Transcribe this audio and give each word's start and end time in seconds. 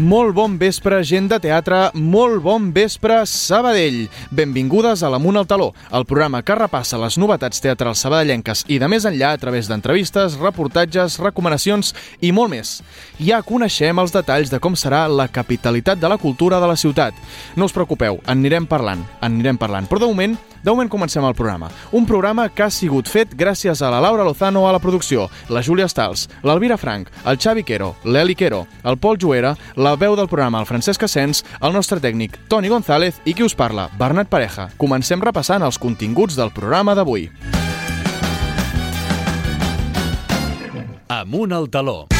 Molt 0.00 0.32
bon 0.32 0.54
vespre, 0.56 1.02
gent 1.04 1.26
de 1.28 1.36
teatre, 1.44 1.90
molt 1.92 2.38
bon 2.40 2.70
vespre, 2.72 3.18
Sabadell. 3.28 4.06
Benvingudes 4.32 5.02
a 5.04 5.10
l'Amunt 5.12 5.36
al 5.36 5.48
Taló, 5.50 5.66
el 5.92 6.06
programa 6.08 6.40
que 6.40 6.56
repassa 6.56 6.96
les 7.02 7.18
novetats 7.20 7.60
teatrals 7.60 8.00
sabadellenques 8.06 8.62
i 8.72 8.78
de 8.80 8.88
més 8.88 9.04
enllà 9.04 9.34
a 9.34 9.40
través 9.42 9.68
d'entrevistes, 9.68 10.38
reportatges, 10.40 11.18
recomanacions 11.20 11.92
i 12.24 12.30
molt 12.32 12.48
més. 12.54 12.78
Ja 13.20 13.42
coneixem 13.44 14.00
els 14.00 14.14
detalls 14.16 14.48
de 14.48 14.62
com 14.64 14.72
serà 14.72 15.02
la 15.04 15.28
capitalitat 15.28 16.00
de 16.00 16.08
la 16.08 16.16
cultura 16.22 16.62
de 16.64 16.70
la 16.70 16.80
ciutat. 16.80 17.12
No 17.60 17.68
us 17.68 17.76
preocupeu, 17.76 18.22
en 18.24 18.38
anirem 18.38 18.70
parlant, 18.70 19.04
en 19.20 19.34
anirem 19.34 19.60
parlant, 19.60 19.90
però 19.90 20.00
de 20.00 20.08
moment 20.08 20.38
de 20.62 20.70
moment 20.70 20.90
comencem 20.90 21.24
el 21.24 21.34
programa. 21.34 21.70
Un 21.92 22.06
programa 22.06 22.48
que 22.48 22.62
ha 22.62 22.70
sigut 22.70 23.08
fet 23.08 23.32
gràcies 23.36 23.82
a 23.82 23.90
la 23.90 24.00
Laura 24.00 24.24
Lozano 24.24 24.66
a 24.68 24.72
la 24.72 24.80
producció, 24.82 25.28
la 25.48 25.62
Júlia 25.62 25.88
Stals, 25.88 26.28
l'Alvira 26.42 26.76
Frank, 26.76 27.08
el 27.24 27.38
Xavi 27.38 27.64
Quero, 27.64 27.94
l'Eli 28.04 28.34
Quero, 28.34 28.66
el 28.84 28.98
Pol 28.98 29.18
Juera, 29.20 29.56
la 29.76 29.96
veu 29.96 30.16
del 30.16 30.28
programa, 30.28 30.60
el 30.60 30.68
Francesc 30.68 31.08
Asens, 31.08 31.44
el 31.60 31.72
nostre 31.72 32.00
tècnic, 32.00 32.36
Toni 32.48 32.68
González 32.68 33.20
i 33.24 33.34
qui 33.34 33.46
us 33.46 33.56
parla, 33.56 33.88
Bernat 33.98 34.28
Pareja. 34.28 34.70
Comencem 34.76 35.20
repassant 35.20 35.64
els 35.64 35.80
continguts 35.80 36.36
del 36.36 36.52
programa 36.52 36.94
d'avui. 36.94 37.30
Amunt 41.10 41.52
al 41.52 41.68
taló. 41.68 42.19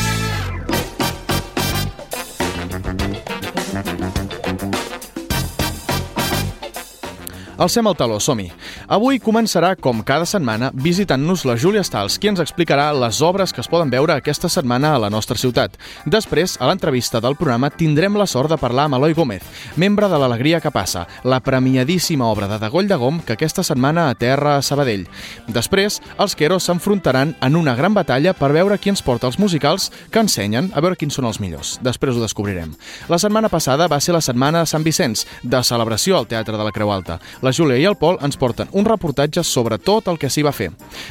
Alcem 7.61 7.85
el 7.91 7.93
taló, 7.93 8.17
som-hi. 8.17 8.47
Avui 8.89 9.19
començarà, 9.21 9.75
com 9.77 9.99
cada 10.01 10.25
setmana, 10.25 10.71
visitant-nos 10.73 11.43
la 11.45 11.59
Júlia 11.61 11.83
Stals, 11.85 12.15
qui 12.17 12.31
ens 12.31 12.41
explicarà 12.41 12.87
les 12.97 13.19
obres 13.21 13.53
que 13.53 13.61
es 13.61 13.69
poden 13.69 13.91
veure 13.93 14.15
aquesta 14.15 14.49
setmana 14.49 14.95
a 14.95 15.01
la 15.03 15.11
nostra 15.13 15.37
ciutat. 15.37 15.75
Després, 16.09 16.55
a 16.57 16.71
l'entrevista 16.71 17.21
del 17.21 17.37
programa, 17.37 17.69
tindrem 17.69 18.17
la 18.17 18.25
sort 18.25 18.49
de 18.49 18.57
parlar 18.57 18.87
amb 18.89 18.97
Eloi 18.97 19.13
Gómez, 19.13 19.45
membre 19.77 20.09
de 20.09 20.21
l'Alegria 20.23 20.63
que 20.65 20.73
passa, 20.73 21.03
la 21.23 21.43
premiadíssima 21.45 22.31
obra 22.31 22.49
de 22.49 22.57
Dagoll 22.63 22.89
de 22.89 22.97
Gom 22.97 23.19
que 23.21 23.37
aquesta 23.37 23.61
setmana 23.63 24.07
aterra 24.09 24.57
a 24.57 24.65
Sabadell. 24.65 25.05
Després, 25.45 26.01
els 26.17 26.39
Queros 26.41 26.65
s'enfrontaran 26.65 27.37
en 27.45 27.61
una 27.61 27.77
gran 27.77 27.93
batalla 27.93 28.33
per 28.33 28.55
veure 28.57 28.81
qui 28.81 28.89
ens 28.89 29.05
porta 29.05 29.29
els 29.29 29.37
musicals 29.39 29.91
que 30.09 30.25
ensenyen, 30.25 30.73
a 30.73 30.81
veure 30.81 30.97
quins 30.97 31.13
són 31.13 31.29
els 31.29 31.43
millors. 31.45 31.77
Després 31.85 32.17
ho 32.17 32.25
descobrirem. 32.25 32.73
La 33.13 33.21
setmana 33.21 33.53
passada 33.53 33.85
va 33.85 34.01
ser 34.01 34.17
la 34.17 34.25
setmana 34.25 34.65
de 34.65 34.73
Sant 34.73 34.89
Vicenç, 34.89 35.27
de 35.45 35.61
celebració 35.61 36.17
al 36.17 36.31
Teatre 36.33 36.57
de 36.57 36.65
la 36.65 36.73
Creu 36.73 36.89
Alta. 36.97 37.21
La 37.43 37.50
Júlia 37.53 37.79
i 37.81 37.87
el 37.89 37.97
Pol 38.01 38.19
ens 38.25 38.39
porten 38.41 38.69
un 38.73 38.87
reportatge 38.89 39.45
sobre 39.45 39.79
tot 39.79 40.09
el 40.11 40.19
que 40.19 40.31
s'hi 40.31 40.45
va 40.47 40.53
fer. 40.55 40.71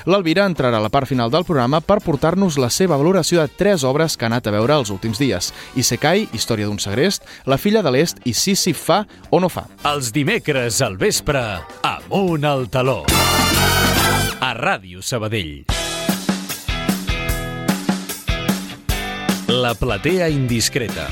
L'Alvira 0.09 0.45
entrarà 0.49 0.79
a 0.79 0.83
la 0.83 0.91
part 0.93 1.09
final 1.09 1.31
del 1.31 1.45
programa 1.47 1.81
per 1.81 1.99
portar-nos 2.03 2.57
la 2.61 2.69
seva 2.73 2.97
valoració 2.97 3.41
de 3.41 3.47
tres 3.47 3.83
obres 3.83 4.17
que 4.17 4.25
ha 4.25 4.31
anat 4.31 4.47
a 4.47 4.53
veure 4.55 4.77
els 4.79 4.91
últims 4.93 5.19
dies. 5.21 5.51
Isekai, 5.75 6.27
Història 6.33 6.69
d'un 6.69 6.79
segrest, 6.79 7.25
La 7.45 7.57
filla 7.57 7.81
de 7.81 7.91
l'Est 7.91 8.21
i 8.25 8.33
Sisi 8.33 8.73
fa 8.73 9.05
o 9.29 9.39
no 9.39 9.49
fa. 9.49 9.67
Els 9.89 10.11
dimecres 10.15 10.81
al 10.81 10.97
vespre, 10.97 11.41
amunt 11.83 12.45
al 12.45 12.67
taló. 12.69 13.03
A 14.39 14.53
Ràdio 14.55 15.01
Sabadell. 15.01 15.65
La 19.49 19.73
platea 19.73 20.29
indiscreta. 20.29 21.09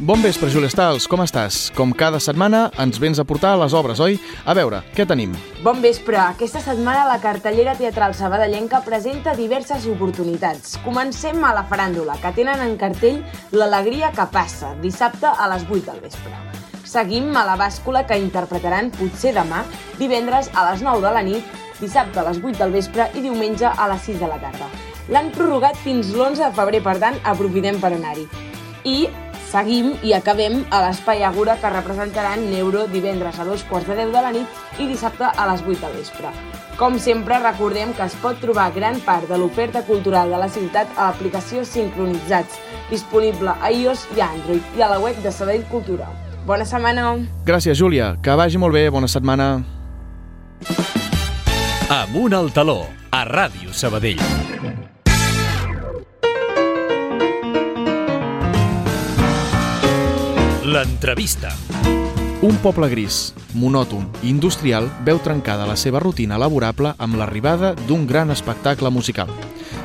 Bon 0.00 0.18
vespre, 0.18 0.50
Júlia 0.50 0.66
Stals, 0.66 1.04
com 1.06 1.20
estàs? 1.22 1.68
Com 1.76 1.92
cada 1.94 2.18
setmana 2.18 2.64
ens 2.82 2.96
vens 2.98 3.20
a 3.22 3.24
portar 3.24 3.52
les 3.60 3.76
obres, 3.78 4.00
oi? 4.02 4.16
A 4.42 4.54
veure, 4.58 4.80
què 4.96 5.06
tenim? 5.06 5.36
Bon 5.62 5.78
vespre. 5.80 6.18
Aquesta 6.18 6.58
setmana 6.64 7.04
la 7.06 7.20
cartellera 7.22 7.76
teatral 7.78 8.16
sabadellenca 8.18 8.80
presenta 8.82 9.36
diverses 9.38 9.86
oportunitats. 9.86 10.74
Comencem 10.82 11.38
a 11.46 11.52
la 11.54 11.62
faràndula, 11.70 12.18
que 12.18 12.34
tenen 12.34 12.64
en 12.66 12.74
cartell 12.76 13.22
L'alegria 13.54 14.10
que 14.10 14.26
passa, 14.34 14.74
dissabte 14.82 15.30
a 15.30 15.46
les 15.54 15.62
8 15.70 15.86
del 15.86 16.02
vespre. 16.02 16.34
Seguim 16.82 17.30
a 17.38 17.46
la 17.46 17.54
bàscula 17.56 18.02
que 18.04 18.18
interpretaran 18.18 18.90
potser 18.98 19.30
demà, 19.38 19.62
divendres 20.02 20.50
a 20.58 20.72
les 20.72 20.82
9 20.82 21.06
de 21.06 21.12
la 21.14 21.22
nit, 21.22 21.60
dissabte 21.78 22.18
a 22.18 22.26
les 22.32 22.42
8 22.42 22.58
del 22.58 22.74
vespre 22.74 23.12
i 23.14 23.22
diumenge 23.22 23.70
a 23.70 23.86
les 23.94 24.10
6 24.10 24.18
de 24.18 24.26
la 24.26 24.42
tarda. 24.42 24.72
L'han 25.14 25.30
prorrogat 25.30 25.78
fins 25.78 26.10
l'11 26.10 26.48
de 26.48 26.54
febrer, 26.58 26.82
per 26.82 26.98
tant, 26.98 27.20
aprofitem 27.22 27.78
per 27.78 27.94
anar-hi. 27.94 28.26
I 28.84 29.06
seguim 29.54 29.92
i 30.02 30.10
acabem 30.16 30.64
a 30.74 30.80
l'Espai 30.82 31.22
Agura 31.22 31.54
que 31.62 31.70
representaran 31.70 32.42
Neuro 32.50 32.88
divendres 32.90 33.38
a 33.38 33.44
dos 33.46 33.62
quarts 33.68 33.86
de 33.86 33.94
10 34.00 34.10
de 34.10 34.22
la 34.24 34.32
nit 34.34 34.80
i 34.82 34.88
dissabte 34.90 35.28
a 35.30 35.46
les 35.52 35.62
8 35.62 35.78
del 35.84 35.94
vespre. 36.00 36.32
Com 36.74 36.96
sempre, 36.98 37.38
recordem 37.38 37.92
que 37.94 38.02
es 38.02 38.16
pot 38.18 38.40
trobar 38.42 38.72
gran 38.74 38.98
part 39.06 39.30
de 39.30 39.38
l'oferta 39.38 39.84
cultural 39.86 40.32
de 40.34 40.40
la 40.42 40.48
ciutat 40.50 40.90
a 40.96 41.12
l'aplicació 41.12 41.62
Sincronitzats, 41.62 42.58
disponible 42.90 43.54
a 43.54 43.70
iOS 43.70 44.08
i 44.16 44.24
Android 44.26 44.74
i 44.74 44.82
a 44.82 44.90
la 44.90 44.98
web 44.98 45.20
de 45.22 45.30
Sabadell 45.30 45.68
Cultura. 45.70 46.08
Bona 46.48 46.66
setmana! 46.66 47.12
Gràcies, 47.46 47.78
Júlia. 47.78 48.16
Que 48.20 48.34
vagi 48.34 48.58
molt 48.58 48.74
bé. 48.74 48.88
Bona 48.90 49.08
setmana. 49.08 49.62
Amunt 52.02 52.34
al 52.34 52.50
taló. 52.50 52.82
A 53.14 53.22
Ràdio 53.30 53.70
Sabadell. 53.70 54.83
L'entrevista. 60.64 61.50
Un 62.40 62.54
poble 62.64 62.86
gris, 62.88 63.34
monòton 63.52 64.06
i 64.22 64.30
industrial 64.30 64.86
veu 65.04 65.18
trencada 65.20 65.66
la 65.68 65.74
seva 65.76 66.00
rutina 66.00 66.38
laborable 66.40 66.94
amb 67.04 67.18
l'arribada 67.20 67.74
d'un 67.84 68.06
gran 68.08 68.32
espectacle 68.32 68.88
musical. 68.88 69.28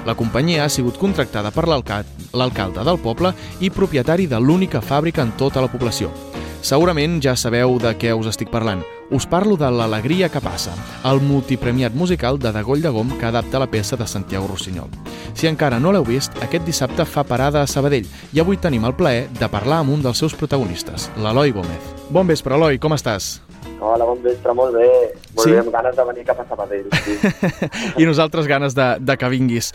La 0.07 0.15
companyia 0.15 0.63
ha 0.63 0.69
sigut 0.71 0.95
contractada 0.95 1.51
per 1.51 1.67
l'alcalde 1.67 2.85
del 2.87 2.99
poble 3.03 3.33
i 3.59 3.67
propietari 3.69 4.29
de 4.31 4.39
l'única 4.39 4.79
fàbrica 4.79 5.25
en 5.27 5.35
tota 5.35 5.59
la 5.59 5.67
població. 5.67 6.13
Segurament 6.61 7.19
ja 7.19 7.35
sabeu 7.35 7.75
de 7.75 7.91
què 7.99 8.15
us 8.15 8.31
estic 8.31 8.47
parlant. 8.47 8.79
Us 9.11 9.25
parlo 9.25 9.57
de 9.57 9.65
L'Alegria 9.73 10.29
que 10.29 10.37
passa, 10.39 10.69
el 11.09 11.17
multipremiat 11.25 11.95
musical 11.97 12.37
de 12.37 12.51
Dagoll 12.53 12.81
de 12.83 12.89
Gom 12.93 13.09
que 13.17 13.25
adapta 13.25 13.57
la 13.57 13.65
peça 13.65 13.97
de 13.97 14.05
Santiago 14.05 14.45
Rossinyol. 14.47 14.85
Si 15.33 15.47
encara 15.49 15.79
no 15.81 15.89
l'heu 15.91 16.05
vist, 16.05 16.35
aquest 16.45 16.65
dissabte 16.67 17.05
fa 17.09 17.23
parada 17.25 17.63
a 17.63 17.67
Sabadell 17.67 18.05
i 18.33 18.39
avui 18.43 18.57
tenim 18.61 18.85
el 18.85 18.93
plaer 18.93 19.25
de 19.33 19.49
parlar 19.49 19.79
amb 19.81 19.95
un 19.95 20.03
dels 20.05 20.21
seus 20.21 20.35
protagonistes, 20.37 21.09
l'Eloi 21.17 21.49
Gómez. 21.55 21.89
Bon 22.13 22.27
vespre, 22.29 22.53
Eloi, 22.53 22.77
com 22.77 22.93
estàs? 22.93 23.39
Hola, 23.81 24.05
bon 24.05 24.21
vespre, 24.21 24.53
molt 24.53 24.75
bé. 24.77 24.85
Molt 25.33 25.41
Sí? 25.47 25.51
bé, 25.55 25.59
amb 25.63 25.71
ganes 25.73 25.95
de 25.95 26.05
venir 26.05 26.25
cap 26.27 26.39
a 26.41 26.45
Sabadell. 26.45 26.85
Sí. 27.01 27.17
I 28.03 28.05
nosaltres 28.05 28.45
ganes 28.45 28.75
de, 28.75 28.91
de 28.99 29.17
que 29.17 29.29
vinguis. 29.29 29.71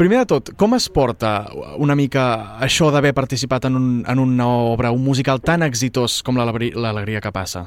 Primer 0.00 0.20
de 0.22 0.26
tot, 0.32 0.52
com 0.56 0.72
es 0.78 0.88
porta 0.88 1.50
una 1.76 1.96
mica 1.98 2.56
això 2.62 2.88
d'haver 2.94 3.12
participat 3.12 3.66
en, 3.68 3.76
un, 3.76 3.88
en 4.08 4.18
una 4.22 4.48
obra, 4.48 4.92
un 4.94 5.04
musical 5.04 5.42
tan 5.42 5.62
exitós 5.66 6.22
com 6.22 6.38
l'Alegri- 6.40 6.72
l'Alegria 6.72 7.20
que 7.20 7.32
passa? 7.34 7.66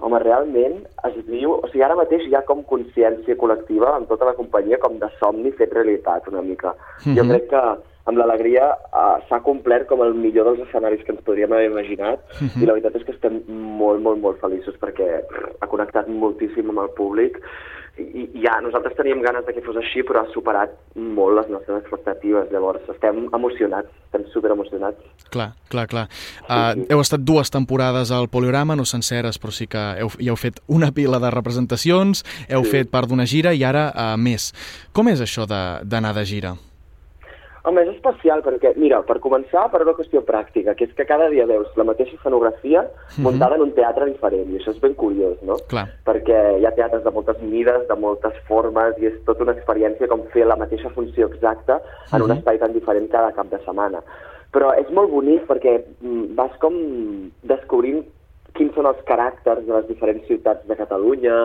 Home, 0.00 0.18
realment 0.22 0.80
es 1.08 1.16
viu... 1.26 1.56
O 1.58 1.66
sigui, 1.68 1.82
ara 1.82 1.96
mateix 1.98 2.26
hi 2.28 2.34
ha 2.38 2.44
com 2.46 2.62
consciència 2.64 3.36
col·lectiva 3.40 3.96
amb 3.96 4.08
tota 4.08 4.28
la 4.28 4.36
companyia 4.38 4.78
com 4.78 4.98
de 4.98 5.08
somni 5.18 5.50
fet 5.58 5.72
realitat 5.74 6.28
una 6.30 6.42
mica. 6.42 6.74
Jo 7.04 7.24
Mhm. 7.24 7.30
crec 7.30 7.48
que 7.50 7.62
amb 8.08 8.16
l'alegria 8.16 8.70
uh, 8.72 9.18
s'ha 9.28 9.40
complert 9.44 9.86
com 9.88 10.00
el 10.00 10.14
millor 10.14 10.46
dels 10.48 10.62
escenaris 10.66 11.02
que 11.04 11.12
ens 11.12 11.20
podríem 11.26 11.52
haver 11.52 11.66
imaginat 11.70 12.20
i 12.56 12.64
la 12.64 12.72
veritat 12.72 12.96
és 12.96 13.04
que 13.04 13.12
estem 13.12 13.42
molt, 13.48 14.00
molt, 14.00 14.22
molt 14.22 14.40
feliços 14.40 14.78
perquè 14.80 15.08
ha 15.60 15.66
connectat 15.66 16.08
moltíssim 16.08 16.70
amb 16.72 16.86
el 16.86 16.88
públic 16.96 17.36
i, 17.98 18.24
i 18.38 18.42
ja, 18.44 18.58
nosaltres 18.62 18.96
teníem 18.96 19.20
ganes 19.24 19.46
de 19.46 19.54
que 19.54 19.62
fos 19.64 19.76
així, 19.80 20.04
però 20.06 20.22
ha 20.22 20.32
superat 20.32 20.74
molt 20.94 21.38
les 21.40 21.50
nostres 21.52 21.82
expectatives. 21.82 22.50
Llavors, 22.52 22.84
estem 22.94 23.26
emocionats, 23.34 23.90
estem 24.08 24.26
super 24.32 24.52
emocionats. 24.54 25.02
Clar, 25.34 25.50
clar, 25.72 25.86
clar. 25.90 26.06
Uh, 26.46 26.86
heu 26.88 27.02
estat 27.02 27.24
dues 27.26 27.50
temporades 27.52 28.12
al 28.14 28.30
Poliorama, 28.32 28.76
no 28.78 28.86
senceres, 28.88 29.40
però 29.42 29.52
sí 29.54 29.68
que 29.70 29.82
heu, 30.00 30.12
ja 30.18 30.32
heu 30.32 30.38
fet 30.40 30.62
una 30.68 30.92
pila 30.94 31.20
de 31.22 31.32
representacions, 31.34 32.24
heu 32.48 32.64
Sí. 32.64 32.70
fet 32.78 32.90
part 32.90 33.08
d'una 33.10 33.26
gira 33.26 33.52
i 33.54 33.64
ara 33.64 33.90
uh, 33.92 34.14
més. 34.16 34.52
Com 34.92 35.08
és 35.08 35.20
això 35.20 35.46
d'anar 35.48 36.14
de, 36.14 36.20
de 36.20 36.26
gira? 36.26 36.56
Home, 37.68 37.82
és 37.84 37.90
especial 37.92 38.40
perquè, 38.40 38.70
mira, 38.80 39.02
per 39.04 39.18
començar, 39.20 39.66
per 39.68 39.82
una 39.84 39.92
qüestió 39.92 40.22
pràctica, 40.24 40.72
que 40.74 40.86
és 40.88 40.92
que 40.96 41.04
cada 41.04 41.26
dia 41.28 41.44
veus 41.44 41.68
la 41.76 41.84
mateixa 41.84 42.16
escenografia 42.16 42.86
muntada 43.20 43.58
en 43.58 43.66
un 43.66 43.74
teatre 43.76 44.06
diferent, 44.08 44.46
i 44.48 44.56
això 44.56 44.72
és 44.72 44.80
ben 44.80 44.94
curiós, 44.96 45.36
no? 45.44 45.58
Clar. 45.68 45.84
Perquè 46.08 46.38
hi 46.58 46.64
ha 46.64 46.72
teatres 46.72 47.04
de 47.04 47.12
moltes 47.12 47.42
mides, 47.44 47.84
de 47.90 47.96
moltes 48.00 48.38
formes, 48.48 48.96
i 49.02 49.10
és 49.10 49.18
tota 49.26 49.44
una 49.44 49.52
experiència 49.52 50.08
com 50.08 50.24
fer 50.32 50.46
la 50.48 50.56
mateixa 50.56 50.88
funció 50.96 51.28
exacta 51.28 51.82
en 52.12 52.22
un 52.22 52.30
Mhm. 52.30 52.38
espai 52.38 52.58
tan 52.58 52.72
diferent 52.72 53.10
cada 53.10 53.32
cap 53.32 53.50
de 53.50 53.58
setmana. 53.66 54.00
Però 54.50 54.72
és 54.80 54.88
molt 54.90 55.10
bonic 55.10 55.46
perquè 55.46 55.82
mm, 56.00 56.34
vas 56.34 56.54
com 56.58 56.72
descobrint 57.42 58.06
quins 58.58 58.74
són 58.76 58.86
els 58.90 58.98
caràcters 59.08 59.64
de 59.66 59.72
les 59.72 59.86
diferents 59.88 60.26
ciutats 60.26 60.66
de 60.68 60.76
Catalunya 60.76 61.36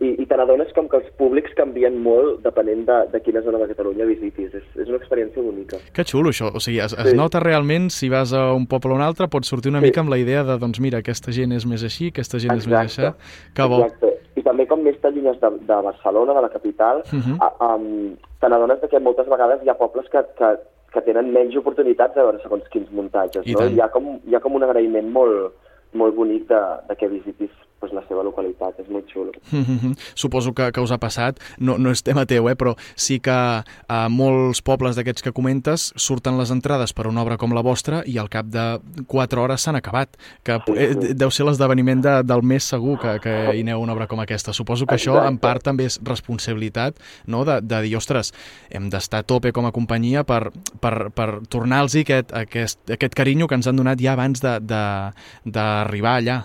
i, 0.00 0.14
i 0.22 0.26
te 0.30 0.36
n'adones 0.38 0.70
com 0.76 0.88
que 0.88 1.00
els 1.02 1.10
públics 1.18 1.52
canvien 1.58 1.98
molt 2.02 2.40
depenent 2.46 2.84
de, 2.88 2.98
de 3.12 3.20
quina 3.26 3.42
zona 3.44 3.58
de 3.62 3.68
Catalunya 3.74 4.06
visitis. 4.08 4.54
És, 4.54 4.64
és 4.78 4.88
una 4.88 5.00
experiència 5.02 5.42
bonica. 5.42 5.80
Que 5.92 6.04
xulo, 6.06 6.30
això. 6.30 6.52
O 6.54 6.60
sigui, 6.62 6.78
es, 6.84 6.94
es 6.94 7.10
Sí. 7.10 7.16
nota 7.18 7.40
realment, 7.42 7.90
si 7.90 8.08
vas 8.08 8.32
a 8.32 8.52
un 8.54 8.66
poble 8.70 8.92
o 8.92 8.96
un 8.96 9.02
altre, 9.02 9.28
pots 9.28 9.48
sortir 9.50 9.70
una 9.74 9.80
Sí. 9.82 9.90
mica 9.90 10.00
amb 10.00 10.10
la 10.14 10.18
idea 10.18 10.44
de, 10.44 10.56
doncs 10.58 10.80
mira, 10.80 10.98
aquesta 11.04 11.32
gent 11.32 11.52
és 11.52 11.66
més 11.66 11.82
així, 11.84 12.08
aquesta 12.14 12.38
gent 12.38 12.56
és 12.56 12.66
més 12.66 12.78
això. 12.98 13.14
Que 13.54 13.66
bo. 13.68 13.82
Exacte. 13.84 14.12
I 14.36 14.42
també 14.42 14.66
com 14.66 14.80
més 14.82 14.96
t'allunyes 15.00 15.38
de, 15.40 15.50
de 15.68 15.76
Barcelona, 15.88 16.34
de 16.34 16.40
la 16.42 16.48
capital, 16.50 17.02
Mhm. 17.12 17.36
a- 17.40 17.74
um, 17.74 18.14
te 18.40 18.48
n'adones 18.48 18.80
de 18.80 18.88
que 18.88 18.98
moltes 19.00 19.28
vegades 19.28 19.62
hi 19.64 19.68
ha 19.70 19.74
pobles 19.78 20.08
que, 20.10 20.18
que, 20.38 20.48
que 20.92 21.00
tenen 21.02 21.32
menys 21.32 21.54
oportunitats 21.56 22.16
a 22.16 22.22
veure 22.22 22.40
segons 22.42 22.66
quins 22.70 22.90
muntatges, 22.90 23.46
I 23.46 23.52
no? 23.52 23.58
tant. 23.60 23.72
Hi 23.76 23.80
ha, 23.80 23.88
com, 23.90 24.18
hi 24.26 24.34
ha 24.34 24.40
com 24.40 24.54
un 24.54 24.62
agraïment 24.62 25.08
molt, 25.10 25.52
molt 25.94 26.16
bonic 26.18 26.48
de, 26.50 26.60
de 26.88 26.96
que 27.00 27.10
visitis 27.12 27.54
pues, 27.80 27.92
la 27.92 28.02
seva 28.08 28.22
localitat, 28.24 28.78
és 28.80 28.88
molt 28.88 29.04
xulo. 29.12 29.32
Mhm. 29.50 29.94
Suposo 30.14 30.54
que, 30.54 30.70
que 30.72 30.80
us 30.80 30.90
ha 30.90 30.98
passat, 30.98 31.38
no, 31.58 31.76
no 31.78 31.90
és 31.90 32.02
tema 32.02 32.24
teu, 32.26 32.48
eh, 32.48 32.56
però 32.56 32.74
sí 32.96 33.20
que 33.20 33.30
a 33.34 34.08
molts 34.08 34.62
pobles 34.62 34.96
d'aquests 34.96 35.22
que 35.22 35.32
comentes 35.32 35.92
surten 35.96 36.38
les 36.38 36.50
entrades 36.50 36.92
per 36.92 37.06
una 37.06 37.22
obra 37.22 37.36
com 37.36 37.52
la 37.52 37.62
vostra 37.62 38.02
i 38.06 38.16
al 38.18 38.30
cap 38.32 38.46
de 38.46 38.80
4 39.06 39.42
hores 39.42 39.60
s'han 39.62 39.76
acabat, 39.76 40.16
que 40.42 40.58
Sí, 40.64 40.72
eh, 40.76 40.92
sí. 40.94 41.14
deu 41.14 41.30
ser 41.30 41.44
l'esdeveniment 41.44 42.00
de, 42.00 42.22
del 42.22 42.42
mes 42.42 42.64
segur 42.64 42.98
que, 43.00 43.18
que 43.20 43.34
hi 43.56 43.60
aneu 43.60 43.80
una 43.82 43.92
obra 43.92 44.06
com 44.06 44.20
aquesta. 44.20 44.52
Suposo 44.52 44.86
que 44.86 44.94
això 44.96 45.18
en 45.18 45.34
Exacte. 45.34 45.40
part 45.44 45.62
també 45.62 45.84
és 45.84 45.98
responsabilitat 46.02 46.96
no? 47.26 47.44
de, 47.44 47.60
de 47.60 47.82
dir, 47.82 47.96
ostres, 47.96 48.32
hem 48.70 48.88
d'estar 48.88 49.20
a 49.20 49.22
tope 49.28 49.52
com 49.52 49.66
a 49.66 49.72
companyia 49.72 50.24
per, 50.24 50.50
per, 50.80 51.10
per 51.10 51.28
tornar-los 51.48 51.94
aquest, 52.00 52.32
aquest, 52.32 52.80
aquest 52.90 53.14
carinyo 53.14 53.46
que 53.46 53.54
ens 53.58 53.66
han 53.68 53.76
donat 53.76 54.00
ja 54.00 54.12
abans 54.16 54.40
d'arribar 54.40 56.16
allà. 56.18 56.40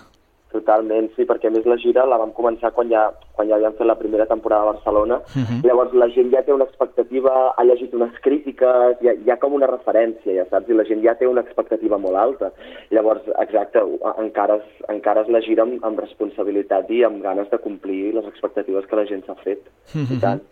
Totalment, 0.50 1.06
sí, 1.14 1.22
perquè 1.28 1.46
a 1.46 1.52
més 1.54 1.66
la 1.70 1.76
gira 1.78 2.02
la 2.10 2.16
vam 2.18 2.32
començar 2.34 2.72
quan 2.74 2.88
ja, 2.90 3.04
quan 3.36 3.46
ja 3.46 3.54
havíem 3.54 3.76
fet 3.78 3.86
la 3.86 3.94
primera 4.00 4.26
temporada 4.26 4.66
a 4.66 4.72
Barcelona. 4.72 5.20
Mhm. 5.38 5.60
Llavors 5.62 5.94
la 5.94 6.08
gent 6.10 6.32
ja 6.32 6.42
té 6.42 6.52
una 6.52 6.66
expectativa, 6.66 7.54
ha 7.56 7.64
llegit 7.64 7.94
unes 7.94 8.18
crítiques, 8.20 8.98
hi 9.00 9.30
ha 9.30 9.38
com 9.38 9.54
una 9.54 9.70
referència, 9.70 10.34
ja 10.34 10.46
saps? 10.50 10.68
I 10.68 10.74
la 10.74 10.84
gent 10.84 11.04
ja 11.06 11.14
té 11.14 11.28
una 11.30 11.44
expectativa 11.46 11.98
molt 11.98 12.16
alta. 12.16 12.50
Llavors, 12.90 13.22
exacte, 13.38 13.78
encares, 14.18 14.66
encares 14.88 15.28
la 15.28 15.40
gira 15.40 15.62
amb, 15.62 15.84
amb 15.86 16.00
responsabilitat 16.00 16.90
i 16.90 17.04
amb 17.04 17.22
ganes 17.22 17.50
de 17.50 17.58
complir 17.58 18.14
les 18.14 18.26
expectatives 18.26 18.86
que 18.86 18.96
la 18.96 19.06
gent 19.06 19.24
s'ha 19.26 19.38
fet. 19.44 19.62
Mhm. 19.94 20.16
I 20.16 20.20
tant. 20.20 20.42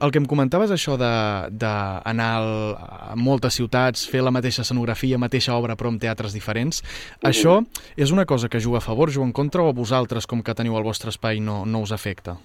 El 0.00 0.10
que 0.10 0.18
em 0.18 0.26
comentaves, 0.26 0.70
això 0.70 0.96
d'anar 0.98 2.30
a 2.40 3.14
moltes 3.16 3.54
ciutats, 3.58 4.06
fer 4.08 4.22
la 4.22 4.30
mateixa 4.34 4.62
escenografia, 4.62 5.18
mateixa 5.18 5.54
obra, 5.56 5.76
però 5.76 5.88
amb 5.92 6.00
teatres 6.02 6.32
diferents, 6.34 6.82
això 7.22 7.60
és 7.96 8.12
una 8.12 8.24
cosa 8.26 8.48
que 8.48 8.60
juga 8.60 8.78
a 8.78 8.84
favor, 8.84 9.10
juga 9.10 9.26
en 9.26 9.32
contra, 9.32 9.62
o 9.62 9.68
a 9.68 9.72
vosaltres, 9.72 10.26
com 10.26 10.42
que 10.42 10.54
teniu 10.54 10.76
el 10.76 10.84
vostre 10.84 11.10
espai, 11.10 11.40
no, 11.40 11.64
no 11.66 11.80
us 11.80 11.92
afecta? 11.92 12.36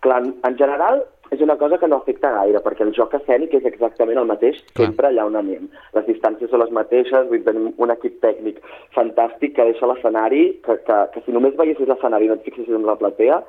Clar, 0.00 0.22
en- 0.24 0.34
en 0.44 0.56
general 0.58 1.04
és 1.32 1.40
una 1.40 1.56
cosa 1.56 1.78
que 1.78 1.88
no 1.88 1.96
afecta 1.96 2.28
gaire, 2.30 2.58
perquè 2.60 2.82
el 2.84 2.90
joc 2.92 3.14
escènic 3.14 3.54
és 3.54 3.64
exactament 3.64 4.18
el 4.18 4.26
mateix 4.28 4.58
Clar. 4.74 4.88
sempre 4.90 5.08
allà 5.08 5.24
on 5.24 5.36
anem. 5.36 5.68
Les 5.94 6.04
distàncies 6.06 6.50
són 6.50 6.60
les 6.60 6.70
mateixes, 6.70 7.28
vull 7.30 7.42
tenim 7.46 7.70
un 7.78 7.90
equip 7.94 8.18
tècnic 8.20 8.58
fantàstic 8.94 9.54
que 9.56 9.64
deixa 9.64 9.86
l'escenari, 9.88 10.58
que, 10.66 10.76
que, 10.84 10.98
que 11.14 11.22
si 11.24 11.32
només 11.32 11.56
veiessis 11.56 11.88
l'escenari 11.88 12.26
i 12.26 12.28
no 12.28 12.34
et 12.34 12.44
fixessis 12.44 12.74
en 12.76 12.84
la 12.84 12.96
platea, 13.00 13.40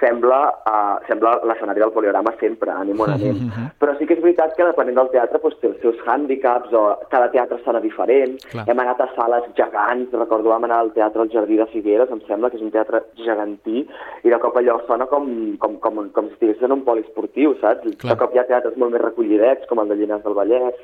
sembla, 0.00 0.40
uh, 0.68 0.96
sembla 1.08 1.34
l'escenari 1.48 1.82
del 1.82 1.92
poliorama 1.94 2.34
sempre, 2.40 2.72
anem 2.72 3.00
on 3.00 3.14
anem. 3.14 3.40
Però 3.80 3.94
sí 3.98 4.08
que 4.08 4.16
és 4.16 4.22
veritat 4.22 4.54
que 4.56 4.66
depenent 4.68 4.98
del 4.98 5.10
teatre 5.14 5.40
doncs, 5.42 5.58
té 5.60 5.70
els 5.70 5.80
seus 5.82 6.00
hàndicaps, 6.06 6.72
o 6.74 6.84
cada 7.12 7.30
teatre 7.34 7.58
serà 7.64 7.82
diferent. 7.82 8.36
Clar. 8.52 8.66
Hem 8.70 8.82
anat 8.84 9.02
a 9.02 9.08
sales 9.16 9.48
gegants, 9.58 10.14
recordo 10.14 10.52
vam 10.52 10.66
anar 10.68 10.80
al 10.84 10.92
Teatre 10.94 11.24
al 11.24 11.32
Jardí 11.32 11.58
de 11.58 11.66
Figueres, 11.72 12.10
em 12.14 12.22
sembla 12.28 12.50
que 12.50 12.58
és 12.60 12.64
un 12.64 12.72
teatre 12.74 13.02
gegantí, 13.18 13.84
i 14.24 14.32
de 14.32 14.38
cop 14.42 14.56
allò 14.60 14.78
sona 14.88 15.08
com, 15.10 15.28
com, 15.62 15.78
com, 15.82 16.02
com 16.14 16.30
si 16.30 16.34
estigués 16.34 16.62
en 16.64 16.78
un 16.78 16.84
poliesportiu, 16.86 17.56
saps? 17.60 17.86
Clar. 17.98 18.14
De 18.14 18.18
cop 18.20 18.34
hi 18.34 18.42
ha 18.42 18.48
teatres 18.48 18.78
molt 18.80 18.94
més 18.94 19.02
recollidets, 19.04 19.68
com 19.70 19.82
el 19.82 19.90
de 19.90 19.98
Llinars 20.00 20.24
del 20.26 20.36
Vallès, 20.38 20.78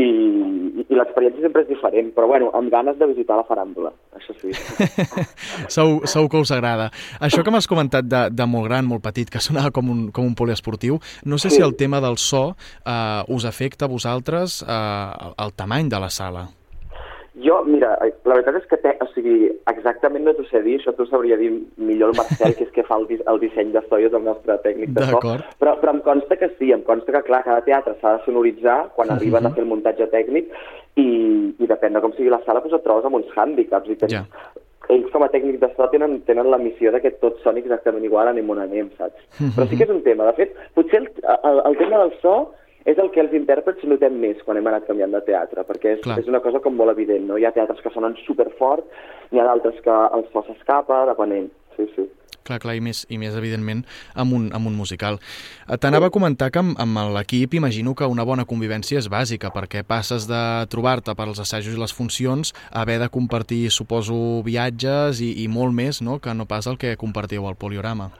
i, 0.00 0.84
i, 0.84 0.84
l'experiència 0.96 1.44
sempre 1.44 1.62
és 1.64 1.68
diferent, 1.70 2.10
però 2.16 2.26
bueno, 2.30 2.50
amb 2.56 2.72
ganes 2.72 2.96
de 3.00 3.08
visitar 3.10 3.36
la 3.40 3.44
faràndula, 3.48 3.92
això 4.16 4.34
sí. 4.40 4.52
Segur, 5.76 6.06
segur 6.10 6.28
que 6.32 6.40
us 6.44 6.52
agrada. 6.54 6.90
Això 7.20 7.44
que 7.44 7.52
m'has 7.54 7.68
comentat 7.70 8.06
de, 8.08 8.22
de 8.32 8.46
molt 8.50 8.68
gran, 8.70 8.88
molt 8.88 9.04
petit, 9.04 9.30
que 9.30 9.42
sonava 9.44 9.72
com 9.74 9.90
un, 9.92 10.06
com 10.14 10.26
un 10.30 10.36
poliesportiu, 10.38 11.00
no 11.24 11.38
sé 11.38 11.50
Sí. 11.50 11.56
si 11.56 11.62
el 11.66 11.74
tema 11.76 12.00
del 12.00 12.16
so 12.18 12.54
eh, 12.86 13.22
us 13.28 13.44
afecta 13.44 13.86
a 13.86 13.92
vosaltres 13.92 14.62
eh, 14.62 15.32
el 15.44 15.52
tamany 15.58 15.88
de 15.90 16.00
la 16.00 16.10
sala. 16.10 16.46
Jo, 17.40 17.60
mira, 17.64 17.94
la 18.26 18.34
veritat 18.36 18.56
és 18.58 18.66
que, 18.68 18.76
te, 18.82 18.90
o 19.00 19.06
sigui, 19.14 19.48
exactament 19.80 20.24
no 20.28 20.34
t'ho 20.36 20.44
sé 20.50 20.60
dir, 20.62 20.76
això 20.78 20.92
t'ho 20.94 21.06
sabria 21.10 21.36
dir 21.40 21.50
millor 21.80 22.12
el 22.12 22.18
Marcel, 22.20 22.54
que 22.58 22.64
és 22.68 22.72
que 22.76 22.84
fa 22.86 23.00
el, 23.00 23.08
el 23.32 23.40
disseny 23.42 23.72
de 23.74 23.82
so 23.88 23.98
i 23.98 24.06
és 24.06 24.14
el 24.14 24.22
nostre 24.28 24.56
tècnic 24.64 24.92
de 24.94 25.08
so, 25.10 25.18
però, 25.58 25.74
però 25.80 25.96
em 25.96 26.00
consta 26.06 26.36
que 26.36 26.52
sí, 26.58 26.70
em 26.76 26.82
consta 26.86 27.12
que, 27.16 27.24
clar, 27.26 27.42
cada 27.48 27.64
teatre 27.66 27.96
s'ha 28.00 28.18
de 28.18 28.24
sonoritzar 28.28 28.78
quan 28.94 29.10
arriben 29.10 29.42
Mhm. 29.42 29.50
a 29.50 29.54
fer 29.56 29.62
el 29.64 29.70
muntatge 29.72 30.06
tècnic 30.12 30.50
i, 30.96 31.08
i 31.58 31.66
depèn 31.66 31.94
de 31.96 32.00
com 32.04 32.12
sigui 32.12 32.30
la 32.30 32.42
sala, 32.46 32.60
doncs 32.60 32.74
et 32.78 32.84
trobes 32.84 33.04
amb 33.08 33.16
uns 33.20 33.30
hàndicaps 33.36 33.88
i 33.90 33.96
tens, 33.96 34.12
Ja. 34.12 34.24
ells 34.90 35.10
com 35.12 35.22
a 35.22 35.28
tècnic 35.30 35.60
de 35.60 35.68
so 35.76 35.86
tenen, 35.92 36.20
tenen 36.26 36.50
la 36.50 36.58
missió 36.58 36.90
de 36.92 37.00
que 37.00 37.12
tot 37.22 37.38
soni 37.44 37.60
exactament 37.62 38.04
igual 38.04 38.28
anem 38.28 38.48
on 38.50 38.58
anem, 38.58 38.88
saps? 38.98 39.14
Mhm. 39.38 39.52
Però 39.56 39.68
sí 39.68 39.76
que 39.76 39.84
és 39.84 39.90
un 39.90 40.02
tema. 40.02 40.24
De 40.26 40.32
fet, 40.32 40.56
potser 40.74 40.98
el, 41.04 41.08
el, 41.44 41.60
el 41.66 41.76
tema 41.78 41.98
del 42.02 42.12
so 42.20 42.52
és 42.88 42.98
el 42.98 43.10
que 43.14 43.20
els 43.20 43.34
intèrprets 43.36 43.84
notem 43.88 44.16
més 44.22 44.40
quan 44.46 44.60
hem 44.60 44.70
anat 44.70 44.86
canviant 44.88 45.12
de 45.12 45.20
teatre, 45.26 45.64
perquè 45.68 45.96
és, 45.96 46.04
Clar. 46.04 46.20
és 46.22 46.30
una 46.30 46.40
cosa 46.44 46.62
com 46.64 46.76
molt 46.76 46.94
evident, 46.94 47.26
no? 47.28 47.36
Hi 47.38 47.44
ha 47.44 47.54
teatres 47.56 47.82
que 47.84 47.92
sonen 47.94 48.16
superfort, 48.24 48.86
n'hi 49.30 49.40
ha 49.40 49.48
d'altres 49.48 49.82
que 49.84 49.98
el 50.16 50.26
so 50.32 50.44
s'escapa, 50.46 51.04
depenent. 51.10 51.50
Sí, 51.76 51.88
sí. 51.96 52.08
Clar, 52.40 52.58
clar, 52.58 52.74
i 52.78 52.80
més, 52.82 53.02
i 53.12 53.18
més 53.20 53.36
evidentment 53.36 53.82
amb 54.18 54.34
un, 54.34 54.46
amb 54.56 54.70
un 54.70 54.74
musical. 54.74 55.20
Eh, 55.68 55.76
T'anava 55.78 56.08
a 56.08 56.14
comentar 56.14 56.48
que 56.50 56.62
amb, 56.62 56.72
amb 56.80 57.02
l'equip 57.14 57.54
imagino 57.54 57.92
que 57.94 58.08
una 58.08 58.24
bona 58.26 58.46
convivència 58.48 58.98
és 58.98 59.10
bàsica, 59.12 59.52
perquè 59.54 59.84
passes 59.86 60.26
de 60.30 60.40
trobar-te 60.72 61.14
per 61.14 61.28
als 61.28 61.42
assajos 61.44 61.76
i 61.76 61.80
les 61.80 61.94
funcions 61.94 62.54
a 62.70 62.80
haver 62.82 62.98
de 63.02 63.10
compartir, 63.12 63.66
suposo, 63.70 64.40
viatges 64.46 65.20
i, 65.20 65.34
i 65.44 65.46
molt 65.52 65.76
més, 65.76 66.00
no?, 66.02 66.18
que 66.18 66.34
no 66.34 66.48
pas 66.48 66.66
el 66.66 66.80
que 66.80 66.96
compartiu 67.00 67.46
al 67.46 67.60
poliorama. 67.60 68.10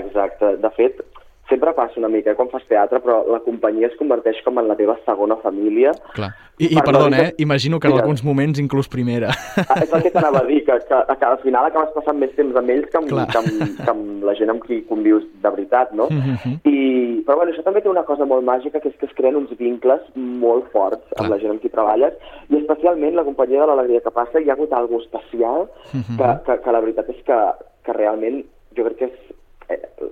Exacte. 0.00 0.56
De 0.62 0.72
fet, 0.74 1.04
sempre 1.48 1.72
passa 1.74 2.00
una 2.00 2.08
mica 2.08 2.34
quan 2.34 2.48
fas 2.50 2.64
teatre, 2.66 2.98
però 3.00 3.20
la 3.30 3.38
companyia 3.44 3.86
es 3.86 3.96
converteix 3.98 4.40
com 4.44 4.58
en 4.58 4.66
la 4.68 4.74
teva 4.76 4.96
segona 5.04 5.36
família. 5.42 5.92
Clar. 6.16 6.32
I, 6.58 6.70
i 6.72 6.74
Per 6.78 6.84
perdona, 6.86 7.18
eh? 7.20 7.34
Imagino 7.44 7.78
que 7.78 7.86
en 7.88 7.98
alguns 7.98 8.24
moments 8.24 8.58
inclús 8.58 8.88
primera. 8.88 9.28
Ah, 9.68 9.82
És 9.82 9.92
el 9.92 10.02
que 10.02 10.10
t'anava 10.10 10.40
a 10.40 10.46
dir, 10.48 10.62
que, 10.64 10.72
que, 10.88 11.00
que 11.20 11.26
al 11.28 11.36
final 11.42 11.66
acabes 11.68 11.92
passant 11.94 12.16
més 12.18 12.32
temps 12.34 12.56
amb 12.56 12.70
ells 12.72 12.88
que 12.90 12.96
amb, 12.98 13.10
Clar. 13.10 13.26
que 13.28 13.38
amb, 13.42 13.76
que 13.84 13.90
amb 13.92 14.24
la 14.24 14.34
gent 14.38 14.50
amb 14.54 14.64
qui 14.64 14.80
convius 14.88 15.26
de 15.42 15.50
veritat, 15.52 15.92
no? 15.92 16.08
Mhm. 16.10 16.56
I, 16.64 17.22
però 17.28 17.36
bueno, 17.42 17.52
això 17.52 17.62
també 17.66 17.82
té 17.84 17.90
una 17.92 18.06
cosa 18.08 18.24
molt 18.24 18.42
màgica, 18.48 18.80
que 18.80 18.88
és 18.88 18.96
que 18.96 19.06
es 19.06 19.14
creen 19.14 19.36
uns 19.36 19.52
vincles 19.58 20.00
molt 20.16 20.70
forts 20.72 21.04
Clar. 21.12 21.26
amb 21.26 21.34
la 21.34 21.38
gent 21.44 21.52
amb 21.52 21.60
qui 21.60 21.68
treballes, 21.68 22.16
i 22.48 22.56
especialment 22.56 23.14
la 23.20 23.24
companyia 23.28 23.60
de 23.62 23.66
l'alegria 23.70 24.00
que 24.00 24.10
passa, 24.16 24.40
hi 24.40 24.48
ha 24.48 24.56
hagut 24.56 24.72
alguna 24.72 25.04
especial 25.04 25.68
Mhm. 25.92 26.16
que, 26.16 26.28
que, 26.46 26.60
que 26.64 26.72
la 26.72 26.80
veritat 26.80 27.08
és 27.12 27.20
que, 27.26 27.38
que 27.84 27.92
realment 27.92 28.42
jo 28.76 28.84
crec 28.84 28.96
que 28.98 29.04
és 29.12 29.35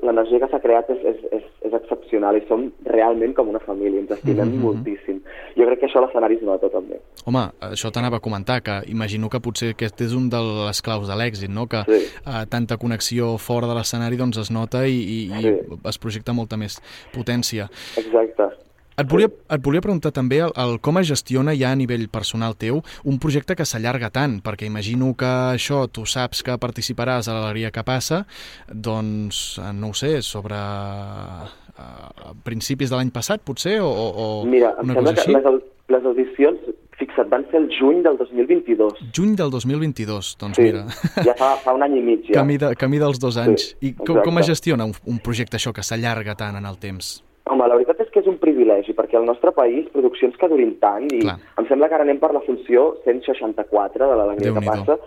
l'energia 0.02 0.38
que 0.40 0.48
s'ha 0.50 0.60
creat 0.60 0.88
és, 0.90 0.98
és, 1.04 1.16
és, 1.32 1.44
és 1.68 1.72
excepcional 1.78 2.36
i 2.36 2.42
som 2.48 2.66
realment 2.84 3.34
com 3.34 3.48
una 3.48 3.60
família, 3.60 4.00
ens 4.00 4.10
estimem 4.10 4.48
Mhm. 4.50 4.60
moltíssim. 4.62 5.20
Jo 5.56 5.66
crec 5.66 5.80
que 5.80 5.86
això 5.86 6.00
l'escenari 6.02 6.36
es 6.36 6.42
nota 6.42 6.68
també. 6.70 6.98
Home, 7.26 7.44
això 7.60 7.90
t'anava 7.92 8.16
a 8.16 8.20
comentar, 8.20 8.60
que 8.62 8.82
imagino 8.90 9.28
que 9.30 9.40
potser 9.40 9.70
aquest 9.70 10.00
és 10.00 10.12
un 10.12 10.28
de 10.28 10.40
les 10.66 10.82
claus 10.82 11.06
de 11.08 11.14
l'èxit, 11.14 11.48
no? 11.48 11.66
que 11.66 11.82
Sí. 11.86 12.06
eh, 12.26 12.46
tanta 12.50 12.76
connexió 12.76 13.38
fora 13.38 13.66
de 13.66 13.74
l'escenari 13.74 14.16
doncs 14.16 14.38
es 14.38 14.50
nota 14.50 14.86
i, 14.86 14.92
i, 14.92 15.32
i 15.32 15.42
Sí. 15.42 15.54
es 15.88 15.98
projecta 15.98 16.32
molta 16.32 16.56
més 16.56 16.80
potència. 17.12 17.68
Exacte. 17.96 18.63
Et 18.96 19.08
volia, 19.10 19.26
et 19.50 19.62
volia 19.64 19.80
preguntar 19.82 20.12
també 20.14 20.38
el, 20.44 20.52
el 20.54 20.76
com 20.78 21.00
es 21.00 21.08
gestiona 21.10 21.50
ja 21.58 21.72
a 21.74 21.78
nivell 21.78 22.04
personal 22.12 22.54
teu 22.54 22.78
un 23.10 23.16
projecte 23.18 23.56
que 23.58 23.66
s'allarga 23.66 24.10
tant, 24.14 24.36
perquè 24.44 24.68
imagino 24.70 25.08
que 25.18 25.26
això 25.56 25.88
tu 25.90 26.04
saps 26.06 26.44
que 26.46 26.54
participaràs 26.62 27.26
a 27.26 27.34
l'Alegria 27.34 27.72
que 27.74 27.82
passa, 27.82 28.20
doncs, 28.70 29.58
eh, 29.58 29.72
no 29.74 29.90
ho 29.90 29.98
sé, 29.98 30.20
sobre 30.22 30.54
uh, 30.54 32.34
principis 32.46 32.90
de 32.92 32.96
l'any 33.00 33.10
passat, 33.14 33.42
potser, 33.44 33.80
o, 33.82 33.90
o, 33.90 34.28
Mira, 34.46 34.74
una 34.82 34.94
cosa 35.00 35.14
així? 35.16 35.34
les, 35.34 35.46
au- 35.50 35.60
les 35.94 36.06
audicions, 36.12 36.62
fixa't, 36.98 37.28
van 37.32 37.44
ser 37.50 37.58
el 37.64 37.68
juny 37.74 38.02
del 38.06 38.16
2022. 38.20 39.02
Juny 39.16 39.34
del 39.38 39.50
2022, 39.50 40.36
doncs 40.40 40.56
Sí, 40.60 40.68
mira, 40.70 40.84
ja 41.26 41.34
fa, 41.38 41.54
fa 41.64 41.74
un 41.74 41.82
any 41.86 41.98
i 41.98 42.02
mig 42.06 42.28
ja. 42.30 42.38
camí, 42.40 42.58
de, 42.62 42.70
camí 42.78 43.02
dels 43.02 43.18
dos 43.22 43.36
anys. 43.42 43.72
Sí, 43.74 43.90
I 43.90 43.94
com, 43.98 44.22
com 44.22 44.38
es 44.42 44.50
gestiona 44.54 44.86
un, 44.86 44.94
un 45.10 45.18
projecte 45.18 45.58
això 45.58 45.74
que 45.74 45.82
s'allarga 45.82 46.36
tant 46.38 46.56
en 46.62 46.70
el 46.70 46.78
temps? 46.78 47.16
Home, 47.50 47.66
la 47.68 47.76
és 48.24 48.30
un 48.32 48.40
privilegi, 48.40 48.96
perquè 48.96 49.20
al 49.20 49.28
nostre 49.28 49.52
país 49.54 49.86
produccions 49.92 50.36
que 50.40 50.48
durin 50.50 50.74
tant, 50.82 51.06
i 51.12 51.22
Clar. 51.22 51.36
em 51.60 51.68
sembla 51.68 51.90
que 51.90 51.98
ara 51.98 52.08
anem 52.08 52.20
per 52.22 52.32
la 52.34 52.42
funció 52.46 52.94
164 53.04 54.08
de 54.10 54.18
l'Alegria 54.18 54.56
que 54.56 54.64
passa, 54.64 54.98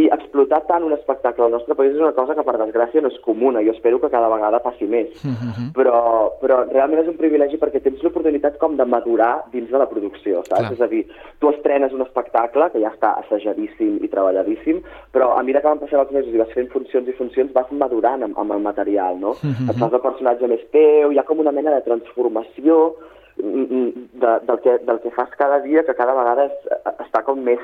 i 0.00 0.06
explotar 0.08 0.62
tant 0.68 0.86
un 0.86 0.94
espectacle 0.96 1.44
al 1.44 1.52
nostre 1.52 1.74
país 1.76 1.92
és 1.92 2.00
una 2.00 2.14
cosa 2.16 2.34
que 2.34 2.44
per 2.46 2.54
desgràcia 2.56 3.02
no 3.04 3.10
és 3.12 3.18
comuna, 3.24 3.60
jo 3.60 3.74
espero 3.74 3.98
que 4.00 4.08
cada 4.12 4.30
vegada 4.32 4.62
passi 4.64 4.88
més. 4.88 5.12
Mhm. 5.22 5.72
però, 5.76 6.32
però 6.40 6.62
realment 6.70 7.02
és 7.02 7.08
un 7.08 7.16
privilegi 7.16 7.58
perquè 7.60 7.82
tens 7.82 8.02
l'oportunitat 8.02 8.58
com 8.58 8.76
de 8.76 8.84
madurar 8.84 9.44
dins 9.52 9.70
de 9.70 9.78
la 9.78 9.88
producció, 9.88 10.42
saps? 10.48 10.60
Clar. 10.60 10.72
És 10.72 10.80
a 10.80 10.88
dir, 10.88 11.06
tu 11.38 11.50
estrenes 11.50 11.92
un 11.92 12.02
espectacle 12.02 12.70
que 12.72 12.80
ja 12.80 12.92
està 12.94 13.14
assajadíssim 13.20 13.98
i 14.02 14.08
treballadíssim, 14.08 14.82
però 15.12 15.32
a 15.36 15.42
mesura 15.42 15.60
que 15.60 15.68
van 15.68 15.82
passant 15.84 16.00
els 16.00 16.12
mesos 16.16 16.34
i 16.34 16.40
vas 16.40 16.52
fent 16.56 16.70
funcions 16.72 17.08
i 17.08 17.16
funcions 17.18 17.52
vas 17.52 17.70
madurant 17.70 18.22
amb, 18.22 18.38
amb 18.38 18.52
el 18.52 18.60
material, 18.60 19.20
no? 19.20 19.36
Mhm. 19.42 19.70
Et 19.70 19.76
fas 19.76 19.92
el 19.92 20.00
personatge 20.00 20.48
més 20.48 20.64
teu, 20.70 21.12
hi 21.12 21.18
ha 21.18 21.28
com 21.28 21.38
una 21.38 21.52
mena 21.52 21.74
de 21.74 21.82
transformació 21.82 22.94
mm, 23.36 23.64
mm, 23.64 24.08
de, 24.14 24.38
del, 24.48 24.60
que, 24.60 24.78
del 24.78 25.00
que 25.00 25.10
fas 25.10 25.30
cada 25.36 25.60
dia 25.60 25.84
que 25.84 25.94
cada 25.94 26.14
vegada 26.14 26.46
és, 26.46 26.56
està 26.98 27.22
com 27.24 27.38
més 27.38 27.60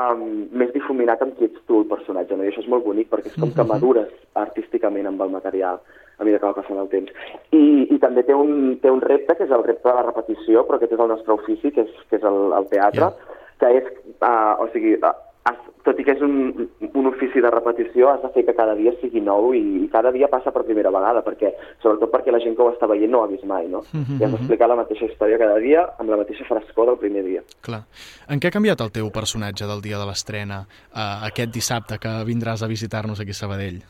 um, 0.00 0.22
més 0.56 0.72
difuminat 0.74 1.22
amb 1.24 1.34
qui 1.36 1.48
ets 1.48 1.64
tu 1.68 1.82
el 1.82 1.88
personatge, 1.90 2.36
no? 2.36 2.44
i 2.44 2.52
això 2.52 2.62
és 2.62 2.70
molt 2.70 2.86
bonic 2.86 3.10
perquè 3.10 3.32
és 3.32 3.40
com 3.40 3.52
que 3.56 3.66
madures 3.68 4.12
artísticament 4.38 5.10
amb 5.10 5.24
el 5.26 5.34
material 5.34 5.82
a 6.18 6.24
mesura 6.24 6.40
que 6.40 6.50
va 6.50 6.58
passant 6.60 6.78
el 6.78 6.90
temps. 6.92 7.10
I, 7.56 7.64
i 7.94 7.98
també 8.02 8.22
té 8.28 8.36
un, 8.36 8.76
té 8.82 8.92
un 8.92 9.02
repte, 9.02 9.36
que 9.36 9.46
és 9.48 9.54
el 9.54 9.64
repte 9.66 9.88
de 9.88 9.96
la 9.96 10.06
repetició, 10.06 10.64
però 10.68 10.78
aquest 10.78 10.94
és 10.94 11.02
el 11.02 11.12
nostre 11.12 11.34
ofici, 11.34 11.72
que 11.74 11.86
és, 11.86 12.00
que 12.10 12.20
és 12.20 12.26
el, 12.28 12.40
el 12.58 12.68
teatre, 12.70 13.08
yeah. 13.10 13.44
que 13.62 13.72
és, 13.80 13.90
uh, 14.20 14.62
o 14.62 14.68
sigui, 14.74 14.94
uh, 15.00 15.14
has, 15.48 15.58
tot 15.86 15.98
i 15.98 16.04
que 16.06 16.14
és 16.14 16.22
un, 16.22 16.68
un 16.92 17.08
ofici 17.10 17.42
de 17.42 17.50
repetició, 17.50 18.10
has 18.12 18.22
de 18.22 18.30
fer 18.34 18.44
que 18.46 18.54
cada 18.56 18.74
dia 18.78 18.92
sigui 19.00 19.22
nou 19.24 19.50
i, 19.56 19.62
i 19.82 19.88
cada 19.92 20.12
dia 20.14 20.28
passa 20.30 20.52
per 20.54 20.64
primera 20.66 20.92
vegada, 20.94 21.24
perquè, 21.26 21.52
sobretot 21.82 22.12
perquè 22.12 22.34
la 22.34 22.40
gent 22.42 22.54
que 22.58 22.62
ho 22.62 22.70
està 22.72 22.88
veient 22.90 23.10
no 23.10 23.22
ho 23.22 23.26
ha 23.26 23.30
vist 23.32 23.46
mai, 23.48 23.66
no? 23.68 23.82
Mm 23.90 24.04
-hmm. 24.04 24.20
I 24.20 24.24
has 24.24 24.32
d'explicar 24.32 24.68
la 24.68 24.78
mateixa 24.82 25.06
història 25.06 25.38
cada 25.38 25.58
dia 25.58 25.86
amb 25.98 26.10
la 26.10 26.16
mateixa 26.16 26.44
frescor 26.44 26.86
del 26.86 26.98
primer 26.98 27.24
dia. 27.24 27.42
Clar. 27.60 27.82
En 28.28 28.38
què 28.38 28.46
ha 28.48 28.56
canviat 28.58 28.80
el 28.80 28.92
teu 28.92 29.10
personatge 29.10 29.66
del 29.66 29.82
dia 29.82 29.98
de 29.98 30.06
l'estrena 30.06 30.66
uh, 30.94 31.26
aquest 31.26 31.50
dissabte 31.52 31.98
que 31.98 32.24
vindràs 32.24 32.62
a 32.62 32.68
visitar-nos 32.68 33.20
aquí 33.20 33.30
a 33.30 33.34
Sabadell? 33.34 33.82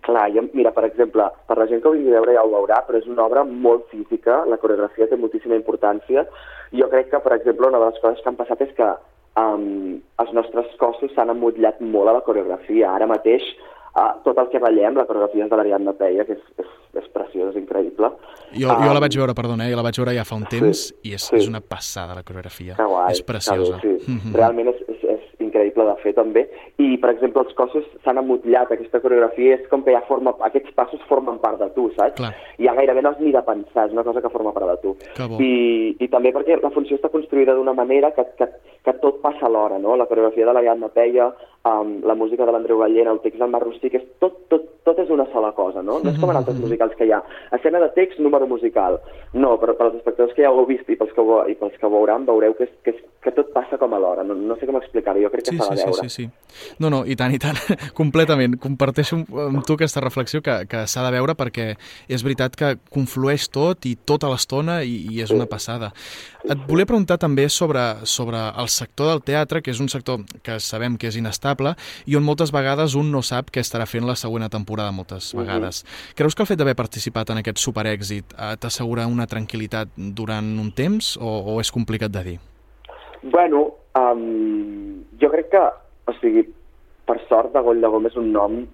Clar, 0.00 0.32
ja, 0.32 0.42
mira, 0.54 0.72
per 0.72 0.84
exemple, 0.84 1.22
per 1.46 1.58
la 1.58 1.66
gent 1.66 1.82
que 1.82 1.88
ho 1.88 1.92
vingui 1.92 2.10
a 2.10 2.20
veure 2.20 2.34
ja 2.34 2.42
ho 2.42 2.50
veurà, 2.50 2.84
però 2.86 2.98
és 2.98 3.06
una 3.06 3.26
obra 3.26 3.44
molt 3.44 3.86
física, 3.90 4.44
la 4.46 4.56
coreografia 4.56 5.06
té 5.06 5.16
moltíssima 5.16 5.54
importància. 5.54 6.26
Jo 6.72 6.88
crec 6.88 7.10
que, 7.10 7.20
per 7.20 7.34
exemple, 7.36 7.68
una 7.68 7.78
de 7.78 7.90
les 7.90 8.00
coses 8.00 8.22
que 8.22 8.28
han 8.28 8.36
passat 8.36 8.60
és 8.62 8.72
que 8.74 8.88
um, 9.40 9.98
els 10.22 10.32
nostres 10.36 10.70
cossos 10.80 11.12
s'han 11.16 11.32
emmotllat 11.34 11.80
molt 11.80 12.10
a 12.10 12.16
la 12.18 12.24
coreografia. 12.26 12.94
Ara 12.94 13.08
mateix, 13.10 13.44
uh, 13.94 14.12
tot 14.26 14.38
el 14.38 14.50
que 14.52 14.62
ballem, 14.62 14.98
la 14.98 15.06
coreografia 15.08 15.46
és 15.46 15.50
de 15.50 15.60
l'Ariadna 15.60 15.96
Peia, 15.98 16.26
que 16.28 16.38
és, 16.38 16.44
és, 16.62 16.70
és 17.02 17.10
preciós, 17.14 17.52
és 17.52 17.60
increïble. 17.62 18.12
Jo, 18.52 18.70
um, 18.72 18.84
jo 18.84 18.94
la 18.94 19.02
vaig 19.02 19.18
veure, 19.20 19.36
perdona, 19.38 19.68
eh, 19.68 19.76
la 19.78 19.86
vaig 19.86 20.00
veure 20.02 20.16
ja 20.16 20.26
fa 20.26 20.38
un 20.38 20.46
temps 20.50 20.88
sí, 20.88 20.96
i 21.06 21.14
és, 21.18 21.28
sí. 21.28 21.38
és 21.38 21.50
una 21.50 21.62
passada 21.62 22.16
la 22.18 22.26
coreografia. 22.26 22.76
Que 22.78 22.88
guai, 22.90 23.14
és 23.14 23.22
preciosa. 23.26 23.78
Que 23.82 23.96
bé, 23.96 23.98
sí. 23.98 24.06
Mm 24.10 24.18
-hmm. 24.18 24.34
Realment 24.34 24.68
és, 24.68 24.78
és, 24.88 25.02
és 25.14 25.20
increïble 25.38 25.84
de 25.84 25.96
fer 26.02 26.12
també. 26.14 26.46
I, 26.78 26.96
per 27.02 27.10
exemple, 27.10 27.42
els 27.42 27.54
cossos 27.58 27.84
s'han 28.04 28.18
amotllat, 28.18 28.72
aquesta 28.72 29.00
coreografia 29.00 29.58
és 29.58 29.66
com 29.70 29.82
que 29.84 29.92
ja 29.92 30.02
forma, 30.08 30.34
aquests 30.46 30.72
passos 30.78 31.02
formen 31.08 31.38
part 31.38 31.58
de 31.60 31.68
tu, 31.76 31.90
saps? 31.96 32.16
Clar. 32.16 32.32
I 32.58 32.68
ja 32.68 32.74
gairebé 32.74 33.02
no 33.02 33.10
has 33.10 33.20
ni 33.20 33.32
de 33.32 33.42
pensar, 33.42 33.86
és 33.86 33.92
una 33.92 34.04
cosa 34.04 34.20
que 34.20 34.32
forma 34.32 34.52
part 34.52 34.70
de 34.70 34.76
tu. 34.84 34.96
I, 35.38 35.96
I 35.98 36.08
també 36.08 36.32
perquè 36.32 36.60
la 36.62 36.72
funció 36.74 36.96
està 36.96 37.10
construïda 37.12 37.54
d'una 37.54 37.74
manera 37.74 38.12
que, 38.16 38.24
que, 38.38 38.48
que 38.84 38.94
tot 39.02 39.20
passa 39.20 39.46
alhora, 39.46 39.78
no? 39.78 39.96
La 39.96 40.06
coreografia 40.06 40.46
de 40.46 40.54
la 40.56 40.62
Iadna 40.64 40.88
Peia, 40.88 41.28
um, 41.64 42.00
la 42.04 42.14
música 42.14 42.46
de 42.46 42.52
l'Andreu 42.52 42.78
Gallera, 42.80 43.12
el 43.12 43.20
text 43.20 43.38
del 43.40 43.50
Mar 43.52 43.60
Rostic, 43.62 43.94
és 43.98 44.06
tot, 44.22 44.38
tot, 44.48 44.64
tot 44.86 44.98
és 45.02 45.10
una 45.12 45.26
sola 45.32 45.52
cosa, 45.52 45.82
no? 45.84 45.98
No 46.00 46.12
és 46.12 46.20
com 46.20 46.32
en 46.32 46.38
altres 46.40 46.58
musicals 46.60 46.96
que 46.96 47.08
hi 47.08 47.12
ha. 47.12 47.20
Escena 47.56 47.82
de 47.82 47.90
text, 47.96 48.20
número 48.24 48.48
musical. 48.48 48.98
No, 49.34 49.56
però 49.60 49.76
per 49.76 49.88
als 49.88 49.98
espectadors 50.00 50.32
que 50.36 50.46
ja 50.46 50.52
ho 50.52 50.62
heu 50.62 50.68
vist 50.70 50.88
i 50.88 50.96
pels 50.96 51.12
que, 51.16 51.20
ho, 51.20 51.42
i 51.50 51.56
pels 51.60 51.76
que 51.76 51.86
ho 51.86 51.92
veuran, 51.92 52.24
veureu 52.28 52.56
que, 52.56 52.68
és, 52.68 52.72
que, 52.84 52.94
és, 52.96 53.04
que 53.20 53.34
tot 53.36 53.52
passa 53.52 53.76
com 53.80 53.92
alhora. 53.94 54.24
No, 54.24 54.34
no 54.34 54.56
sé 54.56 54.68
com 54.68 54.80
explicar-ho, 54.80 55.20
jo 55.20 55.32
crec 55.34 55.50
que 55.50 55.56
sí, 55.56 55.60
s'ha 55.60 55.76
sí, 55.76 55.82
de 55.82 55.90
veure. 55.90 56.08
Sí, 56.08 56.14
sí, 56.14 56.24
sí. 56.24 56.76
No, 56.80 56.92
no, 56.92 57.02
i 57.04 57.18
tant, 57.20 57.36
i 57.36 57.42
tant, 57.42 57.60
completament. 58.00 58.56
Comparteixo 58.62 59.20
amb 59.44 59.60
tu 59.68 59.76
aquesta 59.76 60.04
reflexió 60.04 60.40
que, 60.46 60.62
que 60.70 60.86
s'ha 60.88 61.04
de 61.04 61.12
veure 61.18 61.36
perquè 61.36 61.74
és 62.08 62.24
veritat 62.24 62.56
que 62.56 62.74
conflueix 62.88 63.50
tot 63.52 63.84
i 63.84 63.96
tota 64.08 64.32
l'estona 64.32 64.80
i, 64.80 64.96
i 65.12 65.20
és 65.20 65.28
sí. 65.28 65.36
una 65.36 65.48
passada. 65.50 65.92
Et 66.48 66.64
volia 66.64 66.88
preguntar 66.88 67.20
també 67.20 67.50
sobre, 67.52 67.82
sobre 68.08 68.40
el 68.56 68.69
sector 68.70 69.10
del 69.10 69.22
teatre, 69.22 69.62
que 69.62 69.70
és 69.70 69.80
un 69.80 69.88
sector 69.88 70.22
que 70.42 70.58
sabem 70.60 70.96
que 70.96 71.10
és 71.10 71.16
inestable 71.20 71.74
i 72.06 72.16
on 72.16 72.24
moltes 72.24 72.52
vegades 72.52 72.94
un 72.98 73.10
no 73.12 73.22
sap 73.22 73.50
què 73.50 73.60
estarà 73.60 73.86
fent 73.86 74.06
la 74.06 74.16
següent 74.16 74.48
temporada 74.50 74.92
moltes 74.92 75.34
vegades. 75.36 75.82
Uh 75.82 75.88
-huh. 75.88 76.14
Creus 76.16 76.34
que 76.34 76.42
el 76.42 76.46
fet 76.46 76.58
d'haver 76.58 76.76
participat 76.76 77.30
en 77.30 77.38
aquest 77.38 77.58
superèxit 77.58 78.24
eh, 78.32 78.56
t'assegura 78.58 79.06
una 79.06 79.26
tranquil·litat 79.26 79.88
durant 79.96 80.58
un 80.58 80.72
temps 80.72 81.16
o, 81.20 81.54
o 81.54 81.60
és 81.60 81.70
complicat 81.70 82.10
de 82.10 82.24
dir? 82.24 82.38
Bueno, 83.22 83.74
um, 83.94 85.04
jo 85.20 85.30
crec 85.30 85.50
que, 85.50 85.62
o 86.06 86.12
sigui, 86.20 86.48
per 87.04 87.20
sort, 87.28 87.52
de 87.52 87.60
Goll 87.60 87.80
de 87.80 87.88
Gom 87.88 88.06
és 88.06 88.16
un 88.16 88.32
nom 88.32 88.66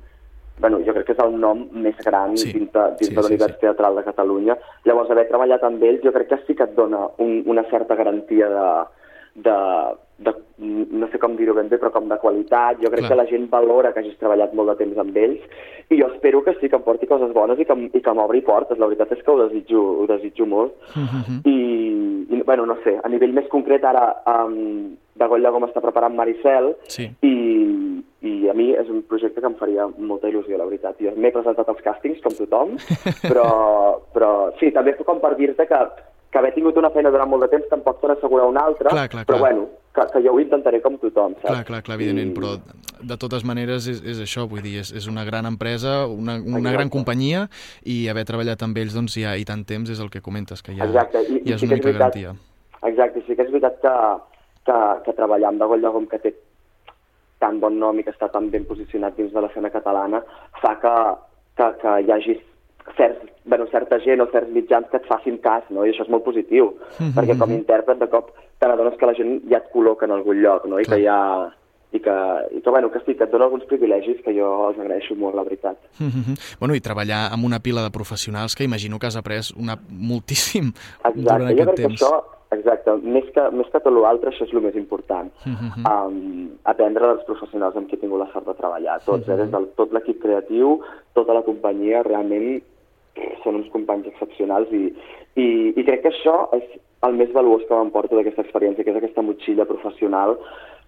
bueno, 0.58 0.78
jo 0.86 0.92
crec 0.94 1.06
que 1.06 1.12
és 1.12 1.18
el 1.18 1.34
nom 1.38 1.66
més 1.72 1.96
gran 2.04 2.36
Sí. 2.36 2.52
dins 2.52 2.72
de, 2.72 2.84
dins 2.98 3.08
Sí, 3.10 3.14
de 3.14 3.22
sí, 3.22 3.28
l'univers 3.28 3.54
sí. 3.54 3.60
teatral 3.60 3.96
de 3.96 4.04
Catalunya. 4.04 4.56
Llavors, 4.84 5.10
haver 5.10 5.28
treballat 5.28 5.62
amb 5.62 5.82
ells, 5.82 6.02
jo 6.02 6.12
crec 6.12 6.28
que 6.28 6.38
sí 6.46 6.54
que 6.54 6.64
et 6.64 6.74
dona 6.74 7.08
un, 7.18 7.42
una 7.46 7.64
certa 7.70 7.94
garantia 7.94 8.48
de, 8.48 8.86
de, 9.36 9.56
de, 10.18 10.32
no 10.58 11.08
sé 11.12 11.18
com 11.20 11.36
dir-ho 11.36 11.54
ben 11.56 11.68
bé, 11.68 11.78
però 11.80 11.90
com 11.92 12.08
de 12.08 12.18
qualitat. 12.22 12.80
Jo 12.82 12.90
crec 12.92 13.04
Clar. 13.04 13.10
que 13.12 13.20
la 13.20 13.28
gent 13.30 13.48
valora 13.52 13.92
que 13.92 14.00
hagis 14.00 14.16
treballat 14.20 14.54
molt 14.56 14.72
de 14.72 14.78
temps 14.84 14.98
amb 15.02 15.16
ells 15.16 15.44
i 15.90 16.00
jo 16.00 16.08
espero 16.10 16.40
que 16.42 16.56
sí, 16.58 16.68
que 16.68 16.74
em 16.74 16.82
porti 16.82 17.06
coses 17.06 17.30
bones 17.34 17.60
i 17.62 17.64
que, 17.68 17.76
i 17.94 18.00
que 18.02 18.14
m'obri 18.16 18.40
portes. 18.42 18.78
La 18.78 18.88
veritat 18.90 19.12
és 19.14 19.22
que 19.22 19.30
ho 19.30 19.38
desitjo, 19.44 19.82
ho 20.02 20.06
desitjo 20.10 20.46
molt. 20.50 20.74
I, 21.46 21.56
i, 22.26 22.40
bueno, 22.42 22.66
no 22.66 22.78
sé, 22.82 22.96
a 22.98 23.08
nivell 23.12 23.36
més 23.36 23.46
concret 23.52 23.84
ara 23.86 24.08
um, 24.32 24.96
de 25.16 25.28
Goll 25.30 25.46
de 25.46 25.52
Gom 25.54 25.68
està 25.68 25.82
preparant 25.84 26.16
Maricel 26.16 26.72
Sí. 26.90 27.06
i, 27.22 27.34
i 28.26 28.34
a 28.50 28.54
mi 28.56 28.72
és 28.74 28.90
un 28.90 29.04
projecte 29.06 29.40
que 29.40 29.46
em 29.46 29.54
faria 29.60 29.86
molta 29.98 30.26
il·lusió, 30.32 30.58
la 30.58 30.66
veritat. 30.66 30.98
Jo 30.98 31.14
m'he 31.14 31.30
presentat 31.30 31.68
als 31.70 31.84
càstings, 31.84 32.18
com 32.24 32.34
tothom, 32.34 32.74
però, 33.30 33.46
però 34.16 34.32
sí, 34.58 34.72
també 34.74 34.96
com 35.04 35.22
per 35.22 35.36
dir-te 35.38 35.68
que, 35.70 35.80
que 36.36 36.40
haver 36.42 36.52
tingut 36.54 36.76
una 36.76 36.90
feina 36.92 37.08
durant 37.14 37.30
molt 37.32 37.46
de 37.46 37.48
temps 37.54 37.68
tampoc 37.72 38.00
te 38.02 38.10
n'assegura 38.10 38.44
una 38.44 38.60
altra, 38.68 38.90
Clar, 38.92 39.08
clar, 39.08 39.22
però 39.24 39.38
clar. 39.38 39.46
bueno, 39.46 39.68
que, 39.96 40.04
que 40.12 40.20
jo 40.26 40.34
ho 40.36 40.40
intentaré 40.42 40.82
com 40.84 40.98
tothom, 41.00 41.32
saps? 41.40 41.48
Clar, 41.48 41.64
clar, 41.64 41.82
clar, 41.86 41.96
evidentment, 41.96 42.34
I- 42.34 42.36
però 42.36 43.06
de 43.08 43.16
totes 43.22 43.44
maneres 43.48 43.86
és, 43.88 44.02
és 44.04 44.20
això, 44.20 44.44
vull 44.50 44.60
dir, 44.64 44.74
és, 44.82 44.92
és 44.92 45.06
una 45.08 45.24
gran 45.24 45.48
empresa, 45.48 46.04
una, 46.06 46.34
una 46.36 46.58
Exacte. 46.60 46.74
gran 46.76 46.90
companyia 46.92 47.46
i 47.84 48.02
haver 48.12 48.26
treballat 48.28 48.62
amb 48.66 48.76
ells 48.82 48.92
doncs 48.96 49.16
ja 49.16 49.32
i 49.40 49.44
tant 49.48 49.64
temps 49.64 49.88
és 49.90 50.00
el 50.04 50.10
que 50.12 50.20
comentes, 50.20 50.60
que 50.62 50.76
ja, 50.76 50.84
Exacte, 50.84 51.22
i, 51.24 51.40
ja 51.48 51.54
és 51.56 51.60
sí 51.64 51.66
una 51.70 51.78
és 51.78 51.80
mica 51.80 51.88
veritat, 51.88 52.20
garantia. 52.20 52.34
exacte, 52.90 53.22
sí 53.26 53.36
que 53.36 53.42
és 53.48 53.50
veritat 53.56 53.80
que, 53.80 53.94
que, 54.68 54.78
que 55.06 55.16
treballar 55.16 55.48
amb 55.54 55.60
de 55.64 55.70
Goll 55.72 55.80
de 55.88 55.94
Gom, 55.96 56.06
que 56.12 56.18
té 56.20 56.34
tan 57.40 57.60
bon 57.60 57.78
nom 57.80 57.98
i 58.00 58.04
que 58.04 58.12
està 58.12 58.28
tan 58.32 58.50
ben 58.52 58.64
posicionat 58.68 59.16
dins 59.16 59.32
de 59.32 59.40
l'escena 59.44 59.70
catalana, 59.72 60.20
fa 60.60 60.76
que, 60.80 60.92
que, 61.56 61.70
que 61.82 61.96
hi 62.06 62.12
hagi 62.12 62.36
certs, 62.96 63.18
bueno, 63.44 63.66
certa 63.72 63.98
gent 64.00 64.20
o 64.20 64.26
certs 64.32 64.50
mitjans 64.54 64.88
que 64.90 64.96
et 64.96 65.06
facin 65.06 65.38
cas, 65.38 65.64
no? 65.70 65.84
i 65.84 65.90
això 65.90 66.02
és 66.06 66.08
molt 66.12 66.24
positiu, 66.24 66.74
perquè 67.16 67.36
com 67.38 67.50
a 67.50 67.54
intèrpret 67.54 67.98
de 67.98 68.08
cop 68.08 68.30
te 68.58 68.66
n'adones 68.68 68.96
que 68.98 69.06
la 69.06 69.14
gent 69.14 69.40
ja 69.50 69.58
et 69.58 69.70
col·loca 69.72 70.04
en 70.06 70.12
algun 70.12 70.40
lloc, 70.42 70.64
no? 70.66 70.78
i 70.80 70.84
Clar. 70.84 70.96
que 70.98 71.04
ja 71.04 71.18
i 71.92 72.00
que, 72.02 72.14
i 72.52 72.60
que, 72.60 72.70
bueno, 72.70 72.90
que 72.90 72.98
sí, 73.06 73.14
que 73.14 73.24
et 73.24 73.30
dona 73.30 73.44
alguns 73.46 73.64
privilegis 73.64 74.18
que 74.24 74.32
jo 74.34 74.68
els 74.68 74.78
agraeixo 74.78 75.14
molt, 75.16 75.34
la 75.36 75.44
veritat. 75.44 75.78
Mm 76.00 76.08
-hmm. 76.08 76.56
Bueno, 76.58 76.74
i 76.74 76.80
treballar 76.80 77.32
amb 77.32 77.44
una 77.44 77.60
pila 77.60 77.82
de 77.82 77.90
professionals 77.90 78.54
que 78.54 78.64
imagino 78.64 78.98
que 78.98 79.06
has 79.06 79.16
après 79.16 79.52
una, 79.56 79.78
moltíssim 80.10 80.72
durant 81.14 81.16
Exacte, 81.16 81.54
jo 81.56 81.62
aquest 81.62 81.68
crec 81.68 81.76
que 81.76 81.82
temps. 81.82 82.02
això, 82.02 82.24
exacte, 82.50 82.90
més 83.02 83.24
que, 83.32 83.50
més 83.52 83.66
que 83.72 83.80
tot 83.80 83.92
l'altre, 83.92 84.30
això 84.30 84.44
és 84.44 84.52
el 84.52 84.60
més 84.62 84.74
important. 84.74 85.30
Mhm. 85.44 85.84
um, 85.86 86.48
aprendre 86.64 87.06
dels 87.06 87.24
professionals 87.24 87.76
amb 87.76 87.86
qui 87.88 87.94
he 87.94 87.98
tingut 87.98 88.18
la 88.18 88.32
sort 88.32 88.46
de 88.46 88.54
treballar, 88.54 89.00
tots, 89.04 89.26
Mhm. 89.26 89.32
eh, 89.34 89.36
des 89.36 89.50
del 89.50 89.66
tot 89.76 89.92
l'equip 89.92 90.20
creatiu, 90.20 90.80
tota 91.14 91.32
la 91.32 91.42
companyia, 91.42 92.02
realment 92.02 92.62
són 93.44 93.60
uns 93.60 93.70
companys 93.72 94.08
excepcionals 94.10 94.72
i, 94.74 94.90
i, 95.36 95.46
i 95.76 95.84
crec 95.86 96.02
que 96.04 96.12
això 96.12 96.36
és 96.56 96.64
el 97.06 97.16
més 97.18 97.32
valuós 97.34 97.64
que 97.68 97.74
m'emporto 97.76 98.16
d'aquesta 98.16 98.42
experiència, 98.46 98.84
que 98.84 98.90
és 98.90 99.00
aquesta 99.00 99.22
motxilla 99.22 99.66
professional 99.68 100.36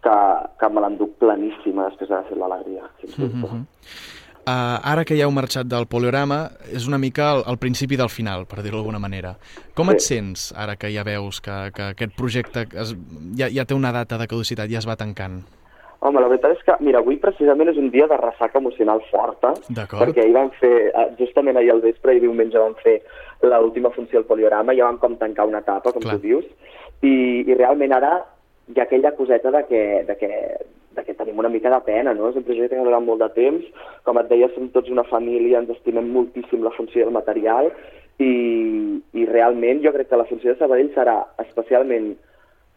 que, 0.03 0.17
que 0.61 0.71
me 0.73 0.83
l'enduc 0.85 1.19
planíssima 1.23 1.89
després 1.91 2.11
d'haver 2.11 2.31
fet 2.31 2.41
l'alegria, 2.41 2.89
sens 3.03 3.19
dubte. 3.19 3.45
Mhm. 3.45 3.67
Uh, 4.49 4.81
ara 4.81 5.03
que 5.05 5.13
ja 5.13 5.27
heu 5.27 5.33
marxat 5.37 5.69
del 5.69 5.85
poliorama, 5.93 6.47
és 6.73 6.87
una 6.89 6.97
mica 6.97 7.35
el, 7.35 7.43
el 7.53 7.59
principi 7.61 7.99
del 8.01 8.09
final, 8.09 8.47
per 8.49 8.63
dir-ho 8.63 8.79
d'alguna 8.79 8.99
manera. 8.99 9.35
Com 9.77 9.91
Sí. 9.91 9.93
et 9.93 10.01
sents 10.01 10.55
ara 10.57 10.77
que 10.77 10.89
ja 10.89 11.05
veus 11.05 11.43
que, 11.45 11.71
que 11.75 11.91
aquest 11.93 12.17
projecte 12.17 12.65
es, 12.73 12.95
ja, 13.37 13.51
ja 13.53 13.67
té 13.69 13.77
una 13.77 13.93
data 13.93 14.17
de 14.17 14.27
caducitat, 14.27 14.71
ja 14.73 14.79
es 14.79 14.89
va 14.89 14.97
tancant? 14.97 15.43
Home, 15.99 16.21
la 16.23 16.29
veritat 16.31 16.55
és 16.55 16.61
que, 16.63 16.77
mira, 16.87 17.01
avui 17.03 17.17
precisament 17.19 17.73
és 17.73 17.79
un 17.81 17.89
dia 17.91 18.07
de 18.07 18.17
ressaca 18.21 18.61
emocional 18.61 19.01
forta, 19.11 19.51
perquè 19.67 20.23
ahir 20.23 20.35
vam 20.37 20.53
fer, 20.61 20.73
eh, 20.93 21.07
justament 21.19 21.59
ahir 21.59 21.73
al 21.73 21.83
vespre 21.83 22.15
i 22.15 22.23
diumenge 22.23 22.59
vam 22.59 22.77
fer 22.85 23.01
l'última 23.43 23.91
funció 23.91 24.21
al 24.21 24.29
poliorama, 24.29 24.77
ja 24.79 24.87
vam 24.87 25.01
com 25.03 25.17
tancar 25.19 25.49
una 25.51 25.63
etapa, 25.65 25.91
com 25.93 26.05
Clar. 26.05 26.15
tu 26.15 26.23
dius, 26.23 26.47
i, 27.03 27.43
i 27.43 27.59
realment 27.59 27.97
ara 27.97 28.13
hi 28.69 28.79
ha 28.79 28.85
aquella 28.85 29.15
coseta 29.19 29.51
de 29.51 29.65
que, 29.67 29.83
de 30.07 30.17
que, 30.21 30.31
de 30.95 31.05
que 31.05 31.15
tenim 31.19 31.39
una 31.43 31.51
mica 31.51 31.71
de 31.75 31.81
pena, 31.87 32.15
no? 32.15 32.31
És 32.31 32.39
un 32.39 32.47
projecte 32.47 32.77
que 32.77 32.83
ha 32.83 32.87
durat 32.87 33.03
molt 33.03 33.25
de 33.25 33.31
temps, 33.35 33.67
com 34.07 34.23
et 34.23 34.31
deia, 34.31 34.51
som 34.55 34.71
tots 34.75 34.95
una 34.95 35.07
família, 35.09 35.65
ens 35.65 35.75
estimem 35.75 36.13
moltíssim 36.15 36.63
la 36.63 36.75
funció 36.79 37.07
del 37.07 37.17
material, 37.17 37.73
i, 38.23 38.33
i 39.19 39.27
realment 39.27 39.83
jo 39.83 39.93
crec 39.95 40.11
que 40.11 40.19
la 40.19 40.27
funció 40.31 40.53
de 40.53 40.59
Sabadell 40.63 40.91
serà 40.95 41.21
especialment 41.43 42.13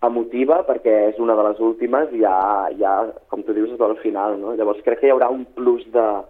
emotiva 0.01 0.65
perquè 0.67 1.09
és 1.11 1.19
una 1.19 1.35
de 1.37 1.43
les 1.49 1.59
últimes 1.59 2.09
i 2.13 2.19
ja, 2.23 2.69
ja 2.79 2.95
com 3.29 3.43
tu 3.43 3.53
dius, 3.53 3.69
és 3.75 3.81
al 3.81 3.97
final, 4.01 4.39
no? 4.41 4.55
Llavors 4.55 4.81
crec 4.83 4.99
que 5.01 5.07
hi 5.07 5.11
haurà 5.13 5.29
un 5.29 5.45
plus 5.45 5.83
de- 5.93 6.21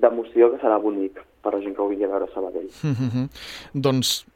d'emoció 0.00 0.50
que 0.52 0.58
serà 0.62 0.78
bonic 0.80 1.18
per 1.42 1.54
la 1.54 1.60
gent 1.60 1.74
que 1.76 1.82
ho 1.82 1.88
vingui 1.88 2.04
a 2.04 2.08
veure 2.08 2.24
a 2.26 2.34
Sabadell. 2.34 2.68
Mhm. 2.82 3.28
doncs 3.74 4.26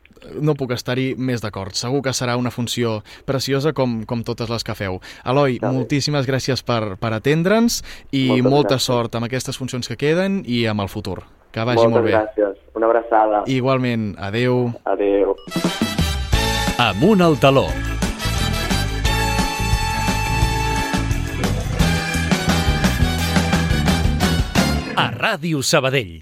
no 0.40 0.54
puc 0.54 0.70
estar-hi 0.72 1.14
més 1.18 1.42
d'acord. 1.42 1.72
Segur 1.74 2.00
que 2.00 2.10
serà 2.14 2.36
una 2.38 2.50
funció 2.50 3.02
preciosa 3.26 3.72
com, 3.74 4.04
com 4.06 4.22
totes 4.22 4.48
les 4.48 4.64
que 4.64 4.74
feu. 4.74 5.00
Eloi, 5.26 5.56
Està 5.58 5.68
bé. 5.68 5.74
moltíssimes 5.76 6.26
gràcies 6.26 6.62
per, 6.64 6.96
per 6.96 7.12
atendre'ns 7.12 7.82
i 8.12 8.28
Moltes 8.28 8.50
molta 8.50 8.74
gràcies. 8.76 8.86
sort 8.86 9.14
amb 9.16 9.24
aquestes 9.26 9.58
funcions 9.58 9.86
que 9.88 9.96
queden 9.96 10.42
i 10.46 10.66
amb 10.66 10.80
el 10.80 10.88
futur. 10.88 11.18
Que 11.52 11.60
vagi 11.64 11.76
Moltes 11.76 11.92
molt 11.92 12.04
bé. 12.06 12.12
gràcies. 12.12 12.56
Una 12.74 12.86
abraçada. 12.86 13.42
Igualment, 13.46 14.14
adeu. 14.18 14.72
Adéu. 14.84 15.36
Amunt 16.78 17.20
al 17.20 17.38
taló. 17.38 17.66
A 24.96 25.10
Ràdio 25.10 25.62
Sabadell. 25.62 26.20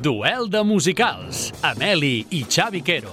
Duel 0.00 0.48
de 0.48 0.62
musicals, 0.64 1.52
Ameli 1.62 2.26
i 2.30 2.44
Xavi 2.48 2.80
Quero. 2.84 3.12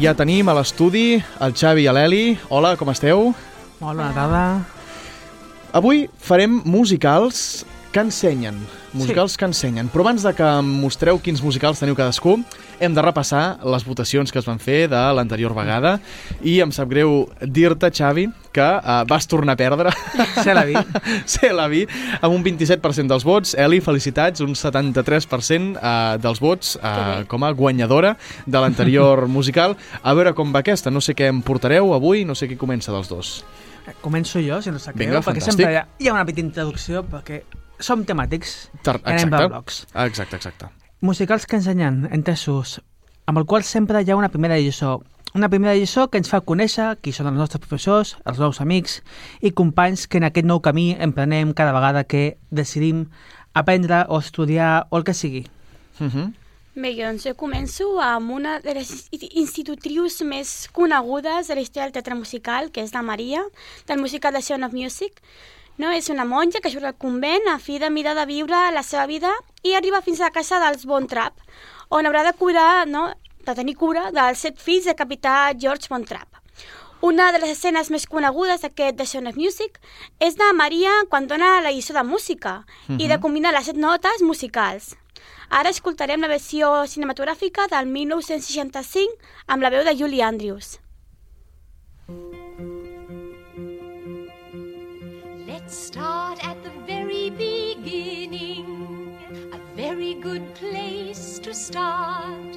Ja 0.00 0.14
tenim 0.16 0.48
a 0.48 0.54
l'estudi 0.56 1.18
el 1.18 1.54
Xavi 1.54 1.86
i 1.86 1.94
l'Eli. 1.94 2.24
Hola, 2.48 2.76
com 2.78 2.90
esteu? 2.94 3.32
Molt 3.80 3.98
bona 3.98 4.12
tarda. 4.14 4.44
Avui 5.74 6.06
farem 6.18 6.62
musicals 6.64 7.64
que 7.90 8.06
ensenyen. 8.06 8.62
Musicals 8.92 9.36
sí. 9.36 9.38
que 9.38 9.46
ensenyen. 9.46 9.88
Però 9.92 10.02
abans 10.02 10.24
de 10.26 10.32
que 10.34 10.46
em 10.60 10.70
mostreu 10.82 11.20
quins 11.22 11.42
musicals 11.44 11.78
teniu 11.78 11.94
cadascú, 11.98 12.40
hem 12.80 12.94
de 12.96 13.02
repassar 13.04 13.60
les 13.62 13.84
votacions 13.86 14.32
que 14.32 14.40
es 14.40 14.48
van 14.48 14.58
fer 14.58 14.88
de 14.90 15.00
l'anterior 15.14 15.54
vegada 15.54 15.98
i 16.42 16.58
em 16.64 16.72
sap 16.74 16.88
greu 16.90 17.28
dir-te, 17.40 17.90
Xavi, 17.92 18.26
que 18.56 18.66
uh, 18.66 19.04
vas 19.06 19.28
tornar 19.30 19.54
a 19.54 19.60
perdre. 19.60 19.92
Se 20.44 20.54
la 20.56 20.64
vi. 20.66 20.74
Se 21.30 21.52
la 21.54 21.68
vi, 21.70 21.84
amb 22.20 22.34
un 22.34 22.42
27% 22.42 23.06
dels 23.12 23.26
vots. 23.26 23.54
Eli, 23.54 23.78
felicitats, 23.84 24.42
un 24.42 24.56
73% 24.58 25.78
uh, 25.78 26.18
dels 26.18 26.42
vots 26.42 26.74
uh, 26.80 27.22
com 27.30 27.46
a 27.46 27.52
guanyadora 27.54 28.16
de 28.46 28.58
l'anterior 28.58 29.26
musical. 29.38 29.76
A 30.02 30.16
veure 30.16 30.34
com 30.34 30.50
va 30.50 30.64
aquesta, 30.64 30.90
no 30.90 31.04
sé 31.04 31.14
què 31.14 31.30
em 31.30 31.44
portareu 31.46 31.94
avui, 31.94 32.24
no 32.26 32.34
sé 32.34 32.50
qui 32.50 32.58
comença 32.58 32.94
dels 32.94 33.12
dos. 33.12 33.40
Començo 34.02 34.42
jo, 34.42 34.60
si 34.62 34.70
no 34.70 34.78
sap 34.78 34.94
Vinga, 34.94 35.18
greu, 35.18 35.24
perquè 35.24 35.40
fantàstic. 35.40 35.56
sempre 35.56 35.72
hi 35.72 35.80
ha, 35.80 35.88
hi 35.98 36.08
ha 36.10 36.14
una 36.14 36.26
petita 36.26 36.46
introducció, 36.46 37.02
perquè 37.10 37.42
som 37.80 38.04
temàtics 38.04 38.70
Tar 38.84 38.98
i 39.00 39.02
anem 39.04 39.30
per 39.30 39.40
exacte. 39.40 39.48
blocs. 39.48 39.80
Exacte, 39.94 40.36
exacte. 40.36 40.70
Musicals 41.00 41.46
que 41.46 41.56
ensenyen, 41.56 42.08
entesos, 42.12 42.80
amb 43.26 43.40
el 43.40 43.46
qual 43.46 43.64
sempre 43.64 44.02
hi 44.02 44.10
ha 44.10 44.16
una 44.16 44.28
primera 44.28 44.58
lliçó. 44.58 45.00
Una 45.34 45.48
primera 45.48 45.76
lliçó 45.78 46.08
que 46.10 46.18
ens 46.18 46.28
fa 46.28 46.40
conèixer 46.42 46.96
qui 47.00 47.12
són 47.14 47.30
els 47.30 47.38
nostres 47.38 47.62
professors, 47.62 48.16
els 48.26 48.40
nous 48.42 48.60
amics 48.60 48.98
i 49.40 49.52
companys 49.54 50.08
que 50.10 50.18
en 50.18 50.26
aquest 50.26 50.46
nou 50.46 50.60
camí 50.60 50.90
emprenem 50.98 51.54
cada 51.54 51.72
vegada 51.76 52.02
que 52.04 52.36
decidim 52.50 53.06
aprendre 53.54 54.04
o 54.08 54.18
estudiar 54.18 54.88
o 54.90 54.98
el 54.98 55.04
que 55.04 55.14
sigui. 55.14 55.46
Uh 56.00 56.06
-huh. 56.06 56.32
Bé, 56.74 56.94
doncs 56.94 57.24
jo 57.26 57.34
començo 57.34 57.86
amb 57.98 58.30
una 58.30 58.60
de 58.62 58.74
les 58.74 59.08
institutrius 59.12 60.20
més 60.22 60.68
conegudes 60.72 61.48
de 61.48 61.54
la 61.54 61.60
història 61.60 61.88
del 61.88 61.92
teatre 61.92 62.14
musical, 62.14 62.70
que 62.70 62.80
és 62.80 62.94
la 62.94 63.02
Maria, 63.02 63.42
del 63.86 63.98
musical 63.98 64.32
de 64.32 64.40
Sound 64.40 64.64
of 64.64 64.72
Music. 64.72 65.18
No? 65.80 65.94
És 65.96 66.10
una 66.12 66.26
monja 66.28 66.60
que 66.60 66.68
surt 66.68 66.84
del 66.84 66.98
convent 67.00 67.46
a 67.48 67.56
fi 67.62 67.78
de 67.80 67.88
mirar 67.88 68.12
de 68.18 68.26
viure 68.28 68.58
la 68.74 68.82
seva 68.84 69.06
vida 69.08 69.30
i 69.64 69.72
arriba 69.74 70.02
fins 70.04 70.20
a 70.20 70.28
la 70.28 70.34
casa 70.34 70.58
dels 70.60 70.84
Von 70.84 71.06
Trapp, 71.08 71.40
on 71.88 72.04
haurà 72.04 72.24
de 72.26 72.34
cuidar, 72.36 72.86
no? 72.86 73.08
de 73.46 73.54
tenir 73.56 73.76
cura 73.80 74.10
dels 74.12 74.42
set 74.44 74.60
fills 74.60 74.84
del 74.84 74.98
capità 74.98 75.54
George 75.56 75.88
Von 75.88 76.04
Trapp. 76.04 76.36
Una 77.00 77.30
de 77.32 77.40
les 77.40 77.54
escenes 77.54 77.88
més 77.88 78.04
conegudes 78.04 78.60
d'aquest 78.60 78.98
The 78.98 79.06
Sound 79.08 79.30
of 79.30 79.38
Music 79.40 79.78
és 80.20 80.36
de 80.36 80.50
Maria 80.52 80.92
quan 81.08 81.30
dona 81.30 81.62
la 81.64 81.72
lliçó 81.72 81.96
de 81.96 82.04
música 82.04 82.58
i 82.98 83.08
de 83.08 83.16
combinar 83.24 83.54
les 83.56 83.70
set 83.72 83.80
notes 83.80 84.20
musicals. 84.20 84.92
Ara 85.48 85.72
escoltarem 85.72 86.20
la 86.20 86.28
versió 86.28 86.84
cinematogràfica 86.84 87.70
del 87.72 87.88
1965 87.88 89.16
amb 89.48 89.64
la 89.64 89.72
veu 89.72 89.88
de 89.88 89.96
Julie 89.96 90.22
Andrews. 90.28 90.76
Let's 95.70 95.86
start 95.86 96.44
at 96.44 96.60
the 96.64 96.72
very 96.84 97.30
beginning. 97.30 99.16
A 99.52 99.76
very 99.76 100.14
good 100.14 100.52
place 100.56 101.38
to 101.38 101.54
start. 101.54 102.56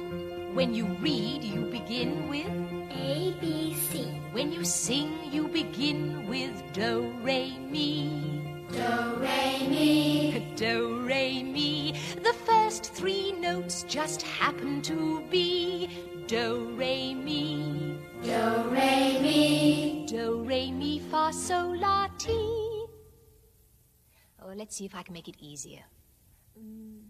When 0.52 0.74
you 0.74 0.86
read, 1.00 1.44
you 1.44 1.66
begin 1.66 2.28
with 2.28 2.50
A, 2.90 3.32
B, 3.40 3.72
C. 3.72 4.20
When 4.32 4.50
you 4.50 4.64
sing, 4.64 5.16
you 5.30 5.46
begin 5.46 6.26
with 6.26 6.60
Do, 6.72 7.14
Re, 7.22 7.56
Mi. 7.70 8.66
Do, 8.72 9.14
Re, 9.20 9.64
Mi. 9.68 10.52
Do, 10.56 10.98
Re, 11.06 11.44
Mi. 11.44 11.94
The 12.16 12.34
first 12.44 12.94
three 12.94 13.30
notes 13.30 13.84
just 13.86 14.22
happen 14.22 14.82
to 14.82 15.22
be 15.30 15.88
Do, 16.26 16.74
Re, 16.74 17.14
Mi. 17.14 17.96
Do, 18.24 18.64
Re, 18.70 19.20
Mi. 19.22 20.04
Do, 20.08 20.42
Re, 20.42 20.72
Mi, 20.72 20.98
Fa, 20.98 21.32
Sol, 21.32 21.78
La, 21.78 22.08
Ti. 22.18 22.63
Oh, 24.46 24.52
let's 24.54 24.76
see 24.76 24.84
if 24.84 24.94
I 24.94 25.02
can 25.02 25.14
make 25.14 25.26
it 25.26 25.36
easier. 25.40 25.80
Mm. 26.60 27.00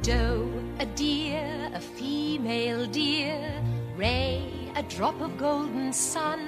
Doe, 0.00 0.48
a 0.80 0.86
deer, 0.86 1.70
a 1.74 1.80
female 1.80 2.86
deer. 2.86 3.38
Ray, 3.94 4.40
a 4.74 4.82
drop 4.84 5.20
of 5.20 5.36
golden 5.36 5.92
sun. 5.92 6.40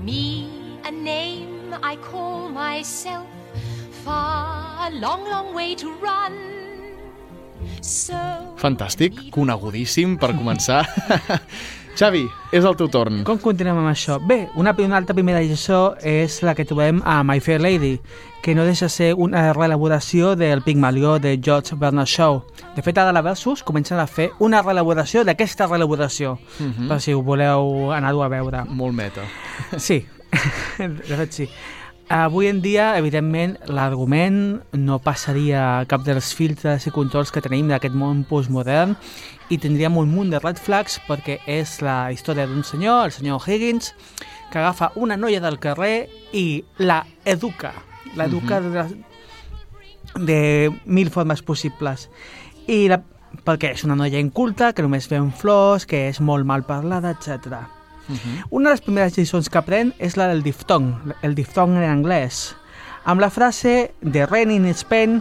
Me, 0.00 0.78
a 0.84 0.92
name 0.92 1.74
I 1.82 1.96
call 1.96 2.48
myself. 2.48 3.26
Far, 4.04 4.86
a 4.86 4.94
long, 4.94 5.24
long 5.24 5.52
way 5.54 5.74
to 5.74 5.90
run. 5.94 6.38
So. 7.82 8.14
Fantàstic, 8.56 9.30
conegudíssim 9.34 10.16
per 10.16 10.30
començar. 10.38 10.86
Xavi, 11.98 12.28
és 12.54 12.62
el 12.62 12.76
teu 12.78 12.86
torn. 12.94 13.24
Com 13.26 13.40
continuem 13.42 13.80
amb 13.80 13.88
això? 13.90 14.20
Bé, 14.22 14.44
una, 14.54 14.70
una 14.84 14.98
altra 15.00 15.16
primera 15.16 15.40
lliçó 15.42 15.96
és 16.06 16.36
la 16.46 16.52
que 16.54 16.62
trobem 16.62 17.00
a 17.02 17.16
My 17.26 17.40
Fair 17.42 17.58
Lady, 17.58 17.96
que 18.44 18.54
no 18.54 18.62
deixa 18.62 18.86
de 18.86 18.94
ser 18.94 19.08
una 19.18 19.48
reelaboració 19.56 20.36
del 20.38 20.62
Pigmalió 20.62 21.16
de 21.18 21.32
George 21.42 21.74
Bernard 21.74 22.06
Shaw. 22.06 22.38
De 22.76 22.84
fet, 22.86 23.00
ara 23.02 23.10
la 23.10 23.24
Versus 23.26 23.64
comencen 23.66 23.98
a 23.98 24.06
fer 24.06 24.28
una 24.38 24.60
reelaboració 24.62 25.24
d'aquesta 25.26 25.66
reelaboració, 25.66 26.38
uh 26.38 26.68
-huh. 26.68 26.86
per 26.86 27.00
si 27.00 27.12
ho 27.12 27.22
voleu 27.22 27.90
anar-ho 27.90 28.22
a 28.22 28.28
veure. 28.28 28.62
Molt 28.68 28.94
meta. 28.94 29.22
Sí, 29.76 30.06
de 30.78 31.16
fet 31.16 31.32
sí. 31.32 31.48
Avui 32.08 32.46
en 32.46 32.62
dia, 32.62 32.96
evidentment, 32.96 33.58
l'argument 33.66 34.62
no 34.72 34.98
passaria 34.98 35.84
cap 35.88 36.04
dels 36.04 36.32
filtres 36.32 36.86
i 36.86 36.90
controls 36.90 37.30
que 37.30 37.42
tenim 37.42 37.68
d'aquest 37.68 37.94
món 37.94 38.22
postmodern 38.24 38.96
i 39.48 39.58
tindríem 39.58 39.96
un 39.96 40.10
munt 40.12 40.32
de 40.32 40.40
red 40.42 40.58
flags 40.60 40.98
perquè 41.08 41.38
és 41.48 41.78
la 41.84 42.10
història 42.12 42.46
d'un 42.48 42.64
senyor, 42.64 43.06
el 43.08 43.14
senyor 43.14 43.44
Higgins, 43.46 43.94
que 44.52 44.60
agafa 44.60 44.92
una 44.96 45.16
noia 45.16 45.40
del 45.40 45.58
carrer 45.60 46.08
i 46.32 46.64
la 46.78 47.04
educa. 47.24 47.72
L'educa 48.16 48.60
de, 48.64 48.84
de 50.16 50.40
mil 50.84 51.10
formes 51.10 51.42
possibles. 51.42 52.08
I 52.68 52.86
la, 52.92 53.00
perquè 53.44 53.72
és 53.76 53.84
una 53.84 53.96
noia 53.96 54.20
inculta, 54.20 54.72
que 54.72 54.84
només 54.84 55.08
ven 55.10 55.32
flors, 55.32 55.86
que 55.88 56.06
és 56.08 56.20
molt 56.20 56.48
mal 56.48 56.64
parlada, 56.68 57.12
etc. 57.16 57.64
Una 58.50 58.70
de 58.70 58.76
les 58.76 58.84
primeres 58.84 59.18
lliçons 59.18 59.50
que 59.52 59.60
aprèn 59.60 59.92
és 60.00 60.16
la 60.16 60.30
del 60.30 60.40
diftong, 60.44 60.94
el 61.22 61.36
diftong 61.36 61.76
en 61.76 61.84
anglès, 61.88 62.54
amb 63.04 63.20
la 63.20 63.28
frase 63.32 63.92
The 64.00 64.26
rain 64.26 64.50
in 64.52 64.68
Spain 64.72 65.20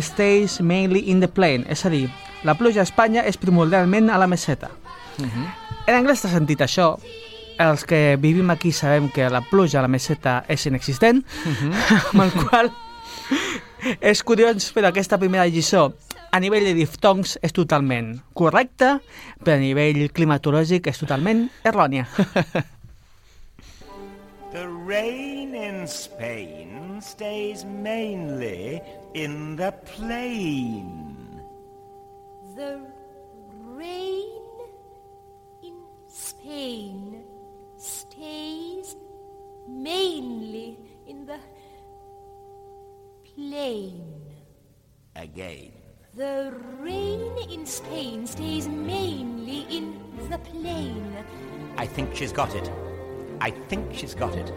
stays 0.00 0.60
mainly 0.60 1.10
in 1.10 1.20
the 1.20 1.28
plain, 1.28 1.66
és 1.68 1.84
a 1.86 1.90
dir, 1.92 2.06
la 2.44 2.54
pluja 2.58 2.82
a 2.82 2.86
Espanya 2.86 3.24
és 3.28 3.38
primordialment 3.38 4.10
a 4.10 4.18
la 4.18 4.28
meseta. 4.30 4.70
En 5.22 5.94
anglès 5.94 6.22
t'ha 6.22 6.30
sentit 6.32 6.62
això, 6.64 6.96
els 7.62 7.84
que 7.84 8.16
vivim 8.20 8.50
aquí 8.50 8.72
sabem 8.72 9.10
que 9.12 9.28
la 9.30 9.42
pluja 9.44 9.80
a 9.80 9.84
la 9.84 9.90
meseta 9.92 10.42
és 10.48 10.66
inexistent, 10.66 11.22
amb 12.12 12.24
el 12.24 12.32
qual 12.38 12.72
és 14.00 14.22
curiós, 14.22 14.70
però 14.74 14.90
aquesta 14.90 15.18
primera 15.18 15.46
lliçó 15.46 15.90
a 16.32 16.40
nivell 16.40 16.64
de 16.64 16.74
diftongs 16.78 17.36
és 17.44 17.52
totalment 17.52 18.14
correcta, 18.32 18.96
però 19.42 19.58
a 19.58 19.60
nivell 19.60 20.06
climatològic 20.16 20.88
és 20.88 21.02
totalment 21.02 21.48
errònia. 21.64 22.06
The 24.52 24.66
rain 24.86 25.54
in 25.56 25.86
Spain 25.88 26.71
stays 27.00 27.64
mainly 27.64 28.82
in 29.14 29.56
the 29.56 29.72
plain. 29.84 31.40
The 32.54 32.80
rain 33.64 34.42
in 35.62 35.74
Spain 36.08 37.24
stays 37.76 38.96
mainly 39.68 40.78
in 41.06 41.26
the 41.26 41.38
plain. 43.34 44.04
Again. 45.16 45.72
The 46.14 46.52
rain 46.78 47.38
in 47.50 47.64
Spain 47.64 48.26
stays 48.26 48.68
mainly 48.68 49.60
in 49.70 49.98
the 50.28 50.38
plain. 50.38 51.16
I 51.78 51.86
think 51.86 52.14
she's 52.14 52.32
got 52.32 52.54
it. 52.54 52.70
I 53.40 53.50
think 53.50 53.94
she's 53.94 54.14
got 54.14 54.34
it. 54.36 54.52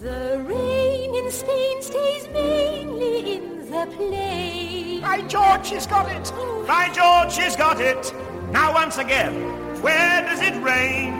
The 0.00 0.44
rain 0.46 0.67
in 1.14 1.30
Spain 1.30 1.82
stays 1.82 2.28
mainly 2.32 3.36
in 3.36 3.70
the 3.70 3.86
plain. 3.96 5.00
By 5.00 5.22
George, 5.22 5.66
she's 5.66 5.86
got 5.86 6.10
it! 6.10 6.32
By 6.66 6.90
George, 6.92 7.32
she's 7.32 7.56
got 7.56 7.80
it! 7.80 8.12
Now, 8.50 8.74
once 8.74 8.98
again, 8.98 9.34
where 9.82 10.22
does 10.22 10.40
it 10.40 10.54
rain? 10.62 11.12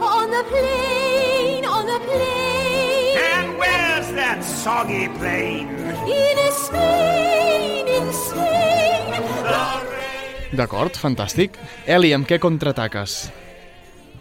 On 0.00 0.30
the 0.30 0.44
plain, 0.44 1.64
on 1.64 1.86
the 1.86 2.00
plain. 2.00 3.18
And 3.18 3.58
where's 3.58 4.12
that 4.12 4.42
soggy 4.42 5.08
plain? 5.18 5.68
In 6.06 6.38
Spain, 6.52 7.88
in 7.88 8.12
Spain. 8.12 9.22
The 9.42 9.80
rain 9.90 10.56
D'acord, 10.56 10.96
fantàstic. 10.96 11.58
Eli, 11.86 12.12
amb 12.14 12.26
què 12.26 12.38
contraataques? 12.38 13.30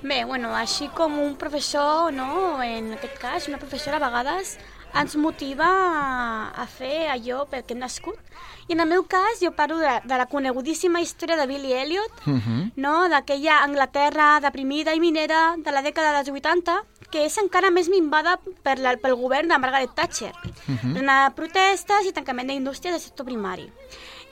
Bé, 0.02 0.24
bueno, 0.26 0.54
així 0.54 0.90
com 0.94 1.18
un 1.20 1.36
professor, 1.38 2.12
no, 2.14 2.62
en 2.62 2.94
aquest 2.98 3.18
cas, 3.22 3.48
una 3.50 3.58
professora 3.58 3.98
a 3.98 4.04
vegades 4.04 4.58
ens 4.96 5.16
motiva 5.16 5.68
a- 6.56 6.66
fer 6.68 7.08
allò 7.10 7.46
pel 7.50 7.64
que 7.66 7.74
hem 7.74 7.80
nascut. 7.80 8.18
I 8.68 8.74
en 8.74 8.82
el 8.82 8.88
meu 8.90 9.04
cas 9.08 9.40
jo 9.42 9.52
parlo 9.52 9.78
de, 9.78 10.02
de 10.04 10.18
la 10.18 10.26
conegudíssima 10.26 11.00
història 11.02 11.38
de 11.38 11.48
Billy 11.48 11.74
Elliot, 11.74 12.12
Uh 12.28 12.34
-huh. 12.34 12.72
no? 12.76 13.08
d'aquella 13.10 13.64
Anglaterra 13.64 14.40
deprimida 14.42 14.94
i 14.94 15.00
minera 15.00 15.56
de 15.58 15.72
la 15.72 15.82
dècada 15.82 16.12
dels 16.14 16.30
80, 16.30 16.84
que 17.12 17.26
és 17.26 17.38
encara 17.38 17.70
més 17.72 17.88
minvada 17.90 18.40
per 18.64 18.78
la, 18.80 18.98
pel 18.98 19.16
govern 19.16 19.48
de 19.48 19.58
Margaret 19.58 19.94
Thatcher. 19.96 20.34
Uh 20.68 20.76
-huh. 20.76 20.94
Plena 20.94 21.32
protestes 21.36 22.06
i 22.06 22.12
tancament 22.12 22.48
d'indústries 22.50 22.92
del 22.94 23.02
sector 23.02 23.26
primari. 23.26 23.72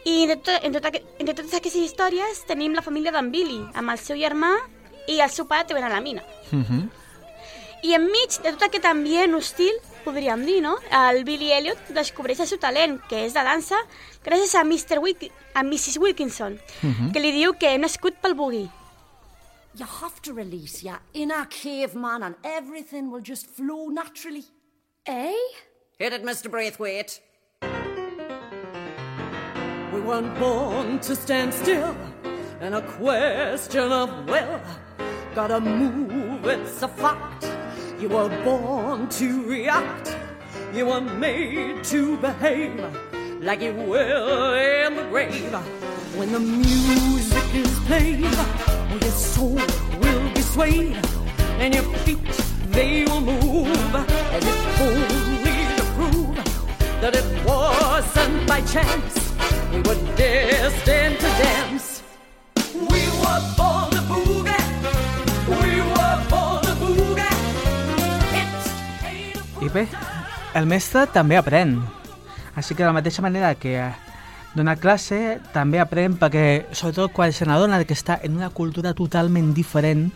I 0.04 0.28
de 0.28 0.36
to, 0.38 0.52
entre, 0.62 0.82
tot, 0.82 0.94
aqu- 0.94 1.04
entre 1.20 1.34
totes 1.36 1.54
aquestes 1.54 1.82
històries 1.82 2.46
tenim 2.46 2.74
la 2.74 2.82
família 2.82 3.12
d'en 3.12 3.32
Billy, 3.32 3.66
amb 3.74 3.90
el 3.90 3.98
seu 3.98 4.18
germà 4.18 4.52
i 5.08 5.20
el 5.22 5.30
seu 5.30 5.46
pare 5.48 5.64
treballant 5.66 5.92
a 5.94 5.96
la 5.96 6.02
mina. 6.02 6.22
Uh 6.52 6.60
-huh. 6.60 6.90
I 7.84 7.94
enmig 7.94 8.30
de 8.44 8.52
tot 8.52 8.64
aquest 8.64 8.86
ambient 8.86 9.34
hostil, 9.36 9.74
podríem 10.06 10.46
dir, 10.46 10.62
no? 10.64 10.78
El 10.94 11.24
Billy 11.26 11.52
Elliot 11.52 11.92
descobreix 11.98 12.40
el 12.44 12.48
seu 12.48 12.62
talent, 12.62 13.00
que 13.10 13.26
és 13.26 13.34
de 13.36 13.44
dansa, 13.44 13.80
gràcies 14.24 14.56
a, 14.56 14.64
Mr. 14.64 15.02
Wilk 15.02 15.28
a 15.56 15.64
Mrs. 15.66 15.98
Wilkinson, 16.04 16.60
que 17.12 17.22
li 17.24 17.32
diu 17.36 17.56
que 17.58 17.74
he 17.74 17.82
nascut 17.82 18.22
pel 18.22 18.38
boogie. 18.38 18.70
You 19.76 19.86
have 20.02 20.22
to 20.22 20.34
release 20.34 20.84
your 20.84 21.00
inner 21.14 21.46
caveman 21.50 22.24
and 22.24 22.36
everything 22.44 23.12
will 23.12 23.22
just 23.22 23.46
flow 23.48 23.90
naturally. 23.90 24.46
Eh? 25.06 25.34
Hit 26.00 26.14
it, 26.14 26.24
Mr. 26.24 26.50
Braithwaite. 26.50 27.20
We 29.94 30.02
weren't 30.02 30.38
born 30.40 31.00
to 31.00 31.16
stand 31.16 31.54
still 31.54 31.96
and 32.62 32.76
a 32.76 32.82
question 32.82 33.92
of 33.92 34.10
will. 34.28 34.62
Gotta 35.34 35.60
move, 35.60 36.46
it's 36.46 36.82
a 36.82 36.88
fact. 36.88 37.55
You 38.06 38.12
were 38.12 38.44
born 38.44 39.10
to 39.10 39.44
react. 39.50 40.16
You 40.76 40.86
were 40.86 41.02
made 41.02 41.84
to 41.86 42.16
behave 42.18 42.80
like 43.42 43.62
you 43.62 43.74
will 43.74 44.54
in 44.54 44.96
the 44.96 45.06
grave. 45.10 45.52
When 46.16 46.32
the 46.32 46.40
music 46.40 47.44
is 47.56 47.80
played, 47.88 48.20
your 49.02 49.12
soul 49.12 49.60
will 50.02 50.34
be 50.36 50.42
swayed, 50.42 51.04
and 51.58 51.74
your 51.74 51.84
feet 52.06 52.20
they 52.70 53.06
will 53.06 53.22
move 53.22 53.96
as 53.96 54.46
if 54.46 54.82
only 54.82 55.58
to 55.76 55.84
prove 55.98 56.36
that 57.02 57.16
it 57.16 57.26
wasn't 57.44 58.48
by 58.48 58.62
chance 58.62 59.34
we 59.72 59.78
were 59.80 60.16
destined 60.16 61.18
to 61.22 61.30
dance. 61.42 62.04
We 62.72 63.02
were 63.18 63.42
born 63.58 63.75
I 69.66 69.70
bé, 69.74 69.88
el 70.54 70.68
mestre 70.70 71.08
també 71.10 71.40
aprèn. 71.40 71.80
Així 72.54 72.76
que 72.76 72.84
de 72.84 72.90
la 72.92 72.94
mateixa 72.94 73.24
manera 73.26 73.56
que 73.58 73.74
donar 74.54 74.76
classe, 74.78 75.40
també 75.56 75.80
aprèn 75.82 76.20
perquè, 76.22 76.68
sobretot 76.70 77.16
quan 77.16 77.34
se 77.34 77.48
n'adona 77.50 77.80
que 77.82 77.98
està 77.98 78.20
en 78.22 78.36
una 78.38 78.52
cultura 78.54 78.94
totalment 78.94 79.56
diferent, 79.58 80.12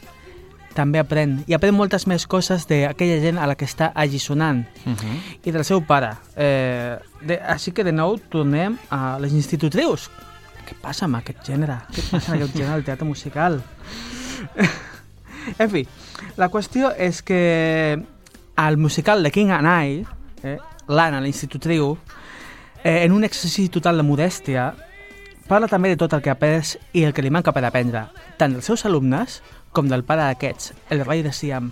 també 0.77 1.01
aprèn. 1.01 1.39
I 1.49 1.55
aprèn 1.57 1.73
moltes 1.73 2.05
més 2.05 2.27
coses 2.29 2.67
d'aquella 2.69 3.17
gent 3.23 3.39
a 3.41 3.47
la 3.49 3.55
que 3.57 3.65
està 3.65 3.89
allisonant. 3.95 4.67
Uh 4.85 4.93
-huh. 4.93 5.17
I 5.43 5.51
del 5.51 5.65
seu 5.65 5.81
pare. 5.81 6.11
Eh, 6.35 6.99
de, 7.21 7.39
així 7.41 7.71
que 7.71 7.83
de 7.83 7.91
nou 7.91 8.19
tornem 8.29 8.77
a 8.89 9.17
les 9.19 9.33
institutrius. 9.33 10.11
Què 10.67 10.75
passa 10.79 11.05
amb 11.05 11.15
aquest 11.15 11.43
gènere? 11.43 11.81
Què 11.89 12.01
passa 12.11 12.31
amb 12.33 12.41
aquest 12.41 12.55
gènere 12.55 12.73
del 12.75 12.83
teatre 12.83 13.05
musical? 13.05 13.63
en 15.63 15.69
fi, 15.69 15.87
la 16.37 16.49
qüestió 16.49 16.93
és 16.97 17.23
que 17.23 18.05
al 18.59 18.75
musical 18.75 19.23
de 19.23 19.31
King 19.31 19.51
and 19.51 19.67
I, 19.67 20.05
eh, 20.43 20.57
l'Anna, 20.87 21.21
l'institutriu, 21.21 21.97
eh, 22.83 23.05
en 23.05 23.13
un 23.13 23.23
exercici 23.23 23.69
total 23.69 23.95
de 23.95 24.03
modèstia, 24.03 24.73
parla 25.47 25.69
també 25.71 25.93
de 25.93 25.95
tot 25.95 26.11
el 26.11 26.21
que 26.21 26.27
ha 26.27 26.35
après 26.35 26.75
i 26.91 27.05
el 27.07 27.13
que 27.15 27.23
li 27.23 27.31
manca 27.31 27.53
per 27.55 27.63
aprendre, 27.63 28.09
tant 28.35 28.51
dels 28.51 28.67
seus 28.67 28.83
alumnes 28.83 29.39
com 29.71 29.87
del 29.87 30.03
pare 30.03 30.27
d'aquests, 30.27 30.73
el 30.91 31.05
rei 31.07 31.23
de 31.23 31.31
Siam. 31.31 31.71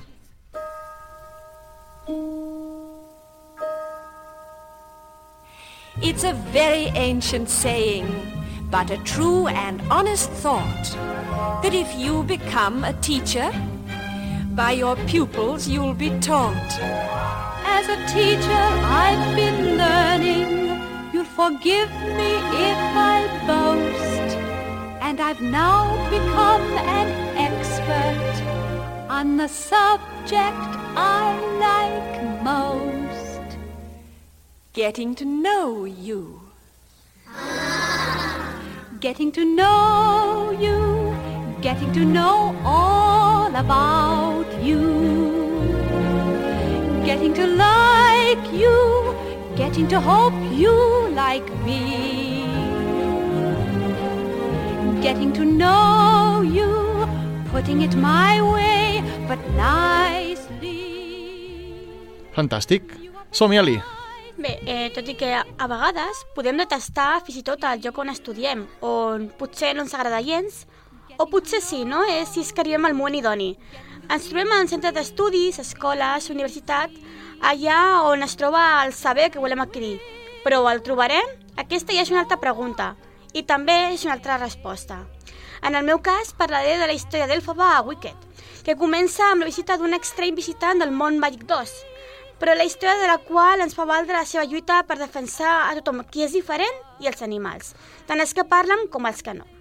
It's 6.02 6.24
a 6.24 6.32
very 6.54 6.88
ancient 6.96 7.50
saying, 7.50 8.08
but 8.72 8.92
a 8.92 8.98
true 9.04 9.48
and 9.48 9.82
honest 9.92 10.32
thought, 10.32 10.96
that 11.64 11.74
if 11.74 11.94
you 12.00 12.24
become 12.24 12.86
a 12.86 12.94
teacher, 13.02 13.52
by 14.58 14.72
your 14.72 14.96
pupils 15.06 15.68
you'll 15.68 15.94
be 15.94 16.10
taught. 16.20 16.72
As 17.78 17.88
a 17.88 17.98
teacher 18.08 18.66
I've 19.04 19.36
been 19.36 19.78
learning, 19.78 20.82
you'll 21.14 21.32
forgive 21.42 21.92
me 22.20 22.32
if 22.70 22.80
I 23.14 23.18
boast, 23.46 24.30
and 25.00 25.22
I've 25.22 25.42
now 25.42 25.84
become 26.10 26.66
an 27.00 27.10
expert 27.38 28.36
on 29.08 29.38
the 29.38 29.48
subject 29.48 30.70
I 30.96 31.24
like 31.68 32.44
most 32.44 33.58
getting 34.74 35.14
to 35.16 35.26
know 35.26 35.86
you. 35.86 36.42
Getting 39.00 39.32
to 39.34 39.46
know 39.46 40.52
you, 40.60 41.37
getting 41.62 41.92
to 41.94 42.06
know 42.06 42.56
all 42.64 43.54
about 43.56 44.46
you. 44.62 44.82
Getting 47.06 47.34
to 47.34 47.48
like 47.48 48.46
you, 48.54 49.16
getting 49.56 49.88
to 49.88 50.00
hope 50.00 50.34
you 50.54 50.74
like 51.16 51.48
me. 51.66 52.46
Getting 55.02 55.32
to 55.34 55.46
know 55.46 56.42
you, 56.42 57.08
putting 57.52 57.82
it 57.82 57.96
my 57.96 58.42
way, 58.42 59.02
but 59.28 59.40
nicely. 59.56 60.84
Fantàstic. 62.36 62.84
Som-hi, 63.32 63.58
Eli. 63.58 63.80
Bé, 64.38 64.60
eh, 64.70 64.90
tot 64.94 65.08
i 65.10 65.16
que 65.18 65.32
a, 65.34 65.42
a 65.58 65.66
vegades 65.66 66.20
podem 66.36 66.60
detestar 66.62 67.24
fins 67.26 67.40
i 67.40 67.46
tot 67.46 67.64
el 67.66 67.82
lloc 67.82 67.98
on 67.98 68.12
estudiem, 68.14 68.68
on 68.86 69.32
potser 69.40 69.74
no 69.74 69.82
ens 69.82 69.96
agrada 69.98 70.22
gens, 70.22 70.68
o 71.18 71.28
potser 71.30 71.62
sí, 71.62 71.84
no? 71.86 72.04
Si 72.26 72.42
és 72.46 72.54
que 72.54 72.62
arribem 72.62 72.86
al 72.86 72.96
moment 72.98 73.18
idoni. 73.18 73.52
Ens 74.08 74.30
trobem 74.30 74.54
en 74.56 74.70
centres 74.72 74.94
d'estudis, 74.96 75.60
escoles, 75.60 76.30
universitat, 76.30 76.94
allà 77.42 77.80
on 78.08 78.24
es 78.24 78.38
troba 78.40 78.84
el 78.86 78.94
saber 78.94 79.32
que 79.32 79.42
volem 79.44 79.62
adquirir. 79.66 79.98
Però 80.46 80.62
el 80.72 80.84
trobarem? 80.86 81.34
Aquesta 81.58 81.94
ja 81.94 82.06
és 82.06 82.14
una 82.14 82.22
altra 82.24 82.40
pregunta, 82.40 82.94
i 83.34 83.44
també 83.44 83.76
és 83.92 84.06
una 84.06 84.14
altra 84.16 84.38
resposta. 84.38 85.02
En 85.66 85.76
el 85.76 85.84
meu 85.84 86.00
cas, 86.06 86.32
parlaré 86.38 86.78
de 86.78 86.88
la 86.88 86.94
història 86.94 87.28
d'Elfaba 87.28 87.74
a 87.76 87.82
Wicked, 87.82 88.24
que 88.64 88.78
comença 88.78 89.26
amb 89.32 89.42
la 89.42 89.50
visita 89.50 89.78
d'un 89.78 89.98
estrany 89.98 90.38
visitant 90.38 90.80
del 90.80 90.94
món 90.94 91.18
màgic 91.20 91.48
2, 91.50 91.76
però 92.38 92.54
la 92.54 92.70
història 92.70 93.02
de 93.02 93.10
la 93.10 93.18
qual 93.26 93.66
ens 93.66 93.76
fa 93.76 93.90
valdre 93.90 94.20
la 94.20 94.26
seva 94.30 94.46
lluita 94.46 94.84
per 94.86 95.00
defensar 95.02 95.66
a 95.66 95.76
tothom 95.80 96.06
qui 96.12 96.24
és 96.28 96.38
diferent 96.38 96.82
i 97.02 97.10
els 97.10 97.26
animals, 97.26 97.74
tant 98.06 98.22
els 98.22 98.38
que 98.38 98.46
parlen 98.46 98.88
com 98.94 99.10
els 99.10 99.26
que 99.26 99.34
no. 99.34 99.57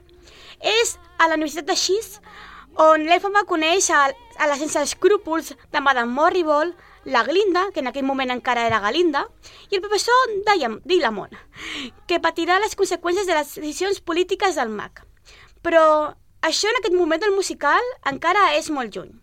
És 0.61 0.97
a 1.19 1.29
la 1.29 1.35
Universitat 1.35 1.67
de 1.69 1.77
Xis 1.77 2.19
on 2.77 3.07
l'Elfama 3.09 3.45
coneix 3.49 3.89
a, 3.91 4.03
a 4.13 4.47
la 4.51 4.57
sense 4.61 4.81
escrúpols 4.85 5.55
de 5.73 5.81
Madame 5.81 6.13
Morrible, 6.13 6.75
la 7.07 7.23
Glinda, 7.25 7.71
que 7.73 7.81
en 7.81 7.89
aquell 7.89 8.05
moment 8.05 8.33
encara 8.35 8.67
era 8.67 8.81
Galinda, 8.83 9.25
i 9.71 9.79
el 9.79 9.83
professor 9.85 10.33
Dilamont, 10.85 11.33
que 12.07 12.21
patirà 12.21 12.59
les 12.61 12.77
conseqüències 12.77 13.29
de 13.29 13.37
les 13.39 13.55
decisions 13.55 14.01
polítiques 14.01 14.59
del 14.59 14.75
mag. 14.75 15.05
Però 15.63 16.13
això 16.43 16.69
en 16.69 16.81
aquest 16.81 16.95
moment 16.95 17.23
del 17.23 17.35
musical 17.35 17.93
encara 18.05 18.53
és 18.59 18.69
molt 18.71 18.95
lluny. 18.95 19.15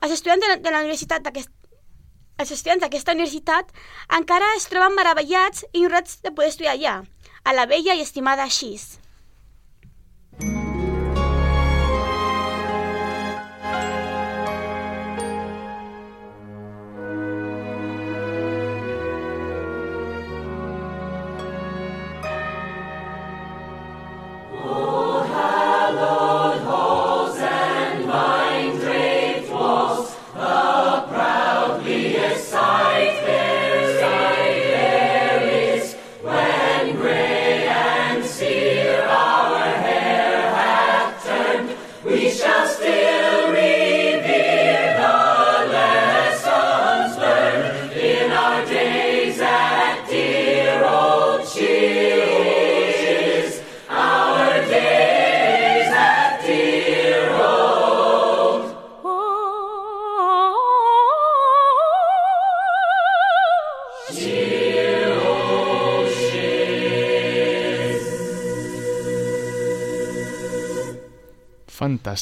Els 0.00 0.12
estudiants 0.16 0.42
de 0.42 0.50
la, 0.50 0.56
de 0.64 0.72
la 0.72 0.82
universitat 0.82 1.22
d'aquest 1.22 1.52
els 2.36 2.50
estudiants 2.52 2.82
d'aquesta 2.82 3.14
universitat 3.16 3.70
encara 4.12 4.50
es 4.58 4.66
troben 4.68 4.92
meravellats 4.98 5.64
i 5.70 5.80
ignorats 5.80 6.18
de 6.20 6.34
poder 6.36 6.50
estudiar 6.52 6.74
allà, 6.74 6.96
a 7.44 7.54
la 7.56 7.64
vella 7.70 7.94
i 7.96 8.02
estimada 8.04 8.44
Xis. 8.52 8.98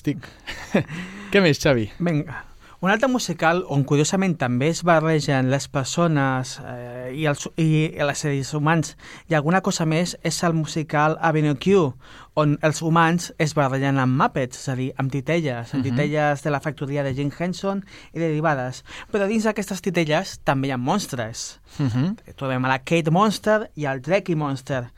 Fantàstic. 0.05 0.27
Què 1.33 1.41
més, 1.41 1.59
Xavi? 1.61 1.89
Vinga. 1.99 2.43
Un 2.85 2.91
altre 2.93 3.09
musical 3.09 3.63
on, 3.73 3.81
curiosament, 3.89 4.35
també 4.37 4.67
es 4.69 4.83
barregen 4.85 5.47
les 5.49 5.65
persones 5.73 6.59
eh, 6.61 7.15
i, 7.17 7.23
els, 7.31 7.47
i 7.57 7.87
els 7.97 8.21
seres 8.21 8.51
humans 8.53 8.91
i 9.31 9.35
alguna 9.39 9.63
cosa 9.65 9.87
més 9.89 10.19
és 10.21 10.43
el 10.45 10.53
musical 10.53 11.17
Avenue 11.25 11.57
Q, 11.57 11.95
on 12.37 12.59
els 12.61 12.83
humans 12.85 13.31
es 13.41 13.55
barregen 13.57 13.97
amb 14.03 14.21
Muppets, 14.21 14.61
és 14.61 14.69
a 14.69 14.75
dir, 14.77 14.91
amb 15.01 15.11
titelles, 15.15 15.73
amb 15.73 15.81
Mhm. 15.81 15.95
titelles 15.95 16.45
de 16.45 16.53
la 16.53 16.61
factoria 16.61 17.03
de 17.03 17.15
Jim 17.15 17.31
Henson 17.33 17.81
i 18.13 18.19
derivades. 18.21 18.85
Però 19.11 19.27
dins 19.27 19.45
d'aquestes 19.49 19.81
titelles 19.81 20.41
també 20.45 20.69
hi 20.69 20.73
ha 20.73 20.77
monstres. 20.77 21.61
Uh 21.79 21.87
-huh. 21.89 22.35
Trobem 22.37 22.65
a 22.67 22.69
la 22.69 22.83
Kate 22.85 23.11
Monster 23.11 23.71
i 23.77 23.87
al 23.87 24.03
Trekkie 24.03 24.37
Monster, 24.37 24.91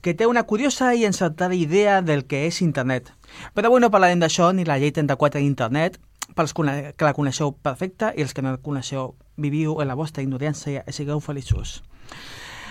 que 0.00 0.14
té 0.14 0.26
una 0.26 0.42
curiosa 0.42 0.92
i 0.94 1.04
encertada 1.04 1.54
idea 1.54 2.02
del 2.02 2.24
que 2.24 2.46
és 2.48 2.62
internet. 2.62 3.12
Però 3.54 3.68
avui 3.70 3.80
no 3.80 3.90
parlarem 3.90 4.20
d'això 4.20 4.52
ni 4.52 4.66
la 4.68 4.78
llei 4.78 4.92
34 4.92 5.40
d'internet, 5.40 5.98
pels 6.36 6.52
que 6.54 7.06
la 7.06 7.14
coneixeu 7.16 7.52
perfecta 7.52 8.12
i 8.16 8.22
els 8.22 8.34
que 8.34 8.42
no 8.44 8.52
la 8.52 8.62
coneixeu 8.62 9.14
viviu 9.36 9.78
en 9.80 9.88
la 9.88 9.96
vostra 9.96 10.22
ignorància 10.22 10.84
i 10.86 10.92
sigueu 10.92 11.20
feliços. 11.24 11.80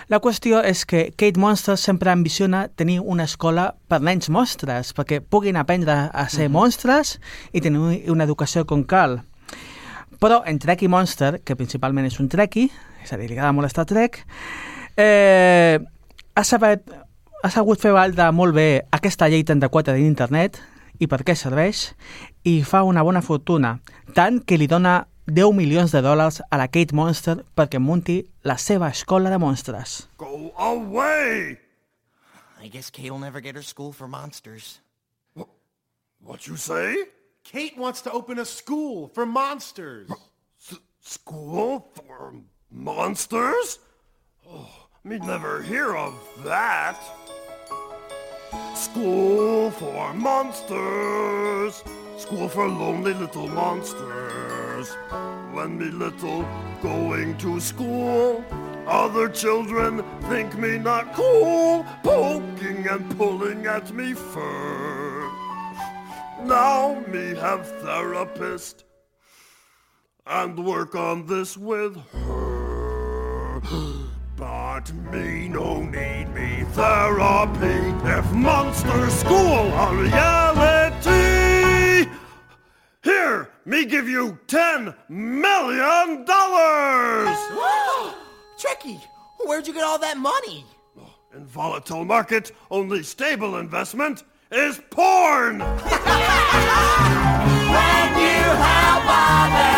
La 0.08 0.21
qüestió 0.23 0.62
és 0.63 0.86
que 0.88 1.10
Kate 1.19 1.39
Monster 1.39 1.75
sempre 1.75 2.13
ambiciona 2.13 2.69
tenir 2.80 3.01
una 3.03 3.25
escola 3.27 3.73
per 3.91 3.99
nens 3.99 4.30
monstres, 4.32 4.93
perquè 4.95 5.19
puguin 5.19 5.60
aprendre 5.60 5.97
a 6.13 6.30
ser 6.32 6.47
monstres 6.47 7.17
i 7.51 7.60
tenir 7.60 8.08
una 8.08 8.23
educació 8.23 8.63
com 8.63 8.86
cal. 8.88 9.19
Però 10.23 10.39
en 10.47 10.62
Trekkie 10.63 10.88
Monster, 10.88 11.41
que 11.43 11.58
principalment 11.60 12.08
és 12.08 12.21
un 12.23 12.30
Trekkie, 12.32 12.71
és 13.03 13.12
a 13.12 13.19
dir, 13.19 13.27
li 13.27 13.36
agrada 13.36 13.51
molt 13.58 13.69
Star 13.69 13.86
Trek, 13.86 14.21
eh, 14.95 15.75
ha, 15.75 16.43
sabut, 16.43 16.88
ha 17.43 17.50
sabut 17.54 17.82
fer 17.82 17.93
valdre 17.93 18.32
molt 18.34 18.56
bé 18.58 18.67
aquesta 18.95 19.28
llei 19.30 19.43
34 19.45 19.93
d'internet 19.97 20.58
i 20.97 21.06
per 21.10 21.21
què 21.21 21.36
serveix, 21.38 21.91
i 22.41 22.63
fa 22.65 22.82
una 22.88 23.04
bona 23.06 23.21
fortuna, 23.21 23.76
tant 24.17 24.39
que 24.41 24.58
li 24.58 24.65
dona 24.67 25.04
10 25.30 25.54
milions 25.54 25.93
de 25.93 26.02
dòlars 26.02 26.39
a 26.50 26.58
la 26.58 26.65
Kate 26.71 26.95
Monster 26.97 27.36
perquè 27.54 27.78
munti 27.78 28.21
la 28.47 28.58
seva 28.58 28.89
escola 28.89 29.30
de 29.30 29.38
monstres. 29.38 30.08
Go 30.17 30.52
away! 30.58 31.60
I 32.63 32.69
guess 32.73 32.89
Kate 32.89 33.12
will 33.12 33.21
never 33.21 33.39
get 33.39 33.56
her 33.56 33.62
school 33.62 33.91
for 33.91 34.08
monsters. 34.08 34.80
What 36.23 36.47
you 36.47 36.58
say? 36.58 37.06
Kate 37.43 37.78
wants 37.78 38.02
to 38.02 38.12
open 38.12 38.39
a 38.39 38.45
school 38.45 39.12
for 39.13 39.26
monsters. 39.26 40.10
School 41.02 41.86
for 41.93 42.34
monsters? 42.71 43.80
Oh, 44.50 44.87
me 45.07 45.19
never 45.19 45.61
hear 45.61 45.95
of 45.95 46.13
that. 46.43 46.99
School 48.75 49.71
for 49.71 50.13
monsters. 50.13 51.81
School 52.17 52.49
for 52.49 52.67
lonely 52.67 53.13
little 53.13 53.47
monsters. 53.47 54.93
When 55.53 55.77
me 55.77 55.85
little 55.85 56.45
going 56.81 57.37
to 57.37 57.59
school, 57.61 58.43
other 58.85 59.29
children 59.29 60.03
think 60.23 60.57
me 60.57 60.77
not 60.77 61.13
cool, 61.13 61.85
poking 62.03 62.87
and 62.89 63.17
pulling 63.17 63.65
at 63.65 63.93
me 63.93 64.13
fur. 64.13 65.29
Now 66.43 67.01
me 67.07 67.33
have 67.35 67.65
therapist 67.81 68.83
and 70.25 70.65
work 70.65 70.95
on 70.95 71.27
this 71.27 71.55
with 71.55 71.95
her. 72.11 73.61
But 74.38 74.93
me 75.12 75.50
no 75.50 75.82
need 75.82 76.28
me 76.28 76.63
therapy 76.73 78.08
if 78.08 78.32
Monster 78.32 79.10
School 79.10 79.73
a 79.73 79.95
reality. 79.95 81.08
Here, 83.04 83.50
me 83.65 83.86
give 83.86 84.08
you 84.08 84.38
ten 84.45 84.93
million 85.10 86.23
dollars. 86.23 87.36
Tricky, 88.60 89.00
where'd 89.43 89.65
you 89.65 89.73
get 89.73 89.84
all 89.84 89.97
that 89.97 90.17
money? 90.17 90.63
In 91.34 91.43
volatile 91.47 92.06
market, 92.06 92.52
only 92.69 93.02
stable 93.02 93.58
investment 93.58 94.23
is 94.52 94.80
porn. 94.91 95.62
When 97.67 98.13
you 98.19 98.43
help 98.43 99.76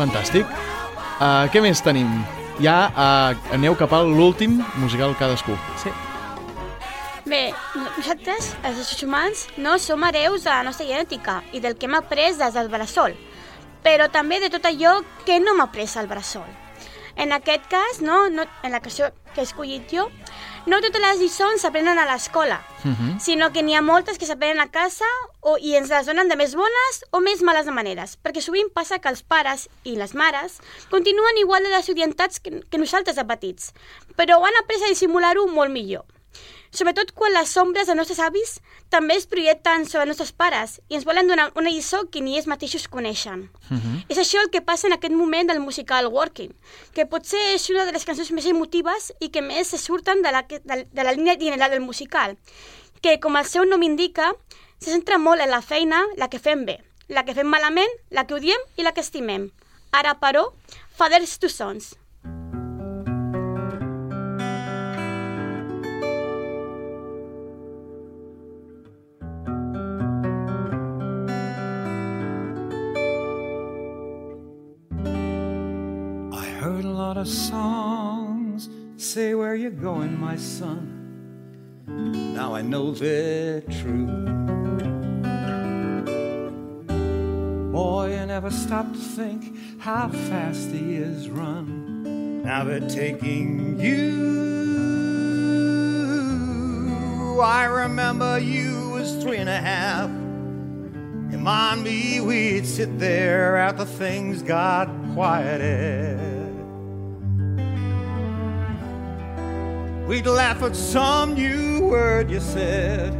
Fantàstic. 0.00 0.48
Uh, 1.20 1.44
què 1.52 1.60
més 1.60 1.82
tenim? 1.84 2.08
Ja 2.64 2.76
uh, 2.88 3.52
aneu 3.52 3.74
cap 3.76 3.92
a 3.92 4.00
l'últim 4.04 4.60
musical 4.80 5.12
cadascú. 5.20 5.56
Sí. 5.82 5.92
Bé, 7.28 7.50
nosaltres, 7.76 8.54
els 8.64 8.80
éssers 8.80 9.04
humans, 9.04 9.42
no 9.60 9.76
som 9.78 10.02
hereus 10.08 10.46
de 10.46 10.50
la 10.50 10.64
nostra 10.64 10.86
genètica 10.88 11.42
i 11.52 11.60
del 11.60 11.76
que 11.76 11.86
hem 11.86 11.98
après 11.98 12.32
des 12.40 12.56
del 12.56 12.70
bressol, 12.72 13.12
però 13.84 14.08
també 14.08 14.40
de 14.40 14.48
tot 14.50 14.64
allò 14.66 14.96
que 15.28 15.36
no 15.38 15.52
hem 15.52 15.60
après 15.66 16.00
al 16.00 16.08
bressol. 16.08 16.48
En 17.20 17.36
aquest 17.36 17.68
cas, 17.68 18.00
no, 18.00 18.30
no, 18.32 18.48
en 18.64 18.72
la 18.72 18.80
cançó 18.80 19.12
que 19.34 19.42
he 19.42 19.44
escollit 19.44 19.92
jo, 19.92 20.08
no 20.66 20.80
totes 20.84 21.00
les 21.00 21.20
lliçons 21.22 21.62
s'aprenen 21.62 21.98
a 21.98 22.04
l'escola, 22.08 22.60
sinó 23.20 23.50
que 23.52 23.62
n'hi 23.64 23.74
ha 23.76 23.82
moltes 23.84 24.18
que 24.18 24.28
s'aprenen 24.28 24.60
a 24.60 24.68
casa 24.72 25.08
o, 25.40 25.56
i 25.56 25.74
ens 25.78 25.88
les 25.92 26.06
donen 26.08 26.28
de 26.28 26.36
més 26.36 26.54
bones 26.58 27.00
o 27.16 27.20
més 27.24 27.42
males 27.46 27.68
maneres, 27.72 28.16
perquè 28.20 28.44
sovint 28.44 28.68
passa 28.74 29.00
que 29.00 29.08
els 29.08 29.22
pares 29.22 29.68
i 29.84 29.96
les 29.96 30.14
mares 30.14 30.60
continuen 30.92 31.40
igual 31.40 31.64
de 31.64 31.72
desorientats 31.72 32.40
que, 32.40 32.60
que 32.68 32.80
nosaltres 32.80 33.16
de 33.16 33.24
petits, 33.24 33.72
però 34.16 34.40
han 34.44 34.60
après 34.60 34.84
a 34.84 34.92
dissimular-ho 34.92 35.46
molt 35.48 35.72
millor. 35.72 36.04
Sobretot 36.70 37.10
quan 37.18 37.32
les 37.34 37.50
sombres 37.50 37.88
dels 37.88 37.98
nostres 37.98 38.20
avis 38.22 38.60
també 38.94 39.16
es 39.18 39.26
projecten 39.26 39.86
sobre 39.90 40.04
els 40.04 40.12
nostres 40.12 40.30
pares 40.30 40.76
i 40.88 40.94
ens 40.94 41.06
volen 41.06 41.26
donar 41.26 41.48
una 41.58 41.70
lliçó 41.70 42.04
que 42.10 42.22
ni 42.22 42.36
ells 42.38 42.46
mateixos 42.46 42.86
coneixen. 42.88 43.48
És 44.08 44.18
això 44.18 44.38
el 44.38 44.50
que 44.54 44.62
passa 44.62 44.86
en 44.86 44.94
aquest 44.94 45.14
moment 45.14 45.50
del 45.50 45.58
musical 45.60 46.06
Working, 46.06 46.52
que 46.94 47.06
potser 47.10 47.42
és 47.56 47.66
una 47.74 47.86
de 47.88 47.94
les 47.96 48.06
cançons 48.06 48.30
més 48.30 48.46
emotives 48.46 49.10
i 49.18 49.30
que 49.34 49.42
més 49.42 49.74
se 49.74 49.78
surten 49.78 50.22
de 50.22 50.30
la, 50.30 50.44
de, 50.46 50.84
de 50.86 51.04
la 51.04 51.12
línia 51.12 51.34
general 51.38 51.70
del 51.74 51.82
musical, 51.82 52.36
que, 53.02 53.18
com 53.18 53.36
el 53.36 53.46
seu 53.50 53.66
nom 53.66 53.82
indica, 53.82 54.30
se 54.78 54.92
centra 54.92 55.18
molt 55.18 55.42
en 55.42 55.50
la 55.50 55.62
feina, 55.62 56.04
la 56.16 56.30
que 56.30 56.38
fem 56.38 56.64
bé, 56.64 56.78
la 57.08 57.24
que 57.26 57.34
fem 57.34 57.50
malament, 57.50 57.90
la 58.10 58.26
que 58.26 58.38
odiem 58.38 58.62
i 58.76 58.86
la 58.86 58.94
que 58.94 59.02
estimem. 59.02 59.50
Ara, 59.90 60.14
però, 60.22 60.52
Fathers 60.94 61.38
to 61.42 61.50
Sons. 61.50 61.96
Of 77.20 77.28
songs 77.28 78.70
say 78.96 79.34
where 79.34 79.54
you're 79.54 79.70
going, 79.70 80.18
my 80.18 80.36
son. 80.36 80.96
Now 81.86 82.54
I 82.54 82.62
know 82.62 82.92
they're 82.92 83.60
true. 83.60 84.06
Boy, 87.72 88.18
you 88.18 88.24
never 88.24 88.50
stop 88.50 88.90
to 88.90 88.98
think 88.98 89.54
how 89.80 90.08
fast 90.08 90.70
the 90.70 90.78
years 90.78 91.28
run. 91.28 92.42
Now 92.42 92.64
they're 92.64 92.88
taking 92.88 93.78
you. 93.78 94.30
I 97.42 97.64
remember 97.64 98.38
you 98.38 98.92
was 98.92 99.14
three 99.22 99.36
and 99.36 99.50
a 99.50 99.60
half. 99.60 100.08
And 100.08 101.46
on 101.46 101.82
me, 101.82 102.22
we'd 102.22 102.66
sit 102.66 102.98
there 102.98 103.58
after 103.58 103.84
things 103.84 104.42
got 104.42 104.88
quieted. 105.12 106.29
We'd 110.10 110.26
laugh 110.26 110.60
at 110.64 110.74
some 110.74 111.34
new 111.34 111.82
word 111.82 112.32
you 112.32 112.40
said, 112.40 113.14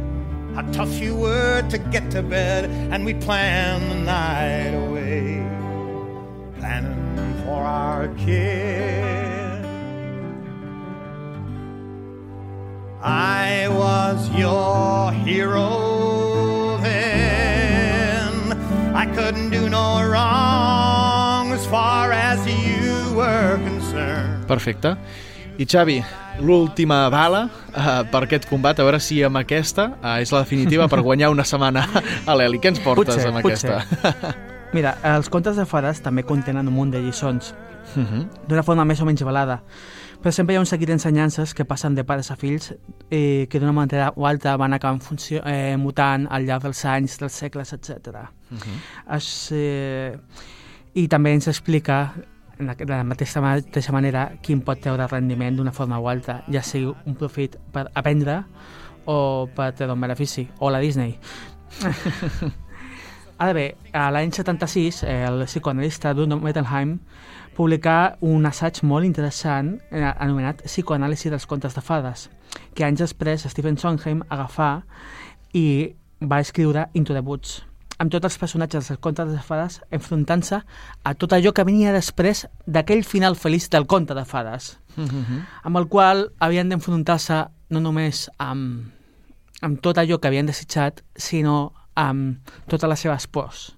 how 0.53 0.63
tough 0.73 0.93
you 0.99 1.15
were 1.15 1.61
to 1.69 1.77
get 1.77 2.11
to 2.11 2.21
bed, 2.21 2.65
and 2.91 3.05
we'd 3.05 3.21
plan 3.21 3.87
the 3.87 3.95
night 3.95 4.73
away, 4.75 5.41
planning 6.59 7.45
for 7.45 7.63
our 7.63 8.09
kid. 8.15 9.63
I 13.01 13.69
was 13.69 14.29
your 14.31 15.13
hero 15.13 16.77
then. 16.81 18.51
I 18.93 19.05
couldn't 19.15 19.49
do 19.49 19.69
no 19.69 20.05
wrong 20.05 21.53
as 21.53 21.65
far 21.67 22.11
as 22.11 22.45
you 22.45 23.15
were 23.15 23.57
concerned. 23.63 24.45
Perfecte. 24.45 24.97
I 25.61 25.65
Xavi, 25.69 26.03
l'última 26.41 27.03
bala 27.13 27.43
uh, 27.45 28.01
per 28.09 28.23
aquest 28.25 28.47
combat, 28.49 28.79
a 28.79 28.85
veure 28.87 28.97
si 28.97 29.19
amb 29.21 29.37
aquesta 29.37 29.91
uh, 29.93 30.15
és 30.17 30.31
la 30.33 30.39
definitiva 30.41 30.87
per 30.89 31.03
guanyar 31.05 31.29
una 31.29 31.43
setmana 31.45 31.83
a 32.25 32.33
l'Eli. 32.33 32.57
Què 32.57 32.71
ens 32.71 32.79
portes 32.81 33.13
Potser, 33.13 33.27
amb 33.29 33.45
potser. 33.45 33.75
aquesta? 33.75 34.31
Mira, 34.75 34.95
els 35.11 35.29
contes 35.29 35.59
de 35.61 35.67
fades 35.69 36.01
també 36.01 36.23
contenen 36.25 36.71
un 36.71 36.73
munt 36.73 36.95
de 36.95 37.03
lliçons. 37.03 37.53
Mhm. 37.91 38.47
d'una 38.47 38.63
forma 38.63 38.85
més 38.85 39.01
o 39.01 39.05
menys 39.05 39.21
balada. 39.27 39.59
Però 40.21 40.31
sempre 40.31 40.53
hi 40.53 40.57
ha 40.57 40.61
un 40.61 40.69
seguit 40.69 40.87
d'ensenyances 40.87 41.53
que 41.53 41.65
passen 41.65 41.95
de 41.97 42.05
pares 42.07 42.31
a 42.31 42.37
fills 42.39 42.71
eh, 43.09 43.47
que 43.49 43.59
d'una 43.59 43.73
manera 43.73 44.13
o 44.15 44.25
altra 44.25 44.55
van 44.55 44.73
acabar 44.73 45.01
funció, 45.01 45.41
eh, 45.45 45.75
mutant 45.77 46.27
al 46.31 46.45
llarg 46.45 46.63
dels 46.63 46.85
anys, 46.85 47.19
dels 47.19 47.33
segles, 47.33 47.73
etc. 47.73 48.29
Mhm. 48.49 48.81
Es, 49.17 49.49
eh, 49.51 50.17
I 50.93 51.07
també 51.07 51.33
ens 51.33 51.47
explica 51.47 52.13
de 52.61 52.85
la 52.85 53.03
mateixa, 53.03 53.41
mateixa 53.41 53.93
manera 53.93 54.31
quin 54.41 54.61
pot 54.65 54.79
treure 54.81 55.07
rendiment 55.09 55.57
d'una 55.57 55.73
forma 55.73 55.99
o 55.99 56.07
altra, 56.09 56.41
ja 56.51 56.61
sigui 56.61 56.93
un 57.05 57.15
profit 57.15 57.57
per 57.73 57.87
aprendre 57.93 58.43
o 59.05 59.47
per 59.55 59.71
treure 59.73 59.93
un 59.93 60.01
benefici, 60.01 60.47
o 60.59 60.69
la 60.69 60.79
Disney. 60.79 61.17
Ara 63.41 63.53
bé, 63.57 63.75
a 63.93 64.11
l'any 64.13 64.31
76, 64.31 65.01
eh, 65.03 65.23
el 65.25 65.45
psicoanalista 65.47 66.13
Bruno 66.13 66.37
Mettenheim 66.37 66.99
publicà 67.57 68.17
un 68.21 68.45
assaig 68.45 68.83
molt 68.85 69.07
interessant 69.07 69.73
eh, 69.89 70.05
anomenat 70.05 70.61
Psicoanàlisi 70.67 71.31
dels 71.33 71.47
contes 71.49 71.73
de 71.73 71.81
fades, 71.81 72.29
que 72.75 72.85
anys 72.85 73.01
després 73.01 73.47
Stephen 73.49 73.79
Sondheim 73.81 74.21
agafà 74.29 74.83
i 75.57 75.65
va 76.21 76.39
escriure 76.39 76.87
Into 76.93 77.17
the 77.17 77.25
Woods, 77.25 77.63
amb 78.01 78.09
tots 78.09 78.25
els 78.25 78.37
personatges 78.41 78.87
dels 78.89 78.99
contes 78.99 79.29
de 79.29 79.41
fades 79.45 79.79
enfrontant-se 79.93 80.57
a 81.05 81.13
tot 81.13 81.35
allò 81.37 81.51
que 81.53 81.65
venia 81.67 81.93
després 81.93 82.47
d'aquell 82.65 83.03
final 83.05 83.37
feliç 83.37 83.69
del 83.69 83.85
conte 83.85 84.15
de 84.17 84.25
fades, 84.25 84.77
Mhm. 84.97 85.45
amb 85.63 85.77
el 85.77 85.87
qual 85.87 86.31
havien 86.39 86.69
d'enfrontar-se 86.69 87.45
no 87.69 87.79
només 87.79 88.29
amb, 88.37 88.89
amb 89.61 89.81
tot 89.81 89.97
allò 89.97 90.19
que 90.19 90.27
havien 90.27 90.45
desitjat, 90.45 91.03
sinó 91.15 91.73
amb 91.95 92.39
totes 92.67 92.89
les 92.89 92.99
seves 92.99 93.27
pors 93.27 93.77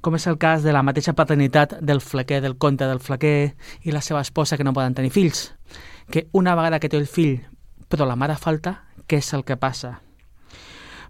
com 0.00 0.14
és 0.16 0.26
el 0.26 0.36
cas 0.36 0.62
de 0.62 0.72
la 0.72 0.82
mateixa 0.82 1.14
paternitat 1.14 1.78
del 1.80 2.02
flequer, 2.02 2.42
del 2.42 2.58
conte 2.58 2.84
del 2.84 3.00
flequer 3.00 3.54
i 3.84 3.90
la 3.90 4.02
seva 4.02 4.20
esposa 4.20 4.58
que 4.58 4.64
no 4.64 4.74
poden 4.74 4.92
tenir 4.92 5.10
fills, 5.10 5.54
que 6.10 6.28
una 6.32 6.54
vegada 6.54 6.78
que 6.78 6.90
té 6.90 6.98
el 6.98 7.06
fill 7.06 7.40
però 7.88 8.04
la 8.06 8.16
mare 8.16 8.36
falta, 8.36 8.82
què 9.08 9.16
és 9.22 9.32
el 9.32 9.44
que 9.44 9.56
passa? 9.56 10.00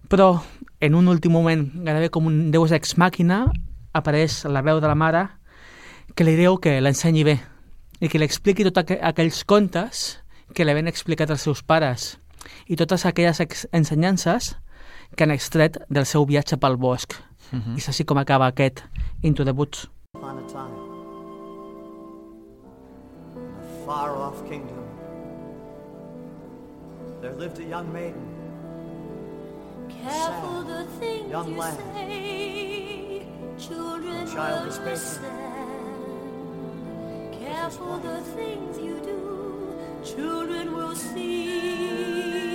Però 0.09 0.42
en 0.85 0.94
un 0.94 1.09
últim 1.09 1.33
moment, 1.33 1.64
gairebé 1.87 2.11
com 2.12 2.27
un 2.29 2.51
deus 2.53 2.73
ex 2.77 2.99
màquina, 3.01 3.47
apareix 3.97 4.42
la 4.44 4.61
veu 4.61 4.83
de 4.83 4.90
la 4.90 4.94
mare 4.99 5.23
que 6.14 6.27
li 6.27 6.35
diu 6.37 6.59
que 6.61 6.77
l'ensenyi 6.83 7.25
bé 7.25 7.38
i 8.05 8.11
que 8.11 8.20
li 8.20 8.27
expliqui 8.29 8.66
tots 8.66 8.83
aqu 8.83 8.99
aquells 9.01 9.44
contes 9.49 10.05
que 10.53 10.66
li 10.66 10.75
havien 10.75 10.90
explicat 10.90 11.31
els 11.33 11.47
seus 11.47 11.62
pares 11.64 12.18
i 12.68 12.77
totes 12.77 13.07
aquelles 13.09 13.40
ensenyances 13.73 14.53
que 15.16 15.25
han 15.25 15.33
extret 15.33 15.79
del 15.88 16.05
seu 16.05 16.27
viatge 16.29 16.59
pel 16.61 16.77
bosc. 16.77 17.14
Mhm. 17.53 17.79
I 17.79 17.81
és 17.81 17.88
així 17.88 18.05
com 18.05 18.18
acaba 18.18 18.47
aquest 18.47 18.85
Into 19.23 19.44
the 19.44 19.53
Woods. 19.53 19.88
upon 20.14 20.38
a 20.38 20.47
time 20.47 20.75
in 23.35 23.53
a 23.61 23.87
far 23.87 24.11
off 24.16 24.42
kingdom 24.49 24.85
there 27.20 27.35
lived 27.35 27.59
a 27.59 27.64
young 27.64 27.92
maiden 27.92 28.43
Careful 29.88 30.62
the 30.62 30.85
things 30.99 31.31
young 31.31 31.55
you 31.55 31.62
say, 31.62 33.27
children 33.59 34.25
will 34.25 34.70
baby. 34.79 34.99
Careful 37.38 37.99
the 37.99 38.20
things 38.37 38.79
you 38.79 39.01
do, 39.01 39.79
children 40.05 40.75
will 40.75 40.94
see 40.94 42.53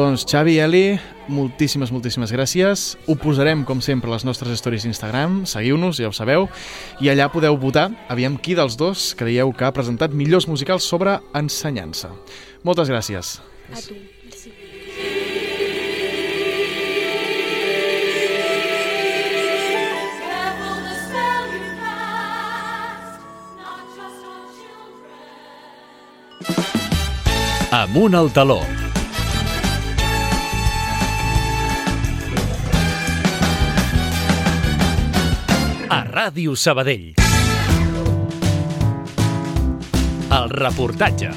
Doncs 0.00 0.22
Xavi 0.24 0.54
i 0.56 0.60
Eli, 0.64 0.84
moltíssimes, 1.28 1.90
moltíssimes 1.92 2.30
gràcies. 2.32 2.84
Ho 3.04 3.18
posarem, 3.20 3.66
com 3.68 3.82
sempre, 3.84 4.08
a 4.08 4.14
les 4.14 4.24
nostres 4.24 4.56
stories 4.62 4.86
d'Instagram. 4.86 5.42
Seguiu-nos, 5.44 6.00
ja 6.00 6.08
ho 6.08 6.14
sabeu. 6.16 6.46
I 7.04 7.12
allà 7.12 7.26
podeu 7.28 7.58
votar, 7.60 7.90
aviam 8.08 8.38
qui 8.40 8.56
dels 8.56 8.78
dos 8.80 9.10
creieu 9.12 9.52
que 9.52 9.68
ha 9.68 9.74
presentat 9.76 10.16
millors 10.16 10.48
musicals 10.48 10.88
sobre 10.88 11.18
ensenyança. 11.36 12.14
Moltes 12.64 12.88
gràcies. 12.88 13.36
A 13.68 13.84
tu, 13.84 14.00
merci. 14.24 14.56
Amunt 27.84 28.16
al 28.16 28.32
taló. 28.32 28.62
Ràdio 36.30 36.52
Sabadell. 36.54 37.14
El 40.30 40.50
reportatge. 40.52 41.30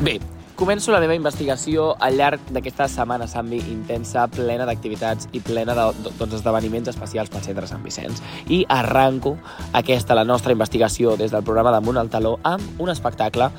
Bé, 0.00 0.14
començo 0.56 0.94
la 0.94 1.02
meva 1.02 1.12
investigació 1.18 1.90
al 2.00 2.16
llarg 2.16 2.46
d'aquesta 2.48 2.86
setmana 2.88 3.26
Sambi 3.28 3.58
intensa, 3.74 4.24
plena 4.32 4.64
d'activitats 4.64 5.28
i 5.36 5.42
plena 5.44 5.74
de, 5.76 5.84
de, 5.98 6.12
doncs, 6.16 6.38
esdeveniments 6.38 6.88
especials 6.94 7.28
pel 7.28 7.44
centre 7.44 7.68
Sant 7.68 7.84
Vicenç. 7.84 8.22
I 8.48 8.62
arranco 8.72 9.34
aquesta, 9.76 10.16
la 10.16 10.24
nostra 10.24 10.56
investigació, 10.56 11.12
des 11.20 11.34
del 11.34 11.44
programa 11.44 11.74
d'Amunt 11.74 12.00
al 12.00 12.08
Taló, 12.08 12.38
amb 12.40 12.80
un 12.80 12.88
espectacle 12.88 13.50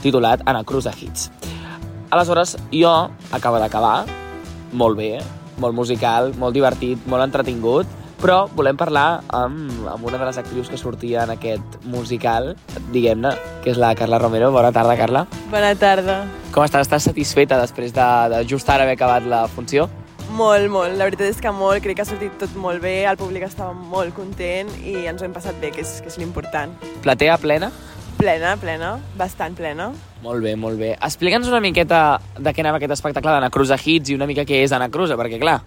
titulat 0.00 0.42
Anacruza 0.50 0.90
Hits. 0.90 1.28
Aleshores, 2.10 2.56
jo 2.74 2.90
acabo 3.30 3.62
d'acabar, 3.62 4.00
molt 4.72 4.98
bé, 4.98 5.12
molt 5.62 5.78
musical, 5.78 6.32
molt 6.42 6.58
divertit, 6.58 7.06
molt 7.06 7.22
entretingut, 7.28 7.94
però 8.20 8.46
volem 8.56 8.78
parlar 8.78 9.22
amb, 9.34 9.70
amb 9.92 10.06
una 10.08 10.18
de 10.20 10.28
les 10.28 10.38
actrius 10.40 10.70
que 10.72 10.78
sortia 10.80 11.24
en 11.24 11.34
aquest 11.36 11.78
musical, 11.84 12.54
diguem-ne, 12.94 13.34
que 13.64 13.72
és 13.74 13.80
la 13.80 13.94
Carla 13.98 14.18
Romero. 14.22 14.50
Bona 14.54 14.72
tarda, 14.72 14.96
Carla. 14.98 15.26
Bona 15.52 15.74
tarda. 15.78 16.22
Com 16.54 16.64
estàs? 16.64 16.86
Estàs 16.86 17.08
satisfeta 17.10 17.58
després 17.60 17.94
de, 17.94 18.08
de 18.32 18.42
just 18.48 18.68
ara 18.70 18.86
haver 18.86 18.94
acabat 18.96 19.26
la 19.28 19.46
funció? 19.50 19.88
Molt, 20.36 20.68
molt. 20.70 20.96
La 20.98 21.06
veritat 21.08 21.30
és 21.30 21.40
que 21.42 21.50
molt. 21.54 21.82
Crec 21.84 21.98
que 21.98 22.04
ha 22.04 22.08
sortit 22.08 22.34
tot 22.40 22.54
molt 22.60 22.82
bé, 22.82 23.00
el 23.08 23.18
públic 23.18 23.46
estava 23.46 23.74
molt 23.74 24.14
content 24.16 24.70
i 24.82 25.06
ens 25.06 25.22
ho 25.22 25.26
hem 25.26 25.34
passat 25.34 25.58
bé, 25.62 25.72
que 25.74 25.84
és, 25.84 25.98
que 26.02 26.12
és 26.12 26.18
l'important. 26.20 26.74
Platea 27.04 27.38
plena? 27.42 27.70
Plena, 28.16 28.54
plena, 28.56 28.94
bastant 29.18 29.56
plena. 29.58 29.90
Molt 30.24 30.40
bé, 30.44 30.54
molt 30.56 30.80
bé. 30.80 30.94
Explica'ns 31.04 31.50
una 31.50 31.60
miqueta 31.60 32.20
de 32.38 32.52
què 32.52 32.62
anava 32.64 32.80
aquest 32.80 32.94
espectacle 32.96 33.34
d'Anna 33.34 33.50
Cruza 33.52 33.76
Hits 33.76 34.10
i 34.10 34.16
una 34.16 34.28
mica 34.28 34.46
què 34.48 34.62
és 34.64 34.72
Anna 34.72 34.88
Cruza, 34.92 35.18
perquè 35.20 35.40
clar, 35.42 35.58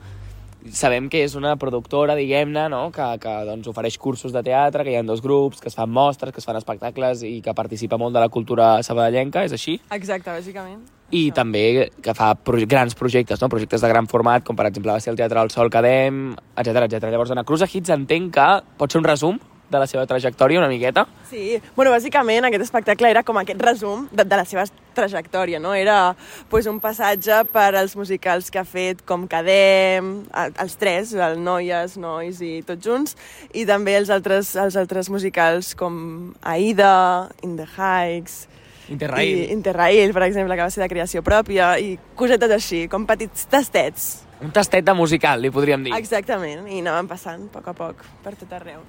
sabem 0.71 1.07
que 1.09 1.23
és 1.23 1.35
una 1.39 1.55
productora, 1.59 2.15
diguem-ne, 2.17 2.67
no? 2.71 2.89
que, 2.95 3.05
que 3.21 3.33
doncs, 3.47 3.69
ofereix 3.71 3.97
cursos 3.97 4.33
de 4.35 4.43
teatre, 4.45 4.83
que 4.83 4.93
hi 4.93 4.99
ha 4.99 5.03
dos 5.07 5.23
grups, 5.23 5.61
que 5.61 5.69
es 5.71 5.77
fan 5.77 5.89
mostres, 5.89 6.33
que 6.33 6.41
es 6.43 6.47
fan 6.47 6.59
espectacles 6.59 7.23
i 7.27 7.39
que 7.45 7.55
participa 7.55 7.97
molt 7.97 8.15
de 8.15 8.23
la 8.23 8.29
cultura 8.29 8.71
sabadellenca, 8.85 9.45
és 9.47 9.55
així? 9.55 9.79
Exacte, 9.95 10.31
bàsicament. 10.31 10.81
I 11.15 11.29
també 11.33 11.89
que 12.03 12.13
fa 12.13 12.35
proje 12.35 12.67
grans 12.69 12.93
projectes, 12.95 13.41
no? 13.41 13.49
projectes 13.49 13.81
de 13.81 13.89
gran 13.89 14.09
format, 14.11 14.45
com 14.45 14.57
per 14.57 14.67
exemple 14.69 14.93
va 14.93 14.99
ser 15.01 15.13
el 15.13 15.17
Teatre 15.17 15.39
del 15.39 15.53
Sol 15.53 15.71
Cadem, 15.73 16.35
etc 16.55 16.83
etc. 16.85 17.09
Llavors, 17.09 17.33
Anna 17.33 17.47
Cruza 17.47 17.69
Hits 17.71 17.95
entenc 17.95 18.35
que 18.35 18.49
pot 18.77 18.91
ser 18.91 19.01
un 19.01 19.09
resum 19.09 19.39
de 19.69 19.77
la 19.79 19.85
seva 19.87 20.05
trajectòria 20.09 20.59
una 20.59 20.67
miqueta. 20.67 21.05
Sí, 21.29 21.61
bueno, 21.75 21.91
bàsicament 21.93 22.45
aquest 22.47 22.63
espectacle 22.65 23.09
era 23.09 23.21
com 23.23 23.37
aquest 23.37 23.61
resum 23.61 24.07
de, 24.11 24.23
de 24.25 24.35
la 24.39 24.45
seva 24.45 24.63
trajectòria, 24.97 25.59
no? 25.61 25.73
Era 25.77 26.15
pues, 26.49 26.65
un 26.67 26.79
passatge 26.81 27.43
per 27.53 27.75
als 27.77 27.95
musicals 27.95 28.49
que 28.51 28.59
ha 28.59 28.65
fet 28.65 29.03
com 29.05 29.27
Cadem, 29.29 30.23
el- 30.33 30.53
els 30.59 30.75
tres, 30.81 31.13
el 31.13 31.37
Noies, 31.43 31.97
Nois 32.01 32.41
i 32.41 32.63
tots 32.65 32.83
junts, 32.85 33.15
i 33.53 33.65
també 33.69 33.95
els 33.97 34.09
altres, 34.09 34.55
els 34.55 34.75
altres 34.75 35.09
musicals 35.13 35.75
com 35.75 36.33
Aida, 36.41 37.29
In 37.43 37.55
the 37.57 37.67
Heights, 37.77 38.47
Interrail. 38.89 39.37
i 39.37 39.51
Interrail, 39.53 40.11
per 40.13 40.23
exemple, 40.25 40.55
que 40.57 40.65
va 40.65 40.71
ser 40.73 40.81
de 40.81 40.89
creació 40.89 41.21
pròpia, 41.21 41.75
i 41.79 41.93
cosetes 42.17 42.51
així, 42.51 42.87
com 42.89 43.05
petits 43.05 43.45
tastets. 43.45 44.09
Un 44.41 44.51
tastet 44.55 44.83
de 44.87 44.93
musical, 44.95 45.41
li 45.43 45.51
podríem 45.51 45.83
dir. 45.83 45.93
Exactament, 45.93 46.65
i 46.71 46.79
anàvem 46.81 47.07
passant 47.11 47.45
a 47.45 47.53
poc 47.53 47.67
a 47.67 47.73
poc 47.75 48.03
per 48.23 48.33
tot 48.39 48.51
arreu. 48.57 48.81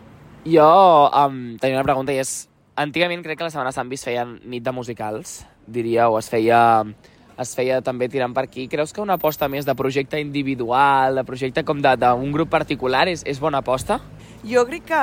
Jo 0.45 1.11
um, 1.11 1.41
tenia 1.61 1.76
una 1.76 1.86
pregunta 1.86 2.14
i 2.14 2.20
és... 2.22 2.47
Antigament 2.80 3.20
crec 3.20 3.36
que 3.36 3.45
la 3.45 3.53
Setmana 3.53 3.74
Sant 3.76 3.91
es 3.93 4.05
feien 4.07 4.38
nit 4.49 4.62
de 4.64 4.72
musicals, 4.72 5.43
diria, 5.68 6.07
o 6.09 6.16
es 6.16 6.30
feia 6.32 6.61
es 7.41 7.55
feia 7.57 7.80
també 7.84 8.09
tirant 8.12 8.34
per 8.36 8.45
aquí. 8.45 8.66
Creus 8.68 8.93
que 8.93 9.01
una 9.01 9.16
aposta 9.16 9.49
més 9.49 9.64
de 9.64 9.74
projecte 9.76 10.20
individual, 10.20 11.16
de 11.16 11.24
projecte 11.24 11.64
com 11.64 11.80
d'un 11.80 12.32
grup 12.32 12.51
particular, 12.53 13.07
és, 13.09 13.24
és 13.24 13.41
bona 13.41 13.62
aposta? 13.64 13.99
Jo 14.45 14.64
crec 14.68 14.86
que, 14.88 15.01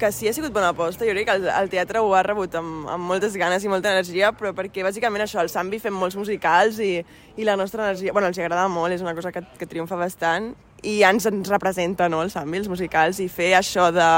que 0.00 0.10
sí 0.12 0.28
ha 0.28 0.34
sigut 0.36 0.52
bona 0.52 0.70
aposta. 0.74 1.06
Jo 1.08 1.12
crec 1.16 1.28
que 1.28 1.36
el, 1.36 1.48
el 1.48 1.70
teatre 1.72 2.00
ho 2.04 2.12
ha 2.16 2.22
rebut 2.24 2.54
amb, 2.60 2.88
amb 2.92 3.08
moltes 3.08 3.36
ganes 3.40 3.64
i 3.64 3.72
molta 3.72 3.92
energia, 3.92 4.32
però 4.36 4.52
perquè 4.56 4.84
bàsicament 4.84 5.24
això, 5.24 5.40
el 5.40 5.52
Sambi 5.52 5.80
fem 5.80 5.96
molts 5.96 6.16
musicals 6.16 6.80
i, 6.84 6.94
i 7.36 7.48
la 7.48 7.56
nostra 7.56 7.84
energia... 7.86 8.12
Bueno, 8.12 8.28
els 8.28 8.40
agrada 8.40 8.68
molt, 8.72 8.92
és 8.96 9.04
una 9.04 9.16
cosa 9.16 9.32
que, 9.32 9.44
que 9.58 9.68
triomfa 9.68 9.96
bastant 10.00 10.52
i 10.84 11.00
ens, 11.08 11.28
ens 11.28 11.48
representa, 11.52 12.08
no?, 12.12 12.20
el 12.24 12.32
Sambi, 12.32 12.60
els 12.60 12.72
musicals, 12.72 13.20
i 13.20 13.28
fer 13.32 13.54
això 13.58 13.88
de 13.92 14.08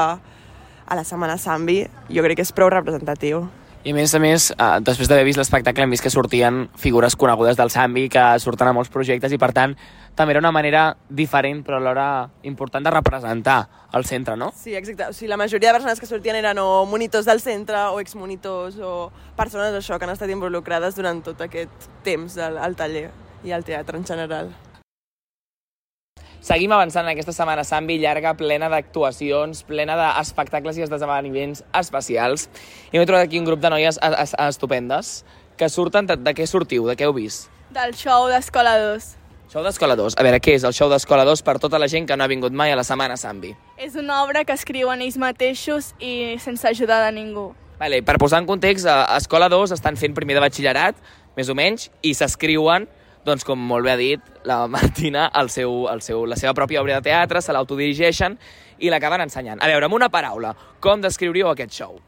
a 0.91 0.99
la 0.99 1.07
Setmana 1.07 1.39
Sambi 1.39 1.85
jo 2.11 2.23
crec 2.27 2.41
que 2.41 2.45
és 2.45 2.53
prou 2.53 2.69
representatiu. 2.69 3.47
I 3.81 3.95
a 3.95 3.97
més 3.97 4.13
a 4.13 4.19
més, 4.21 4.51
eh, 4.51 4.81
després 4.85 5.09
d'haver 5.09 5.25
vist 5.25 5.39
l'espectacle 5.39 5.87
hem 5.87 5.95
vist 5.95 6.03
que 6.05 6.11
sortien 6.13 6.67
figures 6.77 7.17
conegudes 7.17 7.57
del 7.57 7.71
Sambi, 7.71 8.11
que 8.13 8.25
surten 8.39 8.69
a 8.69 8.75
molts 8.77 8.91
projectes 8.93 9.33
i 9.33 9.39
per 9.41 9.55
tant 9.57 9.73
també 10.15 10.35
era 10.35 10.43
una 10.43 10.53
manera 10.53 10.97
diferent 11.09 11.63
però 11.65 11.79
alhora 11.79 12.29
important 12.43 12.85
de 12.85 12.91
representar 12.91 13.61
el 13.95 14.05
centre, 14.05 14.37
no? 14.37 14.53
Sí, 14.55 14.75
exacte. 14.75 15.09
O 15.09 15.15
sigui, 15.15 15.31
la 15.31 15.39
majoria 15.41 15.71
de 15.71 15.79
persones 15.79 16.01
que 16.01 16.07
sortien 16.11 16.37
eren 16.37 16.59
o 16.59 16.85
monitors 16.85 17.25
del 17.25 17.41
centre 17.41 17.87
o 17.95 18.01
exmonitors 18.01 18.77
o 18.85 19.11
persones 19.37 19.73
això 19.73 19.97
que 19.97 20.05
han 20.05 20.13
estat 20.13 20.29
involucrades 20.29 20.99
durant 20.99 21.23
tot 21.25 21.41
aquest 21.41 21.89
temps 22.05 22.37
al, 22.37 22.59
al 22.59 22.77
taller 22.77 23.09
i 23.45 23.53
al 23.57 23.65
teatre 23.65 23.97
en 23.97 24.05
general. 24.05 24.53
Seguim 26.41 26.73
avançant 26.73 27.05
en 27.05 27.13
aquesta 27.13 27.35
setmana 27.37 27.65
Sambi 27.69 27.99
llarga, 28.01 28.33
plena 28.39 28.71
d'actuacions, 28.73 29.61
plena 29.69 29.97
d'espectacles 29.99 30.79
i 30.81 30.85
esdeveniments 30.87 31.61
especials. 31.77 32.47
I 32.93 32.97
m'he 32.99 33.05
trobat 33.07 33.27
aquí 33.29 33.39
un 33.39 33.45
grup 33.45 33.61
de 33.61 33.69
noies 33.71 33.99
es- 34.01 34.19
es- 34.25 34.35
estupendes 34.49 35.25
que 35.61 35.69
surten... 35.69 36.07
De, 36.09 36.17
de 36.17 36.33
què 36.35 36.47
sortiu? 36.49 36.87
De 36.89 36.97
què 36.97 37.05
heu 37.05 37.13
vist? 37.13 37.51
Del 37.71 37.93
show 37.95 38.25
d'Escola 38.33 38.79
2. 38.81 39.11
Show 39.53 39.63
d'Escola 39.67 39.97
2. 39.99 40.17
A 40.17 40.25
veure, 40.25 40.39
què 40.41 40.55
és 40.57 40.65
el 40.65 40.73
show 40.73 40.89
d'Escola 40.89 41.27
2 41.29 41.43
per 41.45 41.59
tota 41.61 41.79
la 41.79 41.89
gent 41.93 42.07
que 42.09 42.17
no 42.17 42.25
ha 42.25 42.31
vingut 42.31 42.57
mai 42.57 42.73
a 42.73 42.79
la 42.79 42.85
setmana 42.89 43.19
Sambi? 43.21 43.53
És 43.77 43.95
una 44.01 44.23
obra 44.25 44.45
que 44.49 44.57
escriuen 44.57 45.03
ells 45.05 45.19
mateixos 45.21 45.93
i 46.01 46.39
sense 46.41 46.65
ajuda 46.71 47.03
de 47.05 47.13
ningú. 47.19 47.51
Vale, 47.81 48.01
per 48.05 48.17
posar 48.21 48.41
en 48.41 48.47
context, 48.49 48.87
a 48.89 49.17
Escola 49.19 49.49
2 49.53 49.73
estan 49.77 49.97
fent 50.01 50.15
primer 50.17 50.37
de 50.39 50.47
batxillerat, 50.47 50.97
més 51.37 51.49
o 51.53 51.55
menys, 51.57 51.91
i 52.05 52.15
s'escriuen, 52.17 52.89
doncs 53.27 53.45
com 53.45 53.59
molt 53.61 53.85
bé 53.87 53.95
ha 53.95 53.99
dit 54.01 54.45
la 54.49 54.67
Martina, 54.75 55.31
el 55.41 55.51
seu, 55.51 55.87
el 55.93 56.03
seu, 56.03 56.27
la 56.27 56.37
seva 56.41 56.55
pròpia 56.57 56.83
obra 56.83 57.01
de 57.01 57.09
teatre, 57.11 57.43
se 57.43 57.53
l'autodirigeixen 57.53 58.39
i 58.81 58.93
l'acaben 58.93 59.27
ensenyant. 59.27 59.61
A 59.63 59.69
veure, 59.69 59.89
amb 59.89 59.99
una 59.99 60.09
paraula, 60.09 60.55
com 60.81 61.03
descriuríeu 61.03 61.51
aquest 61.51 61.77
show? 61.77 61.99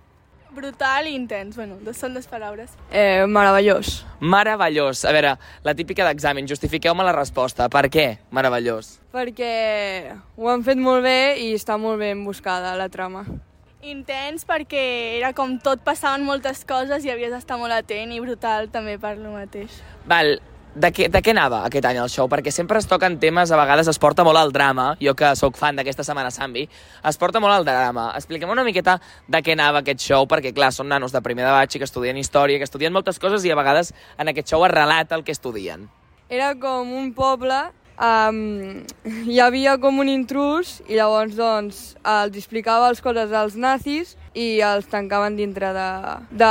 Brutal 0.52 1.06
i 1.08 1.14
intens. 1.16 1.56
Bueno, 1.56 1.78
dos 1.80 1.96
són 1.96 2.12
dues 2.12 2.26
paraules. 2.28 2.74
Eh, 2.92 3.24
meravellós. 3.24 4.02
Meravellós. 4.20 5.06
A 5.08 5.12
veure, 5.16 5.38
la 5.64 5.74
típica 5.74 6.04
d'examen, 6.04 6.44
justifiqueu-me 6.48 7.06
la 7.08 7.14
resposta. 7.16 7.70
Per 7.72 7.86
què 7.88 8.18
meravellós? 8.30 8.98
perquè 9.12 10.12
ho 10.36 10.48
han 10.48 10.62
fet 10.64 10.78
molt 10.80 11.04
bé 11.04 11.36
i 11.40 11.50
està 11.56 11.76
molt 11.80 12.00
ben 12.00 12.24
buscada 12.24 12.74
la 12.76 12.88
trama. 12.92 13.24
Intens 13.82 14.46
perquè 14.46 14.84
era 15.18 15.32
com 15.34 15.56
tot 15.58 15.82
passaven 15.84 16.22
moltes 16.24 16.62
coses 16.68 17.04
i 17.04 17.10
havies 17.10 17.32
d'estar 17.34 17.58
molt 17.58 17.74
atent 17.74 18.12
i 18.14 18.20
brutal 18.22 18.70
també 18.70 18.94
per 19.02 19.16
lo 19.18 19.34
mateix. 19.34 19.80
Val, 20.06 20.36
de 20.74 20.88
què, 20.92 21.08
de 21.12 21.20
què 21.20 21.30
anava 21.34 21.62
aquest 21.66 21.84
any 21.84 21.98
el 22.00 22.08
show? 22.08 22.28
Perquè 22.32 22.52
sempre 22.54 22.78
es 22.80 22.86
toquen 22.88 23.18
temes, 23.20 23.50
a 23.52 23.58
vegades 23.60 23.88
es 23.92 23.98
porta 24.00 24.24
molt 24.24 24.38
al 24.40 24.52
drama, 24.52 24.96
jo 25.02 25.12
que 25.14 25.34
sóc 25.36 25.56
fan 25.60 25.76
d'aquesta 25.76 26.04
setmana 26.06 26.30
Sambi, 26.32 26.62
es 27.08 27.18
porta 27.20 27.40
molt 27.40 27.52
al 27.52 27.64
drama. 27.68 28.10
Expliquem 28.16 28.48
una 28.50 28.64
miqueta 28.64 28.98
de 29.28 29.42
què 29.44 29.52
anava 29.52 29.82
aquest 29.82 30.00
show, 30.00 30.24
perquè 30.26 30.54
clar, 30.56 30.72
són 30.72 30.88
nanos 30.88 31.12
de 31.12 31.20
primer 31.20 31.44
de 31.44 31.52
batx 31.52 31.76
i 31.76 31.82
que 31.82 31.88
estudien 31.90 32.16
història, 32.16 32.56
que 32.58 32.64
estudien 32.68 32.92
moltes 32.92 33.18
coses 33.20 33.44
i 33.44 33.52
a 33.52 33.58
vegades 33.58 33.92
en 34.18 34.28
aquest 34.32 34.48
show 34.54 34.64
es 34.64 34.72
relata 34.72 35.14
el 35.14 35.24
que 35.24 35.32
estudien. 35.36 35.88
Era 36.32 36.54
com 36.56 36.88
un 36.96 37.12
poble, 37.12 37.58
um, 38.00 38.82
hi 39.28 39.38
havia 39.44 39.76
com 39.78 39.98
un 40.00 40.08
intrus 40.08 40.78
i 40.88 40.96
llavors 40.96 41.36
doncs 41.36 41.82
els 42.02 42.36
explicava 42.40 42.88
les 42.88 43.02
coses 43.04 43.30
als 43.36 43.54
nazis 43.60 44.16
i 44.32 44.62
els 44.64 44.86
tancaven 44.88 45.36
dintre 45.36 45.74
de, 45.76 45.88
de 46.32 46.48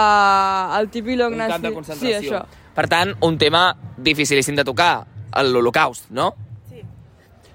el 0.78 0.90
tipilog 0.94 1.32
Un 1.34 1.40
nazi. 1.42 1.52
camp 1.56 1.64
de 1.64 1.70
Sí, 1.70 1.76
concentració. 1.80 2.20
això. 2.38 2.46
Per 2.76 2.88
tant, 2.88 3.12
un 3.28 3.38
tema 3.38 3.74
dificilíssim 4.00 4.56
de 4.56 4.64
tocar, 4.64 5.04
l'Holocaust, 5.44 6.08
no? 6.16 6.32
Sí. 6.70 6.82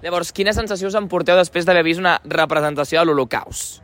Llavors, 0.02 0.32
quines 0.36 0.56
sensacions 0.56 0.94
em 0.98 1.08
porteu 1.08 1.38
després 1.40 1.64
d'haver 1.64 1.84
vist 1.86 2.02
una 2.02 2.18
representació 2.24 3.00
de 3.00 3.08
l'Holocaust? 3.08 3.80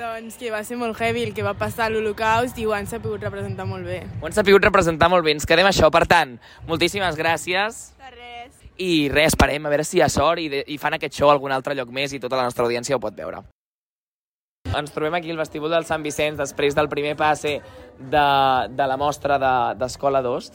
Doncs 0.00 0.38
que 0.40 0.48
va 0.48 0.62
ser 0.64 0.78
molt 0.80 0.96
heavy 0.96 1.26
el 1.26 1.34
que 1.36 1.44
va 1.44 1.52
passar 1.60 1.90
a 1.90 1.92
l'Holocaust 1.92 2.56
i 2.56 2.64
ho 2.64 2.72
han 2.72 2.88
sabut 2.88 3.20
representar 3.20 3.68
molt 3.68 3.84
bé. 3.84 4.00
Ho 4.22 4.30
han 4.30 4.36
sabut 4.36 4.64
representar 4.64 5.10
molt 5.12 5.26
bé. 5.26 5.36
Ens 5.36 5.44
quedem 5.44 5.68
això. 5.68 5.92
Per 5.92 6.06
tant, 6.08 6.38
moltíssimes 6.68 7.20
gràcies. 7.20 7.82
De 8.00 8.14
res. 8.16 8.56
I 8.80 9.10
res, 9.12 9.34
esperem 9.34 9.68
a 9.68 9.72
veure 9.72 9.84
si 9.84 10.00
hi 10.00 10.04
ha 10.06 10.08
sort 10.08 10.40
i, 10.40 10.48
de, 10.48 10.64
i 10.72 10.80
fan 10.80 10.96
aquest 10.96 11.20
show 11.20 11.28
a 11.28 11.36
algun 11.36 11.52
altre 11.52 11.76
lloc 11.76 11.92
més 11.92 12.16
i 12.16 12.22
tota 12.22 12.40
la 12.40 12.48
nostra 12.48 12.64
audiència 12.64 12.96
ho 12.96 13.02
pot 13.02 13.12
veure. 13.12 13.44
Ens 14.78 14.92
trobem 14.94 15.14
aquí 15.18 15.30
al 15.32 15.36
vestíbul 15.40 15.70
del 15.72 15.84
Sant 15.88 16.02
Vicenç 16.04 16.38
després 16.38 16.76
del 16.78 16.88
primer 16.88 17.16
passe 17.18 17.56
de, 17.98 18.26
de 18.70 18.86
la 18.86 18.96
mostra 19.00 19.38
de- 19.42 19.74
d'Escola 19.80 20.22
2 20.22 20.50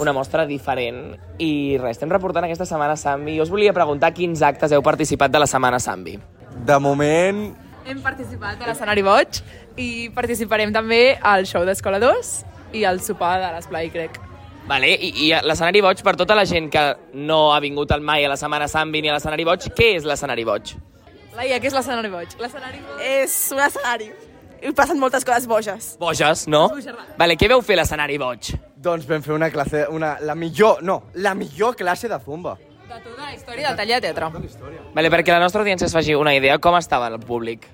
una 0.00 0.12
mostra 0.16 0.46
diferent 0.48 1.18
i 1.42 1.76
res, 1.76 1.98
estem 1.98 2.08
reportant 2.08 2.46
aquesta 2.46 2.64
setmana 2.64 2.94
Sambi. 2.96 3.34
Jo 3.36 3.42
us 3.44 3.50
volia 3.52 3.74
preguntar 3.76 4.12
quins 4.16 4.40
actes 4.40 4.72
heu 4.72 4.80
participat 4.82 5.30
de 5.34 5.42
la 5.42 5.46
setmana 5.50 5.76
Sambi. 5.82 6.14
De 6.64 6.78
moment, 6.80 7.42
Hem 7.84 7.98
participat 8.00 8.62
a 8.62 8.68
l'escenari 8.70 9.02
Boig 9.02 9.40
i 9.76 10.08
participarem 10.14 10.72
també 10.72 11.18
al 11.20 11.44
show 11.50 11.64
d'Escola 11.66 11.98
2 12.00 12.30
i 12.78 12.84
al 12.88 13.00
sopar 13.04 13.34
de 13.42 13.50
l'Esplai, 13.56 13.90
crec. 13.90 14.16
Vale, 14.70 14.86
i, 14.94 15.10
i 15.26 15.32
l'escenari 15.42 15.82
boig, 15.82 16.00
per 16.06 16.14
tota 16.16 16.36
la 16.38 16.44
gent 16.46 16.70
que 16.70 16.84
no 17.18 17.50
ha 17.52 17.58
vingut 17.60 17.90
al 17.92 18.00
mai 18.00 18.24
a 18.24 18.30
la 18.30 18.36
setmana 18.38 18.68
Sambi 18.70 19.02
ni 19.02 19.10
a 19.10 19.16
l'escenari 19.18 19.44
boig, 19.44 19.66
què 19.76 19.90
és 19.98 20.06
l'escenari 20.08 20.44
boig? 20.46 20.72
Laia, 21.36 21.60
què 21.60 21.70
és 21.70 21.76
l'escenari 21.76 22.10
Boig? 22.12 22.36
L'escenari 22.40 22.82
Boig... 22.84 23.06
És 23.22 23.36
un 23.54 23.62
escenari. 23.64 24.10
I 24.62 24.70
passen 24.76 25.00
moltes 25.00 25.24
coses 25.26 25.48
boges. 25.50 25.94
Boges, 25.98 26.44
no? 26.46 26.68
Vale, 27.18 27.34
què 27.40 27.48
veu 27.50 27.64
fer 27.66 27.80
l'escenari 27.80 28.18
boig? 28.22 28.52
doncs 28.82 29.06
vam 29.06 29.22
fer 29.22 29.34
una 29.34 29.48
classe, 29.50 29.86
una, 29.94 30.16
la 30.20 30.34
millor, 30.34 30.82
no, 30.82 31.04
la 31.14 31.34
millor 31.38 31.76
classe 31.78 32.08
de 32.10 32.18
zumba. 32.24 32.56
De 32.88 32.98
tota 32.98 33.22
la 33.22 33.34
història 33.34 33.68
del 33.68 33.78
taller 33.78 34.00
de 34.00 34.10
teatre. 34.10 34.90
Vale, 34.94 35.10
perquè 35.14 35.32
la 35.32 35.40
nostra 35.40 35.62
audiència 35.62 35.86
es 35.86 35.94
faci 35.94 36.16
una 36.18 36.34
idea, 36.34 36.58
com 36.58 36.76
estava 36.76 37.08
el 37.08 37.20
públic? 37.22 37.68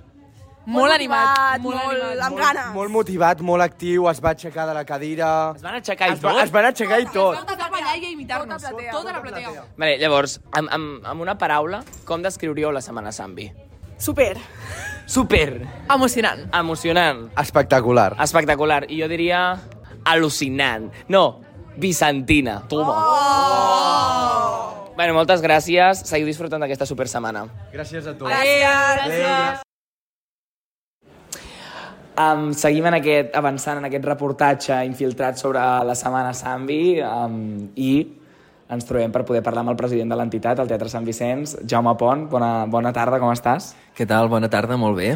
Molt 0.68 0.92
animat, 0.92 1.62
molt, 1.64 1.78
molt 1.80 2.02
animat. 2.02 2.24
amb 2.26 2.40
ganes. 2.42 2.66
Molt 2.74 2.92
motivat, 2.92 3.40
molt 3.40 3.64
actiu, 3.64 4.04
es 4.10 4.18
va 4.20 4.34
aixecar 4.34 4.66
de 4.68 4.74
la 4.76 4.82
cadira... 4.84 5.28
Es 5.56 5.62
van 5.64 5.78
aixecar 5.78 6.10
i 6.10 6.12
es 6.12 6.20
va, 6.20 6.34
tot? 6.34 6.40
Es 6.42 6.52
van 6.52 6.68
aixecar 6.68 6.98
i 7.00 7.06
tot. 7.08 7.38
Tota 7.40 7.56
la 7.56 7.70
platea 7.72 7.94
i 7.96 8.12
imitar-nos. 8.12 8.66
Tota 8.92 9.14
la 9.14 9.22
platea. 9.24 9.64
Vale, 9.80 9.94
llavors, 10.02 10.36
amb, 10.52 10.68
amb, 10.76 11.06
amb 11.08 11.24
una 11.24 11.38
paraula, 11.40 11.80
com 12.04 12.20
descriuríeu 12.22 12.68
la 12.74 12.82
setmana 12.84 13.14
Sambi? 13.16 13.48
Super. 13.98 14.36
Super. 15.06 15.66
Emocionant. 15.88 16.44
Emocionant. 16.54 17.30
Espectacular. 17.40 18.12
Espectacular. 18.22 18.84
I 18.92 19.00
jo 19.00 19.08
diria 19.08 19.40
al·lucinant. 20.04 20.90
No, 21.08 21.40
bizantina. 21.76 22.60
Toma. 22.68 22.98
Oh! 23.08 24.92
Bueno, 24.98 25.14
moltes 25.14 25.40
gràcies. 25.40 26.04
Seguiu 26.10 26.28
disfrutant 26.28 26.60
d'aquesta 26.60 26.86
super 26.86 27.08
setmana. 27.08 27.46
Gràcies 27.72 28.04
a 28.04 28.12
tots. 28.18 28.28
Gràcies. 28.30 29.08
Adéu. 29.08 29.67
Um, 32.18 32.48
seguim 32.50 32.82
en 32.90 32.96
aquest, 32.96 33.28
avançant 33.38 33.78
en 33.78 33.84
aquest 33.86 34.06
reportatge 34.08 34.74
infiltrat 34.88 35.38
sobre 35.38 35.62
la 35.86 35.94
setmana 35.94 36.32
Sambi 36.34 36.98
um, 36.98 37.68
i 37.78 37.92
ens 38.74 38.88
trobem 38.88 39.12
per 39.14 39.22
poder 39.28 39.38
parlar 39.46 39.62
amb 39.62 39.70
el 39.70 39.78
president 39.78 40.10
de 40.10 40.18
l'entitat, 40.18 40.58
el 40.58 40.66
Teatre 40.66 40.90
Sant 40.90 41.06
Vicenç, 41.06 41.54
Jaume 41.70 41.94
Pont. 42.00 42.24
Bona, 42.32 42.66
bona 42.66 42.90
tarda, 42.96 43.20
com 43.22 43.30
estàs? 43.30 43.70
Què 43.94 44.06
tal? 44.10 44.26
Bona 44.32 44.50
tarda, 44.50 44.74
molt 44.76 44.98
bé. 44.98 45.12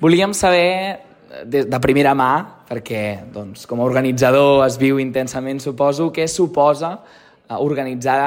Volíem 0.00 0.32
saber 0.32 1.04
de, 1.44 1.66
de 1.68 1.82
primera 1.84 2.16
mà, 2.16 2.30
perquè 2.70 3.02
doncs, 3.34 3.66
com 3.68 3.84
a 3.84 3.90
organitzador 3.90 4.64
es 4.64 4.80
viu 4.80 5.02
intensament, 5.04 5.60
suposo, 5.60 6.08
què 6.16 6.24
suposa 6.32 6.94
eh, 6.96 7.58
organitzar 7.58 8.22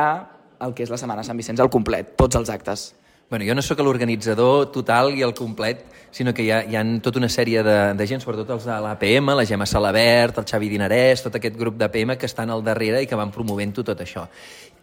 el 0.62 0.78
que 0.78 0.86
és 0.86 0.93
la 0.93 1.01
Setmana 1.01 1.26
Sant 1.26 1.41
Vicenç 1.41 1.60
al 1.60 1.74
complet, 1.74 2.14
tots 2.22 2.38
els 2.38 2.53
actes. 2.53 2.91
Bueno, 3.34 3.49
jo 3.49 3.58
no 3.58 3.66
sóc 3.66 3.82
l'organitzador 3.82 4.70
total 4.70 5.10
i 5.18 5.26
el 5.26 5.34
complet, 5.34 5.82
sinó 6.16 6.34
que 6.34 6.45
hi 6.45 6.51
ha, 6.51 6.61
hi 6.63 6.78
ha 6.80 6.84
tota 7.03 7.20
una 7.20 7.28
sèrie 7.28 7.59
de, 7.66 7.76
de 7.99 8.05
gent, 8.07 8.22
sobretot 8.24 8.53
els 8.55 8.66
de 8.70 8.76
l'APM, 8.86 9.34
la 9.36 9.43
Gemma 9.49 9.68
Salabert, 9.68 10.38
el 10.39 10.47
Xavi 10.47 10.70
Dinarès, 10.72 11.26
tot 11.26 11.36
aquest 11.36 11.57
grup 11.59 11.76
d'APM 11.82 12.16
que 12.16 12.30
estan 12.30 12.53
al 12.53 12.63
darrere 12.63 13.01
i 13.03 13.09
que 13.09 13.20
van 13.20 13.34
promovent-ho 13.36 13.84
tot 13.84 13.99
això. 14.05 14.24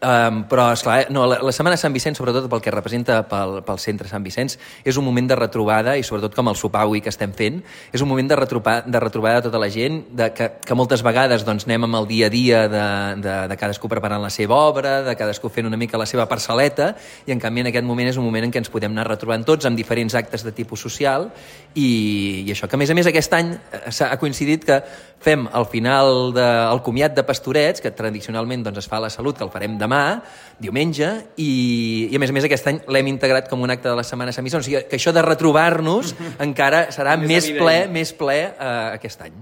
Um, 0.02 0.40
però, 0.50 0.64
esclar, 0.74 1.06
no, 1.14 1.28
la, 1.30 1.36
la 1.46 1.52
Setmana 1.54 1.76
de 1.76 1.80
Sant 1.80 1.94
Vicenç, 1.94 2.18
sobretot 2.18 2.48
pel 2.50 2.58
que 2.64 2.72
representa 2.74 3.20
pel, 3.30 3.60
pel 3.62 3.78
centre 3.78 4.08
Sant 4.10 4.24
Vicenç, 4.26 4.56
és 4.82 4.96
un 4.98 5.04
moment 5.06 5.28
de 5.30 5.36
retrobada, 5.38 5.92
i 5.94 6.02
sobretot 6.02 6.34
com 6.34 6.50
el 6.50 6.56
sopar 6.58 6.80
avui 6.82 6.98
que 7.04 7.12
estem 7.12 7.30
fent, 7.38 7.60
és 7.94 8.02
un 8.02 8.10
moment 8.10 8.26
de, 8.26 8.34
retrobar, 8.40 8.80
de 8.82 9.02
retrobada 9.04 9.38
de 9.38 9.46
tota 9.46 9.60
la 9.62 9.68
gent, 9.70 10.00
de, 10.10 10.32
que, 10.34 10.48
que 10.66 10.74
moltes 10.74 11.04
vegades 11.06 11.46
doncs, 11.46 11.68
anem 11.68 11.86
amb 11.86 12.00
el 12.00 12.08
dia 12.10 12.26
a 12.26 12.32
dia 12.34 12.64
de, 12.72 12.82
de, 13.22 13.36
de 13.52 13.60
cadascú 13.60 13.86
preparant 13.92 14.24
la 14.26 14.32
seva 14.34 14.58
obra, 14.72 14.96
de 15.06 15.14
cadascú 15.20 15.52
fent 15.54 15.70
una 15.70 15.78
mica 15.78 16.00
la 16.00 16.08
seva 16.10 16.26
parcel·leta, 16.26 16.96
i 17.30 17.36
en 17.36 17.44
canvi 17.44 17.62
en 17.62 17.70
aquest 17.70 17.86
moment 17.86 18.10
és 18.10 18.18
un 18.18 18.26
moment 18.26 18.48
en 18.48 18.50
què 18.50 18.58
ens 18.64 18.72
podem 18.74 18.90
anar 18.90 19.06
retrobant 19.12 19.46
tots 19.46 19.70
amb 19.70 19.78
diferents 19.78 20.18
actes 20.18 20.42
de 20.42 20.50
tipus 20.50 20.82
social, 20.82 21.30
i, 21.78 22.42
i 22.42 22.50
això, 22.50 22.66
que 22.66 22.74
a 22.74 22.82
més 22.82 22.90
a 22.90 22.98
més 22.98 23.06
aquest 23.06 23.38
any 23.38 23.54
eh, 23.54 23.94
ha 24.02 24.18
coincidit 24.18 24.66
que 24.66 24.82
fem 25.22 25.46
al 25.54 25.70
final 25.70 26.32
del 26.34 26.42
de, 26.42 26.50
el 26.72 26.82
comiat 26.82 27.14
de 27.14 27.22
pastorets, 27.22 27.80
que 27.80 27.92
tradicionalment 27.94 28.64
doncs, 28.66 28.82
es 28.82 28.90
fa 28.90 28.98
a 28.98 29.06
la 29.06 29.10
Salut, 29.14 29.38
que 29.38 29.46
el 29.46 29.52
farem 29.54 29.78
demà, 29.78 29.91
demà, 29.92 30.22
diumenge, 30.62 31.08
i, 31.36 32.08
i 32.10 32.16
a 32.16 32.20
més 32.22 32.30
a 32.30 32.36
més 32.36 32.46
aquest 32.46 32.68
any 32.70 32.78
l'hem 32.94 33.10
integrat 33.10 33.48
com 33.50 33.62
un 33.62 33.72
acte 33.72 33.90
de 33.90 33.96
la 33.98 34.04
Setmana 34.06 34.32
Vicenç. 34.32 34.62
O 34.62 34.66
sigui 34.66 34.84
que 34.88 34.98
això 34.98 35.12
de 35.12 35.24
retrobar-nos 35.24 36.14
encara 36.46 36.86
serà 36.94 37.16
més, 37.18 37.28
més 37.28 37.50
ple, 37.58 37.76
més 37.92 38.14
ple 38.16 38.38
uh, 38.52 38.94
aquest 38.94 39.26
any. 39.26 39.36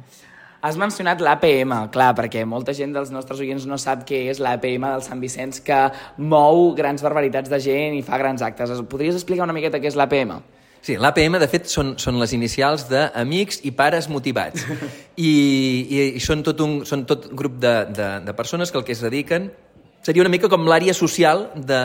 Has 0.60 0.76
mencionat 0.76 1.22
l'APM, 1.24 1.72
clar, 1.92 2.10
perquè 2.18 2.44
molta 2.44 2.74
gent 2.76 2.92
dels 2.92 3.08
nostres 3.12 3.38
oients 3.40 3.64
no 3.68 3.78
sap 3.80 4.02
què 4.08 4.26
és 4.28 4.40
l'APM 4.44 4.84
del 4.90 5.04
Sant 5.06 5.20
Vicenç 5.22 5.62
que 5.64 5.78
mou 6.20 6.74
grans 6.76 7.04
barbaritats 7.04 7.48
de 7.48 7.60
gent 7.64 7.96
i 7.96 8.02
fa 8.04 8.18
grans 8.20 8.44
actes. 8.44 8.74
Podries 8.90 9.16
explicar 9.16 9.46
una 9.46 9.56
miqueta 9.56 9.80
què 9.80 9.88
és 9.88 9.96
l'APM? 9.96 10.36
Sí, 10.84 10.96
l'APM, 10.96 11.36
de 11.40 11.48
fet, 11.48 11.66
són, 11.68 11.94
són 12.00 12.16
les 12.20 12.32
inicials 12.32 12.86
d'Amics 12.88 13.60
i 13.68 13.72
Pares 13.76 14.08
Motivats. 14.12 14.64
I, 15.20 15.32
i, 15.32 16.04
i 16.16 16.20
són, 16.24 16.44
tot 16.44 16.60
un, 16.64 16.78
són 16.88 17.04
tot 17.08 17.28
un 17.28 17.36
grup 17.36 17.58
de, 17.60 17.74
de, 17.96 18.12
de 18.24 18.36
persones 18.36 18.72
que 18.72 18.80
el 18.80 18.86
que 18.88 18.96
es 18.96 19.02
dediquen 19.04 19.50
seria 20.02 20.22
una 20.22 20.30
mica 20.32 20.48
com 20.48 20.64
l'àrea 20.64 20.94
social 20.96 21.50
de, 21.54 21.78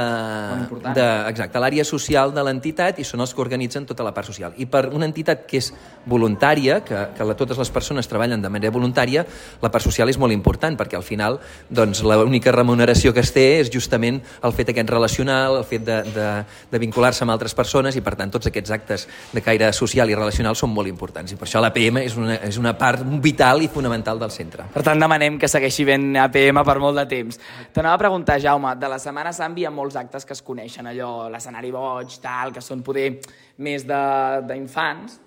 de 0.95 1.05
exacte, 1.27 1.59
l'àrea 1.59 1.83
social 1.83 2.31
de 2.31 2.43
l'entitat 2.47 3.01
i 3.01 3.03
són 3.03 3.19
els 3.25 3.33
que 3.35 3.41
organitzen 3.43 3.83
tota 3.85 4.05
la 4.07 4.13
part 4.15 4.29
social. 4.29 4.53
I 4.55 4.69
per 4.71 4.85
una 4.95 5.03
entitat 5.07 5.43
que 5.49 5.59
és 5.59 5.67
voluntària, 6.07 6.79
que, 6.85 7.01
que 7.17 7.27
la, 7.27 7.35
totes 7.35 7.59
les 7.59 7.71
persones 7.75 8.07
treballen 8.07 8.39
de 8.41 8.51
manera 8.51 8.71
voluntària, 8.71 9.25
la 9.61 9.71
part 9.71 9.83
social 9.83 10.07
és 10.07 10.19
molt 10.21 10.31
important 10.31 10.77
perquè 10.79 10.95
al 10.95 11.03
final 11.03 11.41
doncs, 11.67 12.05
l'única 12.07 12.53
remuneració 12.55 13.11
que 13.11 13.19
es 13.25 13.33
té 13.35 13.45
és 13.59 13.71
justament 13.73 14.21
el 14.47 14.55
fet 14.55 14.71
aquest 14.71 14.95
relacional, 14.95 15.59
el 15.59 15.67
fet 15.67 15.83
de, 15.83 15.99
de, 16.15 16.29
de 16.71 16.81
vincular-se 16.85 17.25
amb 17.27 17.35
altres 17.35 17.57
persones 17.57 17.99
i 17.99 18.05
per 18.05 18.15
tant 18.15 18.31
tots 18.31 18.47
aquests 18.47 18.71
actes 18.77 19.07
de 19.35 19.43
caire 19.43 19.73
social 19.75 20.07
i 20.07 20.15
relacional 20.15 20.55
són 20.55 20.71
molt 20.71 20.87
importants 20.87 21.35
i 21.35 21.39
per 21.39 21.49
això 21.49 21.59
l'APM 21.59 21.99
és, 22.05 22.15
una, 22.15 22.39
és 22.47 22.61
una 22.61 22.77
part 22.79 23.03
vital 23.19 23.65
i 23.65 23.67
fonamental 23.67 24.23
del 24.23 24.31
centre. 24.31 24.69
Per 24.71 24.87
tant 24.87 25.03
demanem 25.03 25.35
que 25.41 25.51
segueixi 25.51 25.83
ben 25.83 26.13
APM 26.23 26.63
per 26.63 26.79
molt 26.79 27.03
de 27.03 27.07
temps. 27.11 27.43
T'anava 27.75 28.05
preguntar, 28.05 28.05
Jaume, 28.23 28.75
de 28.79 28.87
la 28.87 28.99
Setmana 28.99 29.33
Sant 29.33 29.57
hi 29.57 29.65
ha 29.65 29.71
molts 29.71 29.95
actes 29.95 30.25
que 30.25 30.33
es 30.33 30.41
coneixen, 30.41 30.87
allò, 30.87 31.27
l'escenari 31.29 31.71
boig, 31.71 32.19
tal, 32.21 32.53
que 32.53 32.61
són 32.61 32.81
poder 32.81 33.19
més 33.57 33.83
d'infants, 33.85 35.19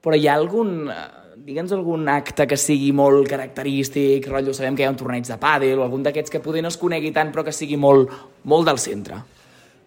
però 0.00 0.16
hi 0.16 0.28
ha 0.28 0.34
algun, 0.34 0.88
eh, 0.88 1.34
digue'ns 1.36 1.72
algun 1.72 2.08
acte 2.08 2.46
que 2.46 2.56
sigui 2.56 2.92
molt 2.92 3.28
característic, 3.28 4.28
rotllo, 4.28 4.54
sabem 4.54 4.76
que 4.76 4.82
hi 4.82 4.86
ha 4.86 4.94
un 4.94 4.96
torneig 4.96 5.26
de 5.28 5.36
pàdel 5.36 5.78
o 5.78 5.84
algun 5.84 6.02
d'aquests 6.02 6.30
que 6.30 6.40
poder 6.40 6.62
no 6.62 6.68
es 6.68 6.78
conegui 6.80 7.12
tant 7.12 7.32
però 7.32 7.44
que 7.44 7.52
sigui 7.52 7.76
molt, 7.76 8.08
molt 8.44 8.66
del 8.66 8.78
centre. 8.78 9.20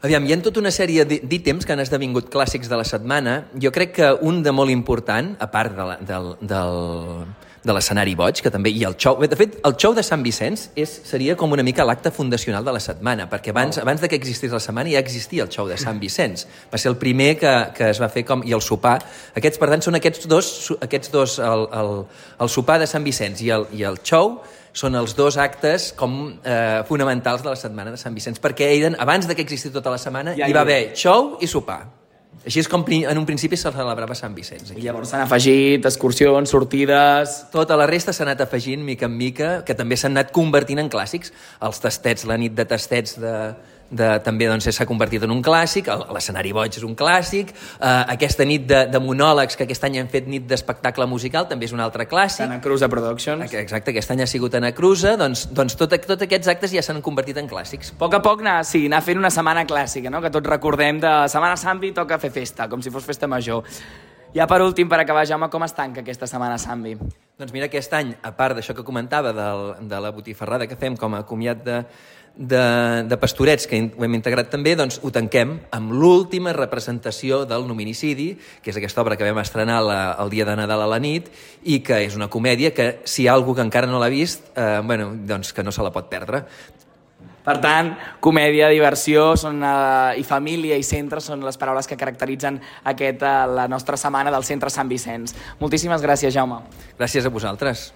Aviam, 0.03 0.25
hi 0.27 0.33
ha 0.35 0.41
tota 0.43 0.59
una 0.59 0.71
sèrie 0.75 1.05
d'ítems 1.07 1.63
que 1.65 1.71
han 1.71 1.79
esdevingut 1.79 2.27
clàssics 2.29 2.67
de 2.67 2.75
la 2.75 2.83
setmana. 2.83 3.37
Jo 3.55 3.71
crec 3.71 3.93
que 3.95 4.09
un 4.27 4.41
de 4.43 4.51
molt 4.51 4.69
important, 4.69 5.29
a 5.39 5.47
part 5.47 5.77
de 5.77 5.85
la, 5.87 5.95
del, 6.03 6.27
del, 6.41 6.81
de 7.63 7.73
l'escenari 7.75 8.13
boig, 8.19 8.41
que 8.43 8.51
també 8.51 8.71
hi 8.73 8.83
ha 8.83 8.89
el 8.91 8.97
xou. 8.99 9.21
De 9.23 9.37
fet, 9.39 9.55
el 9.63 9.75
xou 9.79 9.95
de 9.95 10.03
Sant 10.03 10.23
Vicenç 10.25 10.67
és, 10.79 10.93
seria 11.07 11.35
com 11.39 11.51
una 11.55 11.63
mica 11.63 11.85
l'acte 11.87 12.11
fundacional 12.11 12.65
de 12.65 12.73
la 12.75 12.81
setmana, 12.83 13.29
perquè 13.31 13.53
abans, 13.53 13.79
oh. 13.79 13.85
abans 13.85 14.03
de 14.03 14.09
que 14.11 14.19
existís 14.19 14.51
la 14.51 14.61
setmana 14.63 14.91
ja 14.91 14.99
existia 15.03 15.45
el 15.47 15.51
xou 15.53 15.69
de 15.71 15.77
Sant 15.79 16.01
Vicenç. 16.01 16.45
Va 16.73 16.81
ser 16.81 16.91
el 16.91 16.99
primer 16.99 17.33
que, 17.39 17.53
que 17.77 17.91
es 17.93 18.01
va 18.03 18.11
fer 18.11 18.25
com... 18.27 18.43
i 18.43 18.55
el 18.55 18.61
sopar. 18.61 18.97
Aquests, 19.39 19.61
per 19.61 19.71
tant, 19.71 19.85
són 19.85 19.99
aquests 19.99 20.27
dos, 20.27 20.51
aquests 20.83 21.13
dos 21.13 21.39
el, 21.39 21.65
el, 21.79 21.95
el 22.43 22.51
sopar 22.51 22.81
de 22.83 22.89
Sant 22.89 23.07
Vicenç 23.07 23.45
i 23.47 23.53
el, 23.55 23.69
i 23.79 23.87
el 23.87 24.01
xou, 24.03 24.37
són 24.73 24.97
els 24.97 25.13
dos 25.15 25.37
actes 25.37 25.91
com 25.95 26.33
eh, 26.43 26.81
fonamentals 26.89 27.45
de 27.45 27.51
la 27.53 27.57
setmana 27.59 27.93
de 27.93 27.99
Sant 28.01 28.15
Vicenç, 28.17 28.41
perquè 28.43 28.73
eren, 28.75 28.97
abans 28.99 29.29
de 29.29 29.37
que 29.37 29.45
existís 29.45 29.71
tota 29.71 29.93
la 29.93 30.01
setmana, 30.01 30.35
ja 30.35 30.49
hi 30.49 30.55
va 30.55 30.65
haver 30.65 30.81
xou 30.97 31.37
i 31.39 31.47
sopar. 31.47 32.02
Així 32.43 32.59
és 32.59 32.67
com 32.67 32.83
en 32.83 33.17
un 33.17 33.25
principi 33.25 33.55
se 33.55 33.71
celebrava 33.71 34.15
Sant 34.19 34.33
Vicenç. 34.35 34.73
Aquí. 34.73 34.81
I 34.81 34.87
llavors 34.87 35.13
s'han 35.13 35.23
afegit 35.23 35.85
excursions, 35.87 36.51
sortides... 36.51 37.37
Tota 37.53 37.77
la 37.79 37.87
resta 37.87 38.11
s'ha 38.11 38.25
anat 38.27 38.43
afegint 38.43 38.83
mica 38.83 39.07
en 39.07 39.15
mica, 39.15 39.51
que 39.63 39.75
també 39.79 39.95
s'han 39.95 40.17
anat 40.17 40.33
convertint 40.35 40.81
en 40.83 40.91
clàssics. 40.91 41.31
Els 41.63 41.79
tastets, 41.79 42.27
la 42.27 42.35
nit 42.41 42.55
de 42.57 42.65
tastets 42.67 43.15
de, 43.21 43.33
de, 43.89 44.07
també 44.25 44.47
doncs, 44.49 44.67
s'ha 44.73 44.85
convertit 44.89 45.23
en 45.25 45.33
un 45.33 45.41
clàssic, 45.45 45.89
l'escenari 46.13 46.53
boig 46.55 46.77
és 46.77 46.85
un 46.85 46.95
clàssic, 46.97 47.53
eh, 47.53 47.91
aquesta 48.15 48.45
nit 48.47 48.65
de, 48.69 48.83
de 48.91 49.01
monòlegs, 49.03 49.57
que 49.57 49.67
aquest 49.67 49.87
any 49.87 49.99
han 50.01 50.09
fet 50.11 50.27
nit 50.29 50.47
d'espectacle 50.49 51.07
musical, 51.09 51.47
també 51.49 51.67
és 51.69 51.75
un 51.75 51.83
altre 51.83 52.07
clàssic. 52.09 52.51
Cruza 52.63 52.89
Productions. 52.89 53.53
Exacte, 53.53 53.93
aquest 53.93 54.15
any 54.15 54.23
ha 54.23 54.29
sigut 54.29 54.55
Cruza, 54.75 55.15
doncs, 55.17 55.47
doncs 55.51 55.75
tot, 55.79 55.93
tot 56.07 56.21
aquests 56.25 56.47
actes 56.47 56.71
ja 56.73 56.81
s'han 56.85 57.01
convertit 57.01 57.37
en 57.41 57.49
clàssics. 57.49 57.93
A 57.93 57.99
poc 57.99 58.13
a 58.13 58.21
poc 58.23 58.41
anar, 58.41 58.61
sí, 58.65 58.85
anar 58.87 59.01
fent 59.05 59.19
una 59.19 59.31
setmana 59.33 59.65
clàssica, 59.69 60.09
no? 60.13 60.21
que 60.21 60.31
tots 60.33 60.49
recordem 60.49 60.99
de 61.03 61.11
Setmana 61.29 61.57
Sambi 61.59 61.91
toca 61.93 62.19
fer 62.21 62.31
festa, 62.33 62.69
com 62.69 62.81
si 62.81 62.93
fos 62.93 63.05
festa 63.05 63.27
major. 63.27 63.63
Ja 64.33 64.47
per 64.49 64.63
últim, 64.65 64.89
per 64.89 64.97
acabar, 64.97 65.27
Jaume, 65.29 65.45
com 65.53 65.61
es 65.61 65.75
tanca 65.77 66.01
aquesta 66.01 66.25
setmana 66.29 66.57
Sambi? 66.57 66.95
Doncs 67.37 67.53
mira, 67.53 67.67
aquest 67.69 67.93
any, 67.93 68.15
a 68.25 68.31
part 68.33 68.57
d'això 68.57 68.73
que 68.73 68.85
comentava 68.85 69.29
del, 69.35 69.61
de 69.89 69.99
la 70.01 70.09
botifarrada 70.13 70.65
que 70.69 70.77
fem 70.79 70.97
com 70.97 71.13
a 71.13 71.21
comiat 71.29 71.61
de, 71.65 71.75
de, 72.35 73.03
de 73.05 73.17
pastorets 73.21 73.67
que 73.69 73.77
ho 73.93 74.05
hem 74.05 74.17
integrat 74.17 74.49
també, 74.49 74.73
doncs 74.77 74.99
ho 75.03 75.11
tanquem 75.13 75.55
amb 75.75 75.93
l'última 75.93 76.53
representació 76.55 77.43
del 77.49 77.67
Nominicidi, 77.69 78.33
que 78.63 78.73
és 78.73 78.79
aquesta 78.79 79.03
obra 79.03 79.17
que 79.17 79.27
vam 79.27 79.41
estrenar 79.43 79.81
la, 79.85 79.99
el 80.23 80.33
dia 80.33 80.47
de 80.49 80.55
Nadal 80.57 80.85
a 80.85 80.89
la 80.89 81.01
nit 81.03 81.29
i 81.63 81.81
que 81.85 82.01
és 82.07 82.17
una 82.17 82.31
comèdia 82.33 82.73
que 82.73 83.05
si 83.05 83.23
hi 83.23 83.27
ha 83.29 83.37
algú 83.37 83.55
que 83.55 83.65
encara 83.65 83.89
no 83.89 84.01
l'ha 84.01 84.11
vist, 84.13 84.49
eh, 84.57 84.81
bueno, 84.83 85.11
doncs 85.13 85.53
que 85.53 85.63
no 85.63 85.71
se 85.71 85.85
la 85.85 85.93
pot 85.93 86.09
perdre. 86.09 86.45
Per 87.43 87.57
tant, 87.59 87.89
comèdia, 88.23 88.69
diversió 88.71 89.33
són, 89.37 89.59
eh, 89.67 90.19
i 90.19 90.23
família 90.23 90.77
i 90.79 90.83
centre 90.87 91.19
són 91.21 91.43
les 91.43 91.59
paraules 91.59 91.87
que 91.87 91.99
caracteritzen 91.99 92.61
aquest, 92.83 93.21
eh, 93.21 93.33
la 93.51 93.67
nostra 93.67 93.99
setmana 93.99 94.31
del 94.31 94.47
Centre 94.47 94.71
Sant 94.71 94.87
Vicenç. 94.87 95.35
Moltíssimes 95.59 96.01
gràcies, 96.01 96.33
Jaume. 96.33 96.63
Gràcies 96.97 97.25
a 97.25 97.29
vosaltres. 97.29 97.91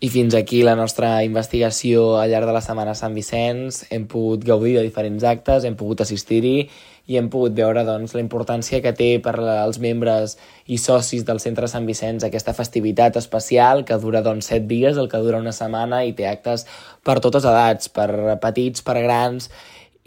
I 0.00 0.08
fins 0.14 0.30
aquí 0.38 0.60
la 0.62 0.76
nostra 0.78 1.24
investigació 1.26 2.20
al 2.20 2.30
llarg 2.30 2.46
de 2.46 2.52
la 2.54 2.60
Setmana 2.62 2.92
Sant 2.94 3.16
Vicenç. 3.18 3.80
Hem 3.90 4.04
pogut 4.06 4.44
gaudir 4.46 4.76
de 4.76 4.84
diferents 4.86 5.24
actes, 5.26 5.64
hem 5.66 5.74
pogut 5.74 6.04
assistir-hi 6.04 6.68
i 7.10 7.16
hem 7.18 7.26
pogut 7.32 7.56
veure 7.56 7.82
doncs, 7.82 8.14
la 8.14 8.22
importància 8.22 8.78
que 8.84 8.92
té 8.94 9.08
per 9.24 9.32
als 9.42 9.80
membres 9.82 10.36
i 10.70 10.78
socis 10.78 11.24
del 11.26 11.40
Centre 11.42 11.66
Sant 11.66 11.88
Vicenç 11.88 12.22
aquesta 12.22 12.54
festivitat 12.54 13.18
especial 13.18 13.82
que 13.88 13.98
dura 13.98 14.22
doncs, 14.22 14.52
set 14.52 14.68
dies, 14.70 15.00
el 15.02 15.10
que 15.10 15.18
dura 15.24 15.42
una 15.42 15.56
setmana 15.56 16.04
i 16.06 16.14
té 16.14 16.28
actes 16.30 16.68
per 17.02 17.18
totes 17.18 17.48
edats, 17.48 17.90
per 17.90 18.38
petits, 18.38 18.86
per 18.86 19.00
grans 19.02 19.50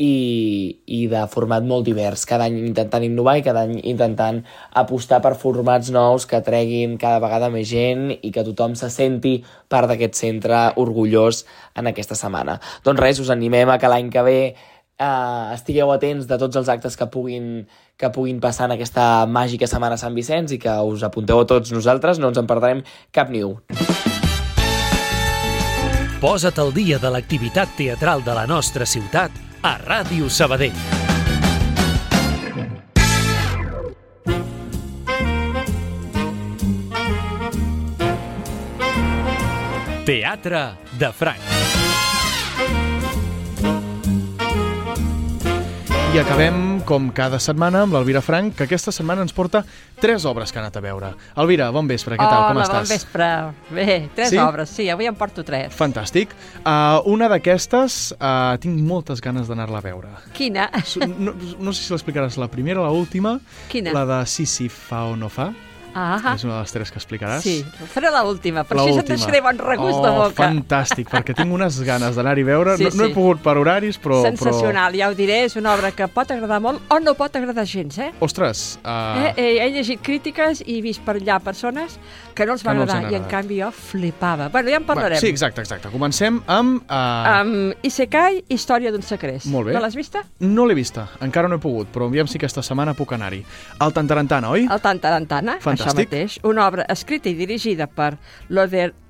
i, 0.02 0.82
i 0.90 1.06
de 1.12 1.22
format 1.30 1.66
molt 1.68 1.86
divers, 1.86 2.24
cada 2.26 2.48
any 2.50 2.58
intentant 2.64 3.04
innovar 3.06 3.36
i 3.38 3.44
cada 3.46 3.66
any 3.68 3.78
intentant 3.92 4.42
apostar 4.82 5.22
per 5.22 5.36
formats 5.38 5.92
nous 5.94 6.26
que 6.26 6.42
treguin 6.46 6.98
cada 7.02 7.22
vegada 7.22 7.52
més 7.54 7.70
gent 7.70 8.10
i 8.18 8.32
que 8.34 8.46
tothom 8.48 8.74
se 8.80 8.90
senti 8.90 9.38
part 9.70 9.92
d'aquest 9.92 10.18
centre 10.18 10.64
orgullós 10.82 11.44
en 11.78 11.92
aquesta 11.92 12.18
setmana. 12.18 12.58
Doncs 12.86 13.04
res, 13.04 13.22
us 13.22 13.30
animem 13.34 13.70
a 13.70 13.78
que 13.78 13.92
l'any 13.92 14.10
que 14.14 14.24
ve 14.26 14.40
eh, 14.48 15.46
estigueu 15.54 15.94
atents 15.94 16.26
de 16.26 16.40
tots 16.42 16.58
els 16.58 16.74
actes 16.74 16.98
que 16.98 17.10
puguin, 17.14 17.68
que 17.94 18.10
puguin 18.10 18.42
passar 18.42 18.72
en 18.72 18.78
aquesta 18.80 19.28
màgica 19.30 19.70
setmana 19.70 20.02
Sant 20.02 20.18
Vicenç 20.18 20.58
i 20.58 20.62
que 20.66 20.80
us 20.82 21.06
apunteu 21.06 21.44
a 21.44 21.46
tots 21.46 21.76
nosaltres, 21.76 22.18
no 22.18 22.34
ens 22.34 22.42
en 22.42 22.50
perdrem 22.50 22.82
cap 23.14 23.30
ni 23.30 23.46
un. 23.46 23.62
Posa't 26.22 26.58
al 26.62 26.70
dia 26.74 26.98
de 27.02 27.10
l'activitat 27.10 27.78
teatral 27.78 28.22
de 28.26 28.34
la 28.38 28.50
nostra 28.50 28.86
ciutat 28.86 29.51
a 29.62 29.78
Ràdio 29.78 30.30
Sabadell. 30.30 30.74
Teatre 40.06 40.64
de 40.98 41.12
Franc. 41.14 41.62
I 46.12 46.20
acabem, 46.20 46.82
com 46.84 47.06
cada 47.16 47.38
setmana, 47.40 47.86
amb 47.86 47.94
l'Elvira 47.96 48.20
Frank, 48.20 48.58
que 48.60 48.66
aquesta 48.66 48.92
setmana 48.92 49.24
ens 49.24 49.32
porta 49.32 49.62
tres 50.04 50.26
obres 50.28 50.52
que 50.52 50.60
ha 50.60 50.62
anat 50.66 50.76
a 50.76 50.82
veure. 50.84 51.14
Elvira, 51.40 51.70
bon 51.72 51.88
vespre, 51.88 52.18
què 52.20 52.26
tal, 52.28 52.42
Hola, 52.42 52.50
com 52.52 52.60
estàs? 52.66 52.82
bon 52.82 52.92
vespre. 52.92 53.30
Bé, 53.72 53.96
tres 54.18 54.34
Sí? 54.34 54.38
obres, 54.44 54.74
sí, 54.76 54.90
avui 54.92 55.08
en 55.08 55.16
porto 55.16 55.46
tres. 55.48 55.72
Fantàstic. 55.72 56.36
Uh, 56.66 57.00
una 57.08 57.30
d'aquestes 57.32 58.12
uh, 58.20 58.58
tinc 58.60 58.76
moltes 58.84 59.24
ganes 59.24 59.48
d'anar-la 59.48 59.80
a 59.80 59.86
veure. 59.88 60.12
Quina? 60.36 60.68
No, 61.08 61.32
no 61.60 61.72
sé 61.72 61.86
si 61.86 61.94
l'explicaràs 61.94 62.36
la 62.38 62.50
primera 62.52 62.82
o 62.82 62.84
la 62.84 62.92
última. 62.92 63.38
Quina? 63.72 63.94
La 63.96 64.04
de 64.06 64.26
sí, 64.28 64.46
sí, 64.46 64.68
fa 64.68 65.06
o 65.08 65.16
no 65.16 65.30
fa. 65.32 65.54
Ah, 65.94 66.34
És 66.36 66.44
una 66.46 66.56
de 66.56 66.62
les 66.62 66.72
tres 66.72 66.92
que 66.92 67.00
explicaràs. 67.00 67.42
sí. 67.42 67.66
Faré 67.92 68.10
l'última, 68.12 68.64
per 68.64 68.78
La 68.78 68.84
se'n 68.84 68.94
última. 69.00 69.16
deixaré 69.16 69.42
bon 69.42 69.58
regust 69.58 69.98
oh, 70.00 70.04
de 70.06 70.12
boca. 70.12 70.44
fantàstic, 70.48 71.10
perquè 71.10 71.36
tinc 71.36 71.52
unes 71.52 71.82
ganes 71.84 72.16
d'anar-hi 72.16 72.42
a 72.42 72.46
veure. 72.46 72.78
Sí, 72.78 72.86
no, 72.86 72.92
no 72.96 73.06
he 73.06 73.14
pogut 73.14 73.42
per 73.44 73.58
horaris, 73.58 73.98
però... 74.00 74.22
Sensacional, 74.24 74.96
ja 74.96 75.10
ho 75.10 75.16
diré, 75.18 75.44
és 75.46 75.56
una 75.60 75.74
obra 75.74 75.92
que 75.92 76.08
pot 76.08 76.32
agradar 76.32 76.62
molt 76.64 76.82
o 76.92 77.00
no 77.00 77.14
pot 77.20 77.36
agradar 77.36 77.66
gens, 77.66 77.98
eh? 77.98 78.12
Però... 78.16 78.26
Ostres, 78.32 78.80
uh... 78.86 79.28
Eh, 79.28 79.34
eh, 79.36 79.66
he 79.66 79.70
llegit 79.76 80.02
crítiques 80.02 80.64
i 80.66 80.78
he 80.78 80.82
vist 80.82 81.02
per 81.04 81.18
allà 81.20 81.40
persones 81.44 81.98
que 82.34 82.46
no 82.46 82.54
els 82.54 82.64
va 82.64 82.72
Que 82.72 82.78
no 82.78 82.84
els 82.84 82.92
agradar, 82.94 83.08
han 83.10 83.14
i 83.14 83.20
en 83.20 83.26
canvi 83.30 83.60
jo 83.62 83.72
flipava. 83.76 84.48
Bueno, 84.50 84.70
ja 84.72 84.78
en 84.78 84.86
parlarem. 84.88 85.20
sí, 85.20 85.28
exacte, 85.28 85.62
exacte. 85.62 85.90
Comencem 85.92 86.42
amb... 86.48 86.82
Uh... 86.88 87.42
Um, 87.42 87.74
Isekai, 87.84 88.44
història 88.50 88.92
d'un 88.92 89.04
secret. 89.04 89.46
Molt 89.52 89.68
bé. 89.68 89.74
No 89.76 89.82
l'has 89.84 89.96
vista? 89.96 90.24
No 90.40 90.66
l'he 90.66 90.76
vista, 90.78 91.08
encara 91.22 91.50
no 91.52 91.60
he 91.60 91.64
pogut, 91.64 91.92
però 91.92 92.08
aviam 92.08 92.28
si 92.32 92.40
aquesta 92.40 92.64
setmana 92.64 92.94
puc 92.98 93.12
anar-hi. 93.18 93.44
El 93.82 93.94
Tantarantana, 93.94 94.50
oi? 94.56 94.68
El 94.72 94.82
Tantarantana, 94.82 95.58
Fantàstic. 95.60 95.81
Això 95.86 95.96
mateix. 95.98 96.40
Una 96.44 96.68
obra 96.68 96.86
escrita 96.90 97.30
i 97.30 97.34
dirigida 97.36 97.88
per 97.88 98.18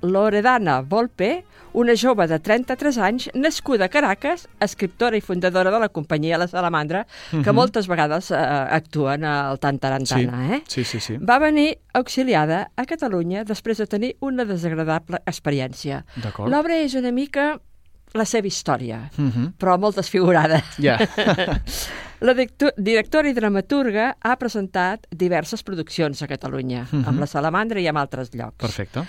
Loredana 0.02 0.80
Volpe, 0.82 1.44
una 1.74 1.94
jove 1.96 2.26
de 2.28 2.36
33 2.38 2.98
anys, 2.98 3.30
nascuda 3.34 3.86
a 3.86 3.88
Caracas, 3.88 4.46
escriptora 4.60 5.16
i 5.16 5.22
fundadora 5.24 5.70
de 5.72 5.78
la 5.80 5.88
companyia 5.88 6.36
La 6.38 6.46
Salamandra, 6.46 7.06
que 7.30 7.38
Mhm. 7.38 7.54
moltes 7.54 7.86
vegades 7.88 8.30
eh, 8.30 8.34
actuen 8.36 9.24
al 9.24 9.58
Tantarantana. 9.58 10.48
sí. 10.48 10.54
Eh? 10.54 10.62
sí, 10.68 10.84
sí, 10.84 11.00
sí. 11.00 11.16
Va 11.16 11.38
venir 11.38 11.78
auxiliada 11.94 12.70
a 12.76 12.84
Catalunya 12.84 13.44
després 13.44 13.78
de 13.78 13.86
tenir 13.86 14.16
una 14.20 14.44
desagradable 14.44 15.18
experiència. 15.24 16.04
L'obra 16.46 16.76
és 16.76 16.94
una 16.94 17.10
mica 17.10 17.58
la 18.12 18.24
seva 18.26 18.46
història, 18.46 19.10
Mhm. 19.16 19.54
però 19.58 19.78
molt 19.78 19.96
desfigurada. 19.96 20.62
Ja. 20.78 20.98
La 22.22 22.34
directora 22.78 23.28
i 23.28 23.34
dramaturga 23.34 24.12
ha 24.22 24.36
presentat 24.38 25.08
diverses 25.10 25.62
produccions 25.66 26.22
a 26.22 26.28
Catalunya, 26.30 26.86
Mhm. 26.90 27.04
amb 27.08 27.18
la 27.20 27.26
Salamandra 27.26 27.80
i 27.80 27.86
amb 27.88 27.98
altres 27.98 28.30
llocs. 28.32 28.56
Perfecte. 28.58 29.02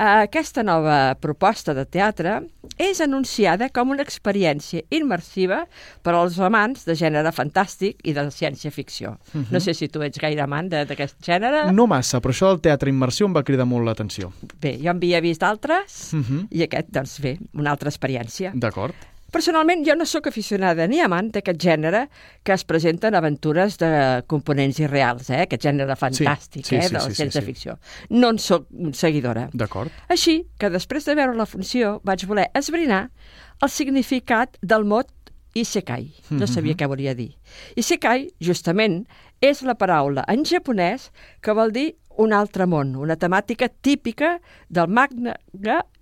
Aquesta 0.00 0.62
nova 0.62 1.14
proposta 1.20 1.74
de 1.74 1.84
teatre 1.84 2.38
és 2.78 3.00
anunciada 3.04 3.68
com 3.68 3.90
una 3.90 4.02
experiència 4.02 4.84
immersiva 4.88 5.66
per 6.02 6.14
als 6.14 6.38
amants 6.38 6.86
de 6.86 6.94
gènere 6.94 7.32
fantàstic 7.36 7.96
i 8.04 8.14
de 8.16 8.22
ciència-ficció. 8.30 9.18
Mhm. 9.34 9.46
No 9.50 9.60
sé 9.60 9.74
si 9.74 9.88
tu 9.88 10.00
ets 10.02 10.18
gaire 10.18 10.40
amant 10.40 10.70
d'aquest 10.70 11.20
gènere. 11.20 11.70
No 11.72 11.86
massa, 11.86 12.20
però 12.20 12.30
això 12.32 12.48
del 12.48 12.60
teatre 12.60 12.88
immersiu 12.88 13.26
em 13.26 13.34
va 13.34 13.42
cridar 13.42 13.66
molt 13.66 13.84
l'atenció. 13.84 14.32
Bé, 14.60 14.78
jo 14.78 14.90
en 14.90 14.96
havia 14.96 15.20
vist 15.20 15.42
altres 15.42 16.14
Mhm. 16.14 16.46
i 16.50 16.62
aquest, 16.62 16.88
doncs 16.88 17.20
bé, 17.20 17.38
una 17.52 17.70
altra 17.70 17.90
experiència. 17.90 18.52
D'acord. 18.54 18.94
Personalment, 19.30 19.84
jo 19.86 19.94
no 19.94 20.06
sóc 20.06 20.26
aficionada 20.26 20.86
ni 20.90 20.98
amant 21.00 21.28
d'aquest 21.34 21.60
gènere 21.62 22.06
que 22.42 22.52
es 22.56 22.64
presenten 22.66 23.14
aventures 23.14 23.76
de 23.78 23.90
components 24.30 24.80
irreals, 24.82 25.30
eh? 25.30 25.42
aquest 25.44 25.62
gènere 25.68 25.94
fantàstic 25.96 26.66
sí, 26.66 26.76
eh? 26.76 26.82
sí, 26.82 26.88
de 26.88 26.88
sí, 26.88 26.94
la 26.94 27.04
sí, 27.06 27.16
ciència-ficció. 27.22 27.76
No 28.10 28.30
en 28.34 28.38
sóc 28.42 28.66
seguidora. 28.98 29.48
D'acord. 29.54 29.92
Així 30.10 30.40
que 30.58 30.70
després 30.74 31.06
de 31.06 31.14
veure 31.14 31.36
la 31.38 31.46
funció 31.46 32.00
vaig 32.04 32.26
voler 32.26 32.48
esbrinar 32.58 33.10
el 33.62 33.70
significat 33.70 34.58
del 34.62 34.84
mot 34.84 35.08
Isekai. 35.54 36.04
No 36.30 36.44
Mhm. 36.44 36.46
sabia 36.46 36.74
què 36.78 36.86
volia 36.86 37.12
dir. 37.14 37.32
Isekai, 37.74 38.28
justament, 38.40 39.00
és 39.42 39.62
la 39.66 39.74
paraula 39.74 40.22
en 40.28 40.44
japonès 40.44 41.10
que 41.42 41.50
vol 41.52 41.72
dir 41.72 41.96
un 42.18 42.32
altre 42.32 42.66
món, 42.66 42.94
una 42.94 43.16
temàtica 43.16 43.68
típica 43.68 44.40
del 44.68 44.86
manga 44.86 45.34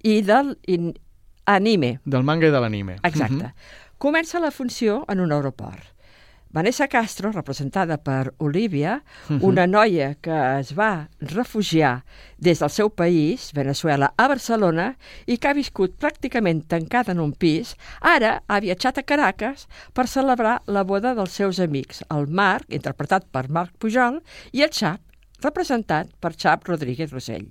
i 0.04 0.20
del 0.20 0.58
in- 0.66 0.92
anime. 1.49 1.99
Del 2.05 2.22
manga 2.28 2.49
i 2.49 2.53
de 2.53 2.61
l'anime. 2.61 2.99
Exacte. 3.03 3.34
Mhm. 3.34 3.53
Comença 3.99 4.38
la 4.38 4.51
funció 4.53 5.05
en 5.09 5.20
un 5.20 5.32
aeroport. 5.32 5.94
Vanessa 6.51 6.86
Castro, 6.88 7.30
representada 7.30 7.99
per 7.99 8.32
Olivia, 8.38 9.03
Mhm. 9.28 9.42
una 9.44 9.66
noia 9.66 10.14
que 10.14 10.30
es 10.61 10.72
va 10.72 11.09
refugiar 11.20 12.05
des 12.38 12.61
del 12.61 12.70
seu 12.70 12.88
país, 12.88 13.51
Venezuela, 13.53 14.14
a 14.16 14.28
Barcelona, 14.28 14.96
i 15.26 15.36
que 15.36 15.49
ha 15.49 15.53
viscut 15.53 15.99
pràcticament 16.01 16.64
tancada 16.66 17.12
en 17.12 17.20
un 17.20 17.32
pis, 17.32 17.76
ara 18.01 18.42
ha 18.49 18.61
viatjat 18.61 18.99
a 18.99 19.03
Caracas 19.03 19.68
per 19.92 20.07
celebrar 20.09 20.62
la 20.66 20.84
boda 20.84 21.14
dels 21.14 21.32
seus 21.32 21.61
amics, 21.61 22.03
el 22.11 22.26
Marc, 22.28 22.64
interpretat 22.70 23.26
per 23.30 23.51
Marc 23.51 23.76
Pujol, 23.76 24.22
i 24.53 24.62
el 24.62 24.70
Xap, 24.70 25.01
representat 25.42 26.09
per 26.18 26.32
Xap 26.34 26.64
Rodríguez 26.66 27.11
Rossell. 27.12 27.51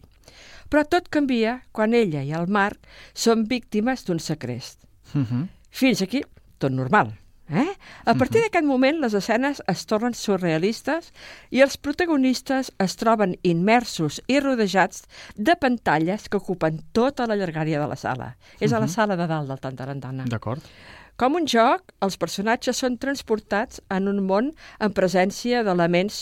Però 0.70 0.84
tot 0.88 1.08
canvia 1.10 1.62
quan 1.72 1.94
ella 1.94 2.24
i 2.24 2.34
el 2.36 2.48
Marc 2.48 2.78
són 3.14 3.46
víctimes 3.48 4.06
d'un 4.06 4.20
segrest. 4.20 4.84
Mhm. 5.14 5.48
Fins 5.70 6.02
aquí, 6.02 6.24
tot 6.58 6.72
normal. 6.72 7.14
Eh? 7.50 7.64
A 8.04 8.14
partir 8.20 8.42
d'aquest 8.42 8.66
moment, 8.68 8.98
les 9.00 9.14
escenes 9.16 9.62
es 9.72 9.86
tornen 9.88 10.14
surrealistes 10.14 11.14
i 11.50 11.62
els 11.64 11.78
protagonistes 11.78 12.74
es 12.78 12.96
troben 13.00 13.38
immersos 13.42 14.22
i 14.28 14.42
rodejats 14.42 15.06
de 15.38 15.56
pantalles 15.56 16.28
que 16.28 16.42
ocupen 16.42 16.82
tota 16.92 17.26
la 17.26 17.38
llargària 17.40 17.80
de 17.80 17.88
la 17.88 17.96
sala. 17.96 18.36
És 18.60 18.74
a 18.74 18.80
la 18.82 18.86
Mhm. 18.88 18.92
sala 18.94 19.16
de 19.16 19.28
dalt 19.28 19.48
del 19.48 19.60
Tantarantana. 19.60 20.26
D'acord. 20.28 20.62
Com 21.18 21.34
un 21.34 21.48
joc, 21.50 21.82
els 22.06 22.14
personatges 22.22 22.78
són 22.78 23.00
transportats 23.02 23.80
en 23.90 24.06
un 24.06 24.20
món 24.30 24.52
en 24.78 24.92
presència 24.94 25.64
d'elements 25.66 26.14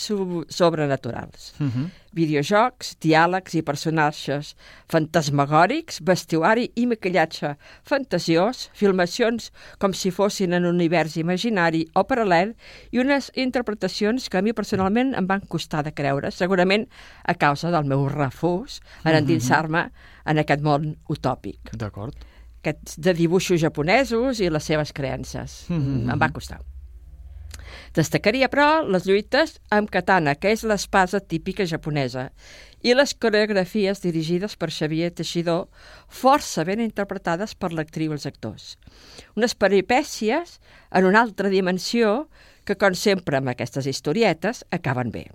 sobrenaturals. 0.55 1.49
Mhm. 1.59 1.89
Videojocs, 2.15 2.93
diàlegs 3.03 3.57
i 3.59 3.61
personatges 3.61 4.53
fantasmagòrics, 4.87 5.99
vestuari 5.99 6.69
i 6.79 6.85
maquillatge 6.87 7.57
fantasiós, 7.83 8.69
filmacions 8.73 9.51
com 9.79 9.91
si 9.91 10.11
fossin 10.11 10.53
en 10.53 10.63
un 10.63 10.75
univers 10.75 11.17
imaginari 11.17 11.89
o 11.93 12.05
paral·lel 12.07 12.53
i 12.91 12.99
unes 12.99 13.31
interpretacions 13.35 14.29
que 14.29 14.37
a 14.37 14.41
mi 14.41 14.53
personalment 14.53 15.13
em 15.13 15.27
van 15.27 15.41
costar 15.41 15.83
de 15.83 15.91
creure, 15.91 16.31
segurament 16.31 16.87
a 17.25 17.33
causa 17.33 17.69
del 17.69 17.83
meu 17.83 18.07
refús 18.07 18.79
en 19.03 19.11
Mhm. 19.11 19.17
endinsar-me 19.17 19.91
en 20.25 20.37
aquest 20.37 20.61
món 20.61 20.95
utòpic 21.09 21.59
D'acord. 21.73 22.15
Aquests 22.65 22.97
de 22.97 23.13
dibuixos 23.13 23.61
japonesos 23.61 24.41
i 24.41 24.49
les 24.49 24.65
seves 24.65 24.93
creences. 24.93 25.65
Mhm. 25.69 26.09
Em 26.09 26.19
va 26.19 26.33
costar. 26.33 26.61
Destacaria, 27.95 28.49
però, 28.51 28.83
les 28.83 29.05
lluites 29.07 29.59
amb 29.71 29.89
katana, 29.89 30.33
que 30.35 30.51
és 30.51 30.65
l'espasa 30.67 31.21
típica 31.21 31.65
japonesa, 31.65 32.31
i 32.83 32.93
les 32.93 33.13
coreografies 33.15 34.01
dirigides 34.03 34.57
per 34.59 34.69
Xavier 34.69 35.13
Teixidor, 35.15 35.69
força 36.09 36.65
ben 36.67 36.83
interpretades 36.83 37.55
per 37.55 37.71
l'actriu 37.71 38.11
i 38.11 38.17
els 38.17 38.27
actors. 38.27 38.75
Unes 39.39 39.55
peripècies 39.55 40.59
en 40.91 41.07
una 41.07 41.21
altra 41.23 41.49
dimensió 41.49 42.27
que, 42.65 42.75
com 42.75 42.93
sempre 42.93 43.39
amb 43.39 43.53
aquestes 43.53 43.87
historietes, 43.87 44.65
acaben 44.75 45.13
bé. 45.15 45.29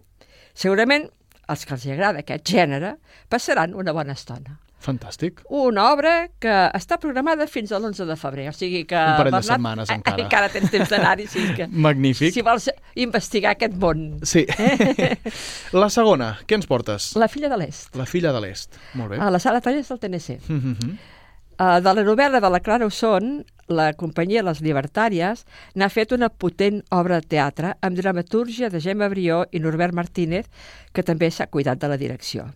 Segurament, 0.53 1.09
els 1.49 1.65
que 1.65 1.75
els 1.75 1.87
agrada 1.87 2.21
aquest 2.21 2.45
gènere 2.47 2.99
passaran 3.33 3.75
una 3.75 3.97
bona 3.97 4.15
estona. 4.19 4.61
Fantàstic. 4.81 5.43
Una 5.53 5.91
obra 5.93 6.13
que 6.41 6.55
està 6.77 6.97
programada 7.01 7.45
fins 7.51 7.73
a 7.73 7.79
l'11 7.79 8.07
de 8.09 8.17
febrer, 8.17 8.47
o 8.49 8.55
sigui 8.57 8.87
que... 8.89 8.97
Un 8.97 9.19
parell 9.19 9.35
de 9.35 9.37
Bernat, 9.37 9.59
setmanes 9.59 9.91
eh, 9.93 9.97
encara. 9.99 10.25
Encara 10.25 10.49
tens 10.55 10.73
temps 10.73 10.89
d'anar-hi, 10.89 11.27
sí 11.35 11.45
que... 11.57 11.69
Magnífic. 11.69 12.33
Si 12.33 12.45
vols 12.47 12.71
investigar 13.05 13.53
aquest 13.59 13.77
món. 13.81 14.07
Sí. 14.25 14.47
la 15.83 15.91
segona, 15.93 16.33
què 16.49 16.57
ens 16.57 16.69
portes? 16.71 17.13
La 17.21 17.29
filla 17.29 17.53
de 17.53 17.61
l'Est, 17.61 17.93
La 18.01 18.09
filla 18.09 18.33
de 18.33 18.41
l'Est. 18.41 18.81
Molt 18.97 19.13
bé. 19.13 19.21
a 19.21 19.29
la 19.31 19.41
sala 19.43 19.61
talles 19.61 19.89
del 19.93 20.01
TNC. 20.01 20.39
Uh, 21.61 21.77
de 21.85 21.93
la 21.93 22.05
novel·la 22.07 22.41
de 22.41 22.49
la 22.49 22.63
Clara 22.65 22.87
Usson, 22.89 23.43
la 23.69 23.91
companyia 23.93 24.41
Les 24.47 24.63
Libertàries 24.65 25.45
n'ha 25.77 25.91
fet 25.93 26.15
una 26.17 26.31
potent 26.33 26.81
obra 26.97 27.21
de 27.21 27.29
teatre 27.37 27.75
amb 27.85 28.01
dramatúrgia 28.01 28.71
de 28.73 28.81
Gemma 28.81 29.11
Brió 29.13 29.43
i 29.53 29.61
Norbert 29.61 29.93
Martínez, 29.95 30.49
que 30.97 31.05
també 31.05 31.29
s'ha 31.29 31.51
cuidat 31.53 31.85
de 31.85 31.93
la 31.93 32.01
direcció. 32.01 32.49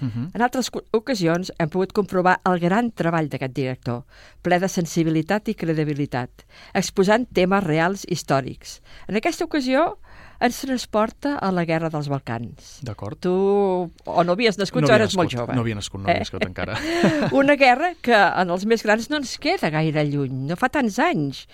Mhm. 0.00 0.30
En 0.34 0.42
altres 0.42 0.70
ocasions 0.92 1.52
hem 1.58 1.68
pogut 1.68 1.92
comprovar 1.92 2.40
el 2.44 2.58
gran 2.60 2.90
treball 2.90 3.28
d'aquest 3.28 3.54
director, 3.54 4.04
ple 4.42 4.58
de 4.58 4.68
sensibilitat 4.68 5.48
i 5.48 5.54
credibilitat, 5.54 6.30
exposant 6.74 7.26
temes 7.32 7.64
reals 7.64 8.04
històrics. 8.08 8.80
En 9.08 9.16
aquesta 9.16 9.44
ocasió 9.44 9.98
ens 10.40 10.60
transporta 10.60 11.36
a 11.42 11.50
la 11.50 11.64
Guerra 11.64 11.90
dels 11.90 12.08
Balcans. 12.08 12.78
D'acord. 12.86 13.18
Tu 13.18 13.30
o 13.30 14.24
no 14.24 14.32
havies 14.32 14.58
nascut 14.58 14.82
No 14.82 14.88
o 14.88 14.94
eres 14.94 15.16
molt 15.16 15.26
nascut, 15.32 15.40
jove. 15.40 15.54
no 15.54 15.60
havia 15.62 15.74
nascut, 15.74 16.00
no 16.00 16.08
havia 16.08 16.20
nascut 16.20 16.44
encara. 16.46 16.78
Una 17.32 17.56
guerra 17.56 17.94
que 18.00 18.14
en 18.14 18.50
els 18.50 18.64
més 18.64 18.82
grans 18.86 19.10
no 19.10 19.16
ens 19.18 19.36
queda 19.38 19.70
gaire 19.70 20.04
lluny, 20.06 20.46
no 20.46 20.56
fa 20.56 20.68
tants 20.68 20.98
anys, 21.02 21.46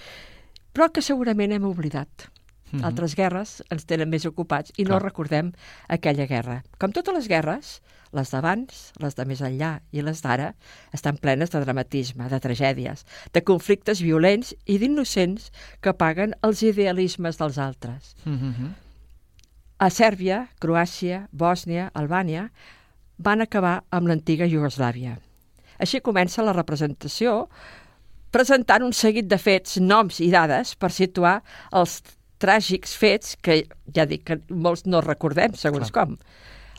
però 0.75 0.91
que 0.93 1.01
segurament 1.01 1.53
hem 1.53 1.65
oblidat. 1.65 2.29
Mhm. 2.75 2.85
Altres 2.85 3.15
guerres 3.15 3.63
ens 3.71 3.87
tenen 3.87 4.11
més 4.11 4.27
ocupats 4.27 4.73
i 4.77 4.85
no 4.85 4.97
Clar. 4.97 5.03
recordem 5.05 5.53
aquella 5.89 6.27
guerra. 6.27 6.63
Com 6.79 6.93
totes 6.93 7.15
les 7.15 7.29
guerres, 7.29 7.81
les 8.13 8.31
d'abans, 8.31 8.93
les 8.99 9.15
de 9.15 9.25
més 9.25 9.41
enllà 9.41 9.81
i 9.93 10.03
les 10.03 10.23
d'ara, 10.23 10.55
estan 10.93 11.17
plenes 11.17 11.51
de 11.51 11.61
dramatisme, 11.63 12.29
de 12.29 12.41
tragèdies, 12.41 13.05
de 13.33 13.43
conflictes 13.43 14.03
violents 14.03 14.55
i 14.67 14.79
d'innocents 14.79 15.51
que 15.81 15.95
paguen 15.95 16.35
els 16.43 16.63
idealismes 16.63 17.39
dels 17.39 17.59
altres. 17.59 18.17
Mhm. 18.25 18.75
A 19.79 19.91
Sèrbia, 19.91 20.49
Croàcia, 20.61 21.29
Bòsnia, 21.33 21.91
Albània 21.95 22.51
van 23.19 23.41
acabar 23.41 23.85
amb 23.91 24.09
l'antiga 24.09 24.47
Iugoslàvia. 24.47 25.19
Així 25.79 26.01
comença 26.01 26.43
la 26.43 26.53
representació 26.53 27.49
presentant 28.35 28.83
un 28.83 28.93
seguit 28.93 29.27
de 29.31 29.39
fets, 29.39 29.79
noms 29.79 30.19
i 30.21 30.31
dades 30.31 30.75
per 30.75 30.91
situar 30.91 31.43
els 31.73 32.01
tràgics 32.45 32.95
fets 33.01 33.35
que, 33.43 33.63
ja 33.97 34.05
dic, 34.11 34.25
que 34.29 34.39
molts 34.53 34.85
no 34.87 35.01
recordem, 35.05 35.57
segons 35.59 35.91
Clar. 35.91 36.07
com. 36.11 36.19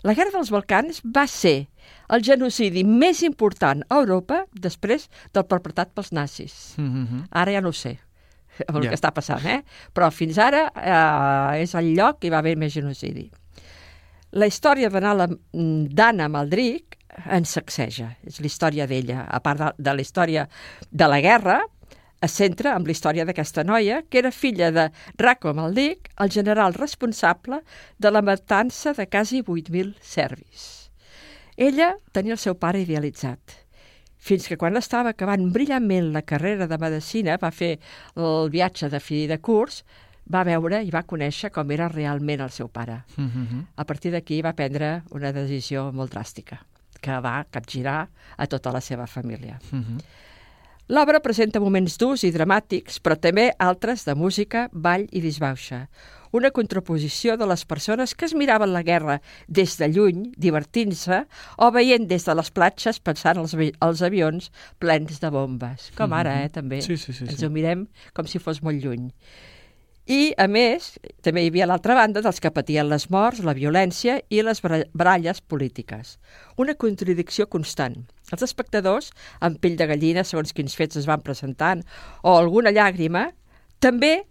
La 0.05 0.13
Guerra 0.13 0.35
dels 0.35 0.51
Balcans 0.53 1.01
va 1.01 1.25
ser 1.25 1.65
el 2.13 2.21
genocidi 2.21 2.83
més 2.85 3.23
important 3.25 3.81
a 3.89 3.97
Europa 4.03 4.43
després 4.53 5.07
del 5.33 5.47
perpetrat 5.49 5.95
pels 5.97 6.11
nazis. 6.13 6.75
Mm 6.77 6.91
-hmm. 7.05 7.23
Ara 7.31 7.51
ja 7.51 7.61
no 7.61 7.69
ho 7.69 7.73
sé 7.73 7.97
el 8.67 8.83
Ja. 8.83 8.89
que 8.89 8.95
està 8.95 9.11
passant, 9.11 9.45
eh? 9.45 9.63
Però 9.93 10.11
fins 10.11 10.37
ara 10.37 10.71
eh, 10.75 11.63
és 11.63 11.73
el 11.75 11.93
lloc 11.95 12.19
que 12.19 12.27
hi 12.27 12.31
va 12.31 12.37
haver 12.37 12.55
més 12.57 12.73
genocidi. 12.73 13.31
La 14.31 14.45
història 14.47 14.89
d'Anna 14.89 15.27
d'Anna 15.53 16.27
Maldric 16.29 16.97
ens 17.31 17.49
sacseja, 17.49 18.17
és 18.27 18.39
la 18.41 18.45
història 18.45 18.87
d'ella. 18.87 19.25
A 19.29 19.39
part 19.39 19.59
de, 19.59 19.71
de 19.77 19.93
la 19.93 20.01
història 20.01 20.47
de 20.91 21.07
la 21.07 21.21
guerra, 21.21 21.61
es 22.25 22.37
centra 22.37 22.75
en 22.75 22.85
la 22.85 22.93
història 22.93 23.25
d'aquesta 23.25 23.63
noia, 23.63 24.01
que 24.09 24.19
era 24.21 24.31
filla 24.31 24.71
de 24.71 24.89
Rako 25.21 25.53
Maldric, 25.57 26.09
el 26.19 26.31
general 26.31 26.73
responsable 26.73 27.61
de 27.97 28.11
la 28.11 28.21
matança 28.21 28.93
de 28.93 29.07
quasi 29.07 29.43
8.000 29.43 29.95
serbis. 30.01 30.89
Ella 31.55 31.95
tenia 32.11 32.35
el 32.35 32.41
seu 32.41 32.57
pare 32.59 32.81
idealitzat, 32.83 33.65
fins 34.25 34.47
que 34.49 34.57
quan 34.57 34.75
estava 34.79 35.13
acabant 35.13 35.51
brillantment 35.53 36.11
la 36.15 36.25
carrera 36.25 36.67
de 36.67 36.79
medicina, 36.81 37.37
va 37.41 37.51
fer 37.53 37.75
el 38.17 38.49
viatge 38.51 38.89
de 38.89 38.99
fi 38.99 39.25
de 39.29 39.37
curs, 39.39 39.83
va 40.31 40.41
veure 40.47 40.81
i 40.81 40.89
va 40.93 41.05
conèixer 41.05 41.51
com 41.53 41.71
era 41.71 41.87
realment 41.91 42.41
el 42.41 42.49
seu 42.51 42.67
pare. 42.67 43.03
Mm 43.17 43.29
-hmm. 43.29 43.65
A 43.75 43.83
partir 43.85 44.11
d'aquí 44.11 44.41
va 44.41 44.53
prendre 44.53 45.03
una 45.11 45.31
decisió 45.31 45.91
molt 45.91 46.13
dràstica, 46.13 46.57
que 47.01 47.19
va 47.21 47.45
capgirar 47.51 48.09
a 48.37 48.47
tota 48.47 48.71
la 48.71 48.81
seva 48.81 49.07
família. 49.07 49.59
Mm 49.71 49.83
-hmm. 49.83 50.01
L'obra 50.87 51.17
presenta 51.19 51.59
moments 51.59 51.95
durs 51.97 52.21
i 52.27 52.29
dramàtics, 52.33 52.99
però 53.01 53.15
també 53.17 53.47
altres 53.57 54.03
de 54.05 54.13
música, 54.13 54.67
ball 54.71 55.07
i 55.11 55.21
disbauxa. 55.23 55.87
Una 56.35 56.51
contraposició 56.51 57.37
de 57.39 57.47
les 57.47 57.63
persones 57.65 58.13
que 58.13 58.27
es 58.27 58.35
miraven 58.35 58.73
la 58.75 58.83
guerra 58.83 59.15
des 59.47 59.77
de 59.79 59.87
lluny, 59.89 60.27
divertint-se, 60.37 61.23
o 61.57 61.71
veient 61.71 62.05
des 62.09 62.25
de 62.27 62.35
les 62.37 62.51
platges 62.51 62.99
pensant 62.99 63.39
els, 63.41 63.55
avi- 63.55 63.71
els 63.81 64.03
avions 64.05 64.51
plens 64.77 65.17
de 65.23 65.31
bombes. 65.33 65.89
Com 65.97 66.13
ara, 66.13 66.35
eh, 66.43 66.49
també. 66.53 66.81
Sí, 66.85 66.97
sí, 66.97 67.13
sí, 67.13 67.25
Ens 67.25 67.39
sí. 67.39 67.45
ho 67.47 67.49
mirem 67.49 67.87
com 68.13 68.27
si 68.29 68.37
fos 68.43 68.61
molt 68.61 68.83
lluny. 68.83 69.09
I, 70.05 70.35
a 70.37 70.45
més, 70.45 70.91
també 71.25 71.41
hi 71.41 71.49
havia 71.49 71.65
l'altra 71.65 71.95
banda 71.97 72.21
dels 72.21 72.37
que 72.41 72.51
patien 72.53 72.85
les 72.91 73.07
morts, 73.09 73.41
la 73.41 73.55
violència 73.57 74.19
i 74.29 74.43
les 74.45 74.61
baralles 74.61 75.41
polítiques. 75.41 76.19
Una 76.61 76.75
contradicció 76.77 77.47
constant. 77.49 77.95
Els 78.31 78.45
espectadors, 78.45 79.09
amb 79.41 79.57
pell 79.61 79.77
de 79.79 79.87
gallina, 79.89 80.23
segons 80.23 80.53
quins 80.53 80.77
fets 80.77 81.01
es 81.01 81.07
van 81.09 81.25
presentant, 81.25 81.81
o 82.21 82.35
alguna 82.37 82.73
llàgrima, 82.75 83.31
també 83.81 84.27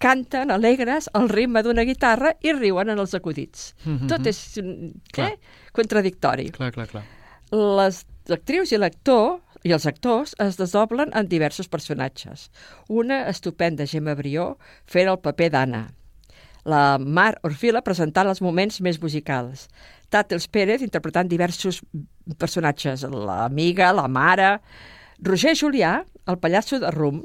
canten 0.00 0.50
alegres 0.50 1.10
al 1.12 1.28
ritme 1.28 1.60
d'una 1.62 1.84
guitarra 1.84 2.32
i 2.40 2.54
riuen 2.56 2.88
en 2.88 2.98
els 2.98 3.12
acudits. 3.14 3.74
Mhm. 3.84 4.08
Tot 4.08 4.26
és 4.26 4.40
mm, 4.56 4.90
Clar. 5.12 5.34
eh? 5.34 5.66
contradictori. 5.76 6.48
Clar, 6.56 6.72
clar, 6.72 6.88
clar. 6.88 7.04
Les 7.52 8.06
actrius 8.30 8.72
i 8.72 8.78
l'actor 8.80 9.40
i 9.64 9.72
els 9.72 9.86
actors 9.86 10.34
es 10.40 10.56
desdoblen 10.56 11.10
en 11.14 11.28
diversos 11.28 11.68
personatges. 11.68 12.50
Una 12.88 13.28
estupenda 13.28 13.86
Gemma 13.86 14.14
Brió 14.14 14.56
fent 14.86 15.08
el 15.08 15.18
paper 15.18 15.50
d'Anna. 15.50 15.82
La 16.64 16.98
Mar 17.00 17.38
Orfila 17.42 17.80
presentant 17.82 18.28
els 18.28 18.42
moments 18.44 18.80
més 18.84 19.00
musicals. 19.00 19.68
Tàtels 20.12 20.48
Pérez 20.52 20.82
interpretant 20.82 21.28
diversos 21.28 21.82
personatges, 22.38 23.04
l'amiga, 23.04 23.92
la 23.92 24.08
mare... 24.08 24.58
Roger 25.22 25.52
Julià, 25.54 25.98
el 26.32 26.38
pallasso 26.40 26.78
de 26.80 26.88
Rum, 26.90 27.18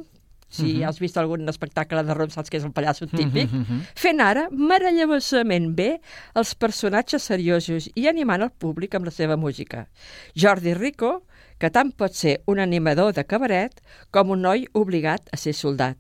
si 0.50 0.74
Mhm. 0.74 0.84
has 0.84 1.00
vist 1.00 1.16
algun 1.18 1.48
espectacle 1.48 2.04
de 2.04 2.14
Rum 2.14 2.30
saps 2.30 2.50
que 2.50 2.58
és 2.58 2.64
el 2.66 2.74
pallasso 2.74 3.08
típic, 3.08 3.50
Mhm, 3.52 3.62
mhm. 3.62 3.82
fent 3.96 4.20
ara 4.20 4.50
meravellosament 4.52 5.74
bé 5.76 6.02
els 6.36 6.56
personatges 6.56 7.24
seriosos 7.24 7.90
i 7.96 8.08
animant 8.08 8.42
el 8.44 8.52
públic 8.52 8.96
amb 8.96 9.06
la 9.06 9.12
seva 9.12 9.38
música. 9.38 9.88
Jordi 10.36 10.74
Rico, 10.74 11.24
que 11.60 11.72
tant 11.72 11.92
pot 11.96 12.16
ser 12.16 12.40
un 12.52 12.60
animador 12.60 13.14
de 13.16 13.24
cabaret 13.24 13.82
com 14.12 14.34
un 14.36 14.44
noi 14.46 14.66
obligat 14.74 15.30
a 15.32 15.40
ser 15.40 15.56
soldat. 15.56 15.98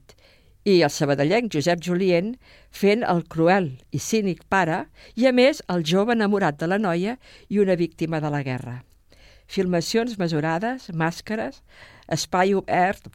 I 0.65 0.81
el 0.81 0.89
sabadellenc 0.89 1.53
Josep 1.53 1.83
Julien 1.85 2.33
fent 2.73 3.03
el 3.05 3.21
cruel 3.29 3.69
i 3.93 4.01
cínic 4.01 4.41
pare 4.49 4.85
i, 5.13 5.27
a 5.29 5.31
més, 5.31 5.61
el 5.69 5.85
jove 5.85 6.15
enamorat 6.15 6.57
de 6.59 6.69
la 6.71 6.79
noia 6.81 7.19
i 7.49 7.61
una 7.61 7.77
víctima 7.77 8.19
de 8.19 8.31
la 8.33 8.41
guerra. 8.43 8.79
Filmacions 9.45 10.17
mesurades, 10.17 10.89
màscares, 10.89 11.61
espai 12.09 12.55
obert, 12.57 13.11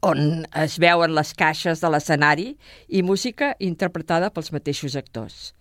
on 0.00 0.46
es 0.56 0.78
veuen 0.80 1.12
les 1.16 1.34
caixes 1.34 1.82
de 1.82 1.90
l'escenari 1.90 2.52
i 2.88 3.02
música 3.02 3.52
interpretada 3.58 4.30
pels 4.30 4.52
mateixos 4.54 4.96
actors. 4.96 5.52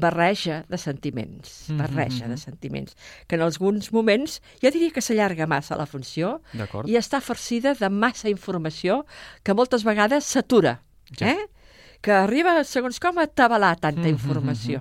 Barreja 0.00 0.64
de 0.68 0.78
sentiments, 0.78 1.68
Mhm, 1.68 1.78
barreja 1.78 2.24
mhm. 2.26 2.30
de 2.30 2.36
sentiments, 2.38 2.96
que 3.28 3.36
en 3.36 3.42
alguns 3.42 3.92
moments 3.92 4.40
ja 4.62 4.70
diria 4.70 4.90
que 4.90 5.00
s'allarga 5.02 5.46
massa 5.46 5.76
la 5.76 5.86
funció 5.86 6.40
i 6.86 6.96
està 6.96 7.20
farcida 7.20 7.74
de 7.74 7.88
massa 7.90 8.28
informació 8.28 9.04
que 9.44 9.54
moltes 9.54 9.84
vegades 9.84 10.24
s'atura, 10.24 10.80
Ja. 11.18 11.28
eh? 11.32 11.46
que 12.00 12.12
arriba, 12.12 12.64
segons 12.64 12.98
com, 12.98 13.18
a 13.18 13.26
tabalar 13.26 13.76
tanta 13.76 14.00
Mhm, 14.08 14.08
informació, 14.16 14.80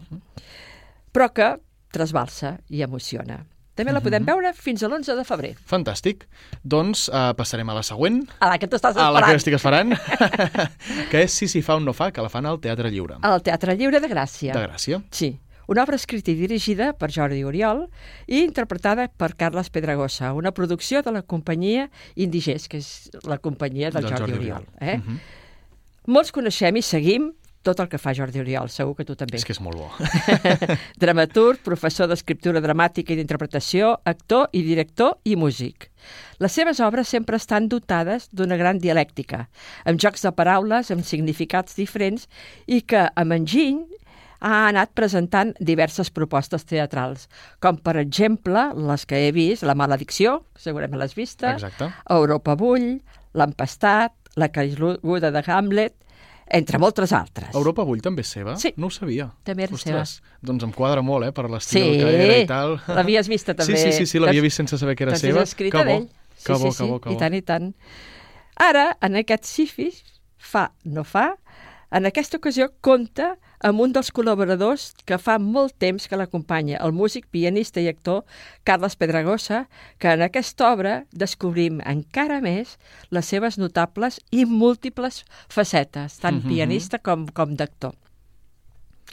però 1.12 1.34
que 1.34 1.60
trasbalsa 1.92 2.60
i 2.70 2.82
emociona. 2.82 3.46
També 3.80 3.94
la 3.96 4.00
Mhm. 4.02 4.04
podem 4.10 4.26
veure 4.28 4.52
fins 4.54 4.84
a 4.84 4.88
l'11 4.90 5.16
de 5.16 5.24
febrer. 5.24 5.54
Fantàstic. 5.66 6.26
Doncs 6.64 7.08
uh, 7.08 7.32
passarem 7.38 7.70
a 7.70 7.74
la 7.78 7.84
següent. 7.84 8.26
A 8.44 8.50
la 8.52 8.58
que 8.60 8.68
t'estàs 8.68 8.98
A 9.00 9.10
la 9.12 9.22
que 9.24 9.38
esperant. 9.38 9.38
estic 9.40 9.54
esperant. 9.56 9.94
que 11.12 11.22
és 11.24 11.32
Si 11.32 11.48
s'hi 11.48 11.62
fa 11.64 11.78
o 11.78 11.80
no 11.80 11.94
fa, 11.96 12.12
que 12.12 12.22
la 12.22 12.28
fan 12.30 12.46
al 12.46 12.60
Teatre 12.60 12.92
Lliure. 12.92 13.18
Al 13.22 13.42
Teatre 13.42 13.78
Lliure 13.80 14.02
de 14.04 14.10
Gràcia. 14.12 14.52
De 14.54 14.66
Gràcia. 14.68 15.00
Sí. 15.12 15.38
Una 15.70 15.84
obra 15.84 15.96
escrita 15.96 16.32
i 16.32 16.36
dirigida 16.36 16.94
per 16.98 17.12
Jordi 17.14 17.44
Oriol 17.46 17.84
i 18.28 18.40
interpretada 18.44 19.08
per 19.08 19.36
Carles 19.38 19.70
Pedragosa, 19.70 20.34
una 20.34 20.52
producció 20.52 21.04
de 21.06 21.12
la 21.14 21.22
companyia 21.22 21.92
Indigés, 22.16 22.68
que 22.68 22.80
és 22.82 23.12
la 23.24 23.38
companyia 23.38 23.92
del, 23.92 24.08
Jordi, 24.10 24.34
Oriol. 24.34 24.66
Eh? 24.82 24.98
Mhm. 24.98 25.20
Molts 26.08 26.32
coneixem 26.34 26.76
i 26.76 26.82
seguim 26.82 27.32
tot 27.64 27.80
el 27.84 27.90
que 27.92 28.00
fa 28.00 28.14
Jordi 28.16 28.40
Oriol, 28.40 28.70
segur 28.72 28.96
que 28.96 29.06
tu 29.08 29.16
també. 29.20 29.38
És 29.40 29.46
que 29.48 29.54
és 29.56 29.60
molt 29.64 29.80
bo. 29.80 29.90
Dramaturg, 31.02 31.60
professor 31.66 32.08
d'escriptura 32.08 32.62
dramàtica 32.64 33.14
i 33.14 33.20
d'interpretació, 33.20 33.98
actor 34.08 34.48
i 34.56 34.64
director 34.64 35.18
i 35.28 35.36
músic. 35.40 35.90
Les 36.40 36.56
seves 36.56 36.80
obres 36.80 37.12
sempre 37.12 37.36
estan 37.36 37.68
dotades 37.68 38.30
d'una 38.32 38.58
gran 38.60 38.80
dialèctica, 38.80 39.48
amb 39.84 40.00
jocs 40.00 40.24
de 40.24 40.32
paraules, 40.36 40.92
amb 40.96 41.04
significats 41.04 41.76
diferents 41.76 42.30
i 42.66 42.80
que, 42.88 43.10
amb 43.20 43.36
enginy, 43.36 43.84
ha 44.40 44.70
anat 44.70 44.94
presentant 44.96 45.52
diverses 45.60 46.08
propostes 46.16 46.64
teatrals, 46.64 47.28
com 47.60 47.78
per 47.84 47.98
exemple 48.00 48.70
les 48.88 49.04
que 49.06 49.20
he 49.26 49.34
vist, 49.36 49.66
La 49.68 49.76
maledicció, 49.76 50.40
segurament 50.56 51.00
l'has 51.02 51.16
vista, 51.18 51.58
Exacte. 51.58 51.92
Europa 52.10 52.56
bull, 52.56 53.02
L'empastat, 53.36 54.16
La 54.40 54.48
caiguda 54.48 55.32
de 55.36 55.44
Hamlet, 55.46 55.94
entre 56.50 56.80
moltes 56.82 57.12
altres. 57.14 57.50
Europa 57.56 57.84
Bull 57.86 58.02
també 58.02 58.22
és 58.26 58.28
seva? 58.34 58.56
Sí. 58.58 58.74
No 58.78 58.88
ho 58.88 58.90
sabia. 58.94 59.30
També 59.44 59.64
era 59.68 59.74
Ostres, 59.76 60.22
doncs 60.42 60.64
em 60.64 60.72
quadra 60.74 61.02
molt, 61.06 61.28
eh, 61.28 61.32
per 61.32 61.50
l'estil 61.50 61.82
Sí, 61.84 61.98
que 62.00 62.14
era 62.24 62.38
i 62.40 62.46
tal. 62.50 62.80
l'havies 62.98 63.28
vista 63.30 63.54
també. 63.56 63.78
Sí, 63.78 63.92
sí, 63.92 63.98
sí, 64.00 64.06
sí 64.06 64.20
l'havia 64.20 64.40
T'has- 64.42 64.48
vist 64.50 64.58
sense 64.58 64.78
saber 64.82 64.96
que 64.96 65.04
era 65.04 65.14
t'has 65.14 65.22
seva. 65.22 65.44
escrita 65.44 65.78
Que 65.84 65.84
bo, 65.86 65.92
d'ell. 66.00 66.10
Sí, 66.40 66.46
que 66.46 66.54
bo, 66.54 66.58
sí, 66.72 66.78
que 66.78 66.84
bo, 66.90 66.96
sí, 66.98 67.02
que 67.04 67.10
bo. 67.10 67.16
i 67.16 67.18
tant, 67.20 67.34
i 67.36 67.42
tant. 67.42 67.74
Ara, 68.56 68.98
en 69.02 69.16
aquest 69.16 69.46
Sifis, 69.46 70.04
fa, 70.38 70.72
no 70.84 71.04
fa, 71.04 71.36
en 71.92 72.06
aquesta 72.06 72.38
ocasió 72.38 72.72
compta 72.82 73.38
amb 73.62 73.82
un 73.84 73.92
dels 73.92 74.12
col·laboradors 74.16 74.94
que 75.06 75.18
fa 75.20 75.38
molt 75.40 75.76
temps 75.82 76.08
que 76.08 76.16
l'acompanya, 76.20 76.78
el 76.86 76.94
músic, 76.96 77.26
pianista 77.32 77.82
i 77.84 77.88
actor 77.92 78.24
Carles 78.64 78.96
Pedragosa, 78.96 79.66
que 80.00 80.14
en 80.16 80.22
aquesta 80.24 80.72
obra 80.72 81.06
descobrim 81.12 81.82
encara 81.86 82.40
més 82.42 82.78
les 83.12 83.26
seves 83.26 83.58
notables 83.60 84.22
i 84.32 84.46
múltiples 84.46 85.26
facetes, 85.50 86.20
tant 86.20 86.42
Mhm. 86.44 86.48
pianista 86.50 87.00
com, 87.00 87.28
com 87.28 87.56
d'actor. 87.56 87.94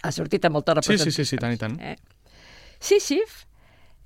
Ha 0.03 0.12
sortit 0.12 0.44
a 0.44 0.51
molta 0.51 0.72
Sí, 0.74 0.80
representació. 0.80 1.11
sí, 1.11 1.24
sí, 1.24 1.30
sí, 1.30 1.36
tant 1.38 1.53
i 1.53 1.57
tant. 1.57 1.80
Eh? 1.80 1.97
Sísif 2.78 3.47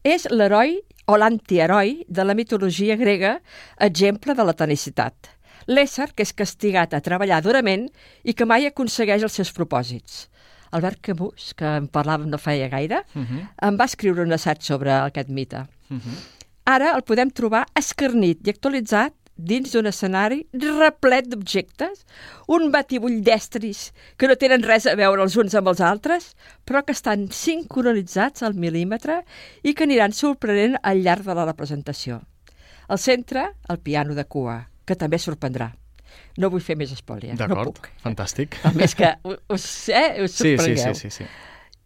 és 0.05 0.27
l'heroi 0.31 0.81
o 1.07 1.17
l'antiheroi 1.19 2.05
de 2.09 2.25
la 2.25 2.35
mitologia 2.35 2.97
grega, 2.97 3.41
exemple 3.79 4.35
de 4.35 4.45
la 4.45 4.53
tenicitat. 4.55 5.15
L'ésser 5.67 6.13
que 6.15 6.23
és 6.23 6.33
castigat 6.33 6.95
a 6.95 7.01
treballar 7.01 7.43
durament 7.43 7.89
i 8.25 8.35
que 8.35 8.47
mai 8.47 8.67
aconsegueix 8.67 9.23
els 9.23 9.33
seus 9.33 9.53
propòsits. 9.53 10.29
Albert 10.73 11.01
Camus, 11.03 11.53
que 11.59 11.67
en 11.67 11.89
parlàvem 11.89 12.29
no 12.31 12.39
feia 12.39 12.69
gaire, 12.69 13.03
Mhm. 13.15 13.49
em 13.63 13.77
va 13.77 13.85
escriure 13.85 14.23
un 14.23 14.33
assaig 14.33 14.63
sobre 14.63 14.91
aquest 14.93 15.29
mite. 15.29 15.67
Mhm. 15.89 16.17
Ara 16.67 16.95
el 16.95 17.03
podem 17.03 17.31
trobar 17.31 17.67
escarnit 17.75 18.47
i 18.47 18.51
actualitzat 18.51 19.13
dins 19.37 19.73
d'un 19.73 19.87
escenari 19.87 20.47
replet 20.53 21.27
d'objectes, 21.27 22.05
un 22.47 22.71
batibull 22.71 23.23
d'estris 23.23 23.93
que 24.19 24.29
no 24.29 24.37
tenen 24.37 24.63
res 24.63 24.87
a 24.87 24.95
veure 24.95 25.23
els 25.23 25.35
uns 25.37 25.55
amb 25.55 25.69
els 25.69 25.81
altres, 25.81 26.37
però 26.67 26.85
que 26.85 26.93
estan 26.93 27.29
sincronitzats 27.33 28.43
al 28.43 28.55
mil·límetre 28.55 29.23
i 29.63 29.75
que 29.75 29.85
aniran 29.85 30.13
sorprenent 30.13 30.77
al 30.83 31.03
llarg 31.03 31.25
de 31.25 31.35
la 31.35 31.47
representació. 31.47 32.23
Al 32.89 32.99
centre, 32.99 33.53
el 33.69 33.79
piano 33.79 34.15
de 34.15 34.25
cua, 34.27 34.69
que 34.91 34.99
també 34.99 35.19
sorprendrà. 35.23 35.71
No 36.43 36.51
vull 36.51 36.63
fer 36.65 36.75
més 36.79 36.91
espòlia, 36.95 37.35
no 37.37 37.39
D'acord, 37.45 37.77
puc. 37.79 37.89
fantàstic. 38.03 38.57
A 38.67 38.73
més 38.75 38.95
que 38.99 39.13
us, 39.25 39.89
eh, 39.89 40.25
us 40.25 40.33
Sí, 40.35 40.57
sí, 40.57 40.57
sorprengueu. 40.57 40.95
sí, 40.95 41.11
sí, 41.11 41.23
sí. 41.23 41.25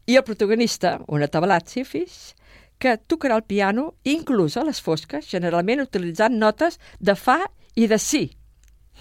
I 0.07 0.17
el 0.17 0.25
protagonista, 0.25 0.99
una 1.09 1.29
tablat 1.29 1.69
sifis, 1.69 2.35
que 2.79 2.97
tocarà 3.09 3.37
el 3.39 3.45
piano 3.49 3.95
inclús 4.05 4.57
a 4.57 4.65
les 4.65 4.81
fosques, 4.85 5.29
generalment 5.31 5.81
utilitzant 5.85 6.35
notes 6.39 6.79
de 7.01 7.15
fa 7.17 7.39
i 7.75 7.87
de 7.87 7.99
si, 7.99 8.25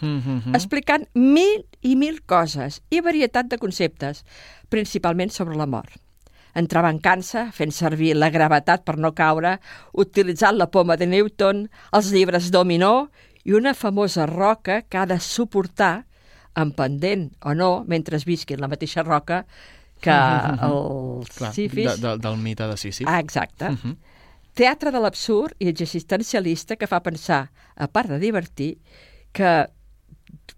Mm 0.01 0.20
-hmm. 0.22 0.56
explicant 0.56 1.06
mil 1.14 1.66
i 1.82 1.95
mil 1.95 2.24
coses 2.26 2.82
i 2.89 2.99
varietat 2.99 3.45
de 3.47 3.58
conceptes, 3.58 4.26
principalment 4.68 5.30
sobre 5.32 5.56
la 5.56 5.68
mort. 5.68 5.93
Entrava 6.56 6.89
en 6.89 6.99
cansa, 6.99 7.51
fent 7.51 7.72
servir 7.72 8.16
la 8.16 8.30
gravetat 8.30 8.84
per 8.84 8.97
no 8.97 9.14
caure, 9.14 9.60
utilitzant 9.93 10.58
la 10.58 10.68
poma 10.72 10.97
de 10.97 11.06
Newton, 11.08 11.70
els 11.91 12.12
llibres 12.12 12.51
dominó 12.51 13.10
i 13.44 13.54
una 13.54 13.74
famosa 13.74 14.26
roca 14.26 14.82
que 14.84 14.98
ha 14.98 15.06
de 15.06 15.20
suportar, 15.20 16.06
en 16.56 16.72
pendent 16.72 17.32
o 17.41 17.54
no, 17.58 17.84
mentre 17.88 18.18
es 18.18 18.26
visqui 18.26 18.54
en 18.54 18.62
la 18.62 18.70
mateixa 18.70 19.04
roca, 19.04 19.44
que 20.04 20.14
el 20.68 21.26
Clar, 21.34 21.54
Sífis... 21.54 21.96
de, 21.96 21.96
de, 22.08 22.18
del 22.22 22.38
mite 22.38 22.68
de 22.68 22.78
Sísif. 22.78 23.08
Ah, 23.10 23.20
exacte. 23.20 23.70
Uh 23.70 23.78
-huh. 23.78 23.96
Teatre 24.54 24.91
de 24.91 25.00
l'absurd 25.00 25.56
i 25.60 25.68
existencialista 25.68 26.76
que 26.76 26.88
fa 26.88 27.02
pensar, 27.02 27.50
a 27.76 27.88
part 27.88 28.10
de 28.10 28.20
divertir, 28.20 28.78
que 29.32 29.66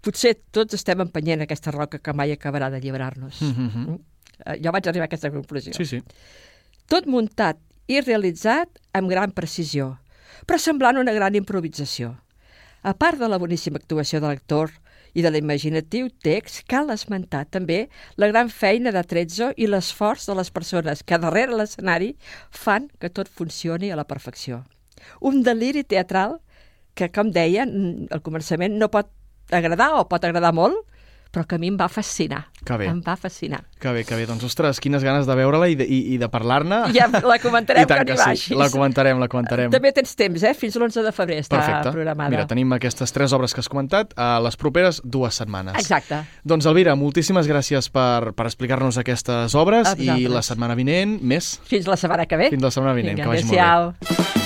potser 0.00 0.36
tots 0.50 0.74
estem 0.74 1.00
empenyent 1.00 1.42
aquesta 1.42 1.70
roca 1.70 1.98
que 1.98 2.12
mai 2.12 2.32
acabarà 2.32 2.70
d'alliberar-nos. 2.70 3.40
Mm 3.40 3.52
-hmm. 3.52 3.98
Eh, 4.44 4.60
Jo 4.62 4.72
vaig 4.72 4.88
arribar 4.88 5.04
a 5.04 5.10
aquesta 5.10 5.30
conclusió. 5.30 5.72
Sí, 5.72 5.86
sí. 5.86 6.02
Tot 6.86 7.06
muntat 7.06 7.56
i 7.86 8.00
realitzat 8.00 8.68
amb 8.92 9.08
gran 9.08 9.32
precisió, 9.32 9.98
però 10.46 10.58
semblant 10.58 10.98
una 10.98 11.12
gran 11.12 11.34
improvisació. 11.34 12.16
A 12.82 12.92
part 12.94 13.18
de 13.18 13.28
la 13.28 13.38
boníssima 13.38 13.80
actuació 13.80 14.20
de 14.20 14.28
l'actor 14.30 14.72
i 15.16 15.22
de 15.24 15.30
l'imaginatiu 15.32 16.10
text, 16.22 16.62
cal 16.68 16.90
esmentar 16.92 17.46
també 17.48 17.86
la 18.20 18.28
gran 18.28 18.50
feina 18.52 18.92
de 18.92 19.02
Trezzo 19.08 19.52
i 19.56 19.68
l'esforç 19.70 20.26
de 20.28 20.36
les 20.36 20.50
persones 20.52 21.02
que 21.02 21.18
darrere 21.18 21.56
l'escenari 21.56 22.14
fan 22.50 22.90
que 23.00 23.08
tot 23.08 23.28
funcioni 23.28 23.90
a 23.90 23.96
la 23.96 24.04
perfecció. 24.04 24.64
Un 25.20 25.42
deliri 25.46 25.84
teatral 25.84 26.38
que, 26.94 27.08
com 27.12 27.32
deia, 27.32 27.64
al 27.64 28.22
començament 28.24 28.76
no 28.76 28.90
pot 28.92 29.08
agradar 29.54 29.94
o 29.96 30.04
pot 30.10 30.24
agradar 30.24 30.52
molt, 30.56 30.76
però 31.36 31.44
que 31.44 31.58
a 31.58 31.60
mi 31.60 31.68
em 31.68 31.76
va 31.76 31.90
fascinar. 31.92 32.46
Que 32.64 32.78
bé. 32.80 32.86
Em 32.88 33.02
va 33.04 33.12
fascinar. 33.20 33.58
Que 33.78 33.92
bé, 33.92 34.06
que 34.08 34.16
bé. 34.16 34.24
Doncs, 34.26 34.46
ostres, 34.48 34.80
quines 34.80 35.04
ganes 35.04 35.26
de 35.28 35.34
veure-la 35.36 35.68
i 35.68 35.76
de, 35.76 35.84
i, 35.84 35.98
i 36.14 36.16
de 36.18 36.30
parlar-ne. 36.32 36.78
Ja 36.96 37.10
la 37.12 37.36
comentarem 37.42 37.82
I 37.84 37.90
tant 37.90 38.08
quan 38.08 38.16
que 38.16 38.36
sí. 38.40 38.56
La 38.56 38.70
comentarem, 38.72 39.20
la 39.20 39.28
comentarem. 39.28 39.68
També 39.74 39.92
tens 39.92 40.16
temps, 40.16 40.46
eh? 40.48 40.54
Fins 40.56 40.78
l'11 40.80 41.04
de 41.04 41.12
febrer 41.12 41.42
està 41.44 41.58
Perfecte. 41.58 41.92
programada. 41.92 42.32
Mira, 42.32 42.46
tenim 42.48 42.72
aquestes 42.78 43.12
tres 43.12 43.36
obres 43.36 43.52
que 43.52 43.60
has 43.60 43.68
comentat 43.68 44.16
a 44.16 44.30
les 44.40 44.56
properes 44.56 45.02
dues 45.04 45.36
setmanes. 45.36 45.76
Exacte. 45.76 46.22
Doncs, 46.48 46.64
Elvira, 46.72 46.96
moltíssimes 46.96 47.50
gràcies 47.52 47.92
per, 47.92 48.32
per 48.32 48.48
explicar-nos 48.48 48.96
aquestes 49.04 49.54
obres 49.60 49.92
i 50.00 50.24
la 50.32 50.40
setmana 50.46 50.78
vinent 50.78 51.18
més. 51.20 51.58
Fins 51.68 51.84
la 51.90 52.00
setmana 52.00 52.24
que 52.24 52.40
ve. 52.40 52.50
Fins 52.56 52.64
la 52.64 52.72
setmana 52.72 52.96
vinent, 52.96 53.20
Vinga, 53.20 53.28
que 53.28 53.36
vagi 53.36 53.46
molt 53.52 53.60
bé. 53.60 53.62
adéu-siau. 53.68 54.45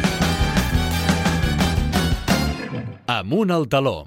Amunt 3.11 3.51
al 3.51 3.67
taló. 3.67 4.05